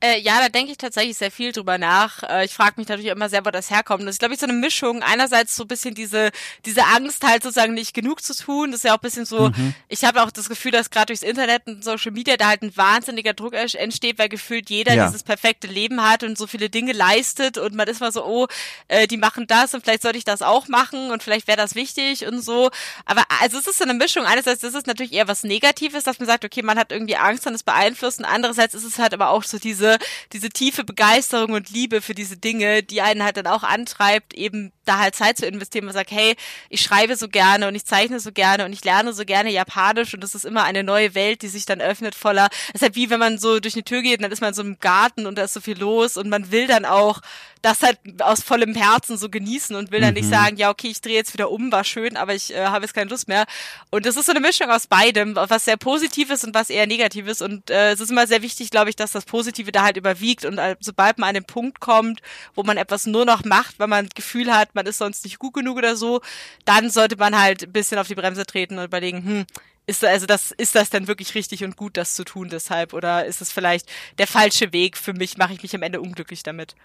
[0.00, 2.22] Äh, ja, da denke ich tatsächlich sehr viel drüber nach.
[2.22, 4.02] Äh, ich frage mich natürlich immer sehr, wo das herkommt.
[4.02, 5.02] Das ist, glaube ich, so eine Mischung.
[5.02, 6.30] Einerseits so ein bisschen diese,
[6.64, 8.70] diese Angst, halt sozusagen nicht genug zu tun.
[8.70, 9.74] Das ist ja auch ein bisschen so, mhm.
[9.88, 12.76] ich habe auch das Gefühl, dass gerade durchs Internet und Social Media da halt ein
[12.76, 15.06] wahnsinniger Druck entsteht, weil gefühlt jeder ja.
[15.06, 18.46] dieses perfekte Leben hat und so viele Dinge leistet und man ist mal so, oh,
[18.86, 21.74] äh, die machen das und vielleicht sollte ich das auch machen und vielleicht wäre das
[21.74, 22.70] wichtig und so.
[23.04, 24.24] Aber also es ist so eine Mischung.
[24.24, 27.46] Einerseits ist es natürlich eher was Negatives, dass man sagt, okay, man hat irgendwie Angst
[27.48, 29.98] und es beeinflusst und andererseits ist es halt aber auch so diese diese,
[30.32, 34.72] diese tiefe Begeisterung und Liebe für diese Dinge, die einen halt dann auch antreibt, eben
[34.84, 35.84] da halt Zeit zu investieren.
[35.84, 36.34] Man sagt, hey,
[36.68, 40.14] ich schreibe so gerne und ich zeichne so gerne und ich lerne so gerne Japanisch
[40.14, 42.48] und das ist immer eine neue Welt, die sich dann öffnet voller.
[42.68, 44.54] Es ist halt wie wenn man so durch eine Tür geht und dann ist man
[44.54, 47.20] so im Garten und da ist so viel los und man will dann auch
[47.62, 50.30] das halt aus vollem Herzen so genießen und will dann nicht mhm.
[50.30, 52.94] sagen, ja, okay, ich drehe jetzt wieder um, war schön, aber ich äh, habe jetzt
[52.94, 53.46] keine Lust mehr.
[53.90, 57.42] Und das ist so eine Mischung aus beidem, was sehr Positives und was eher Negatives.
[57.42, 60.44] Und äh, es ist immer sehr wichtig, glaube ich, dass das Positive da halt überwiegt.
[60.44, 62.20] Und äh, sobald man an den Punkt kommt,
[62.54, 65.38] wo man etwas nur noch macht, weil man das Gefühl hat, man ist sonst nicht
[65.38, 66.20] gut genug oder so,
[66.64, 69.46] dann sollte man halt ein bisschen auf die Bremse treten und überlegen, hm,
[69.88, 73.24] ist also das ist das denn wirklich richtig und gut, das zu tun deshalb oder
[73.24, 73.88] ist es vielleicht
[74.18, 75.38] der falsche Weg für mich?
[75.38, 76.76] Mache ich mich am Ende unglücklich damit?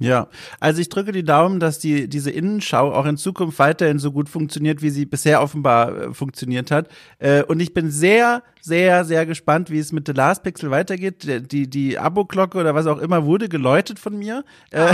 [0.00, 0.28] Ja,
[0.60, 4.28] also ich drücke die Daumen, dass die diese Innenschau auch in Zukunft weiterhin so gut
[4.28, 6.88] funktioniert, wie sie bisher offenbar äh, funktioniert hat.
[7.18, 11.50] Äh, und ich bin sehr, sehr, sehr gespannt, wie es mit The Last Pixel weitergeht.
[11.50, 14.44] Die, die Abo-Glocke oder was auch immer wurde geläutet von mir.
[14.72, 14.86] Oh,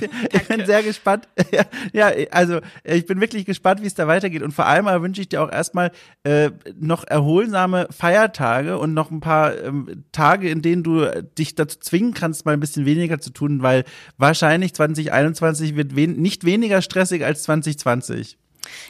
[0.00, 1.26] ich, ich bin sehr gespannt.
[1.92, 4.42] ja, also ich bin wirklich gespannt, wie es da weitergeht.
[4.42, 5.90] Und vor allem wünsche ich dir auch erstmal
[6.22, 11.04] äh, noch erholsame Feiertage und noch ein paar ähm, Tage, in denen du
[11.36, 13.84] dich dazu zwingen kannst, mal ein bisschen weniger zu tun, weil
[14.18, 18.38] wahrscheinlich 2021 wird wen nicht weniger stressig als 2020.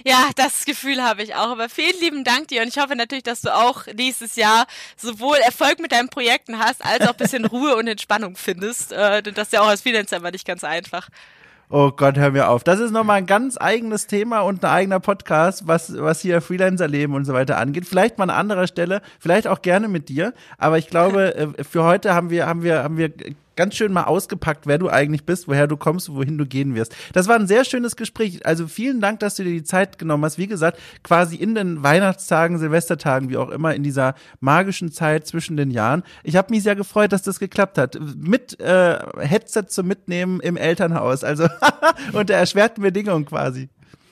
[0.05, 1.51] Ja, das Gefühl habe ich auch.
[1.51, 4.67] Aber vielen lieben Dank dir und ich hoffe natürlich, dass du auch nächstes Jahr
[4.97, 8.93] sowohl Erfolg mit deinen Projekten hast, als auch ein bisschen Ruhe und Entspannung findest.
[8.93, 11.09] Äh, das ist ja auch als Freelancer immer nicht ganz einfach.
[11.69, 12.63] Oh Gott, hör mir auf.
[12.63, 17.13] Das ist nochmal ein ganz eigenes Thema und ein eigener Podcast, was, was hier Freelancer-Leben
[17.13, 17.87] und so weiter angeht.
[17.89, 20.33] Vielleicht mal an anderer Stelle, vielleicht auch gerne mit dir.
[20.59, 23.13] Aber ich glaube, äh, für heute haben wir, haben wir, haben wir
[23.57, 26.95] ganz schön mal ausgepackt, wer du eigentlich bist, woher du kommst, wohin du gehen wirst.
[27.13, 28.45] Das war ein sehr schönes Gespräch.
[28.47, 30.39] Also vielen Dank, dass du dir die Zeit genommen hast.
[30.39, 35.57] Wie gesagt, quasi in den Weihnachtstagen, Silvestertagen, wie auch immer, in dieser magischen Zeit zwischen
[35.57, 36.03] den Jahren.
[36.23, 37.99] Ich habe mich sehr gefreut, dass das geklappt hat.
[38.17, 41.25] Mit äh, Headset zum Mitnehmen im Elternhaus.
[41.25, 41.49] Also
[42.13, 43.69] unter erschwerten Bedingungen quasi.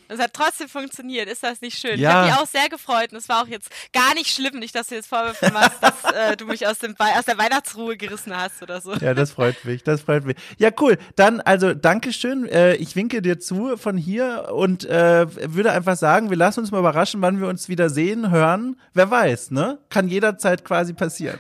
[0.09, 1.29] Es hat trotzdem funktioniert.
[1.29, 1.99] Ist das nicht schön?
[1.99, 2.11] Ja.
[2.11, 4.75] Ich habe mich auch sehr gefreut und es war auch jetzt gar nicht schlimm, nicht,
[4.75, 8.37] dass du jetzt Vorwürfe machst, dass äh, du mich aus, dem aus der Weihnachtsruhe gerissen
[8.37, 8.95] hast oder so.
[8.95, 9.83] Ja, das freut mich.
[9.83, 10.37] Das freut mich.
[10.59, 10.99] Ja, cool.
[11.17, 12.47] Dann also Dankeschön.
[12.49, 16.71] Äh, ich winke dir zu von hier und äh, würde einfach sagen, wir lassen uns
[16.71, 18.79] mal überraschen, wann wir uns wieder sehen, hören.
[18.93, 19.79] Wer weiß, ne?
[19.89, 21.39] Kann jederzeit quasi passieren.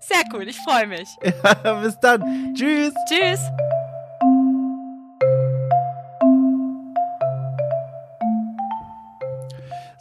[0.00, 0.46] Sehr cool.
[0.48, 1.08] Ich freue mich.
[1.64, 2.54] Ja, bis dann.
[2.54, 2.92] Tschüss.
[3.08, 3.40] Tschüss.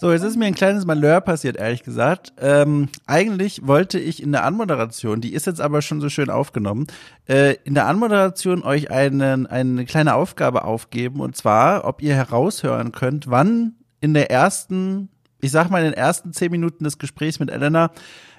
[0.04, 2.34] So, jetzt ist mir ein kleines Malheur passiert, ehrlich gesagt.
[2.38, 6.88] Ähm, eigentlich wollte ich in der Anmoderation, die ist jetzt aber schon so schön aufgenommen,
[7.30, 12.92] äh, in der Anmoderation euch einen, eine kleine Aufgabe aufgeben und zwar, ob ihr heraushören
[12.92, 15.08] könnt, wann in der ersten,
[15.40, 17.92] ich sag mal in den ersten zehn Minuten des Gesprächs mit Elena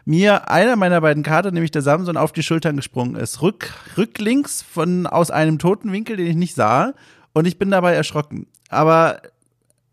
[0.05, 3.41] mir einer meiner beiden Karten, nämlich der Samson, auf die Schultern gesprungen ist.
[3.41, 6.93] Rück, rücklinks von aus einem toten Winkel, den ich nicht sah.
[7.33, 8.49] Und ich bin dabei erschrocken.
[8.69, 9.23] Aber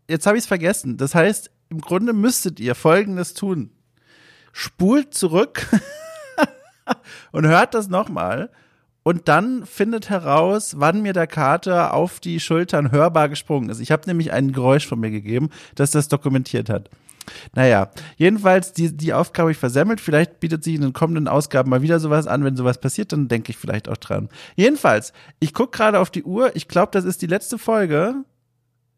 [0.06, 0.98] jetzt habe ich es vergessen.
[0.98, 3.70] Das heißt, im Grunde müsstet ihr Folgendes tun.
[4.52, 5.66] Spult zurück
[7.32, 8.50] und hört das nochmal
[9.02, 13.80] und dann findet heraus, wann mir der Kater auf die Schultern hörbar gesprungen ist.
[13.80, 16.90] Ich habe nämlich ein Geräusch von mir gegeben, das das dokumentiert hat.
[17.54, 20.00] Naja, jedenfalls die, die Aufgabe ich versemmelt.
[20.00, 22.44] Vielleicht bietet sich in den kommenden Ausgaben mal wieder sowas an.
[22.44, 24.28] Wenn sowas passiert, dann denke ich vielleicht auch dran.
[24.56, 26.54] Jedenfalls, ich gucke gerade auf die Uhr.
[26.54, 28.24] Ich glaube, das ist die letzte Folge.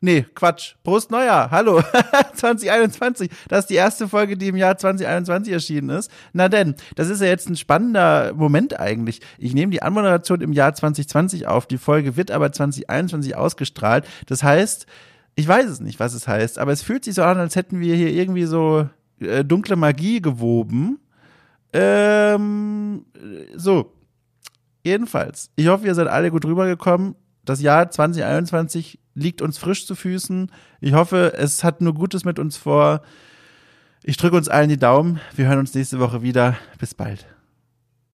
[0.04, 0.74] Nee, Quatsch.
[0.84, 1.50] Prost Neujahr.
[1.50, 1.80] Hallo.
[2.34, 3.30] 2021.
[3.48, 6.10] Das ist die erste Folge, die im Jahr 2021 erschienen ist.
[6.34, 9.22] Na denn, das ist ja jetzt ein spannender Moment eigentlich.
[9.38, 11.64] Ich nehme die Anmoderation im Jahr 2020 auf.
[11.66, 14.04] Die Folge wird aber 2021 ausgestrahlt.
[14.26, 14.84] Das heißt,
[15.36, 17.80] ich weiß es nicht, was es heißt, aber es fühlt sich so an, als hätten
[17.80, 18.86] wir hier irgendwie so
[19.20, 20.98] äh, dunkle Magie gewoben
[21.72, 23.06] Ähm,
[23.56, 23.90] so.
[24.82, 27.14] Jedenfalls, ich hoffe, ihr seid alle gut rübergekommen.
[27.46, 30.50] Das Jahr 2021 liegt uns frisch zu Füßen.
[30.80, 33.02] Ich hoffe, es hat nur Gutes mit uns vor.
[34.02, 35.20] Ich drücke uns allen die Daumen.
[35.34, 36.56] Wir hören uns nächste Woche wieder.
[36.78, 37.26] Bis bald.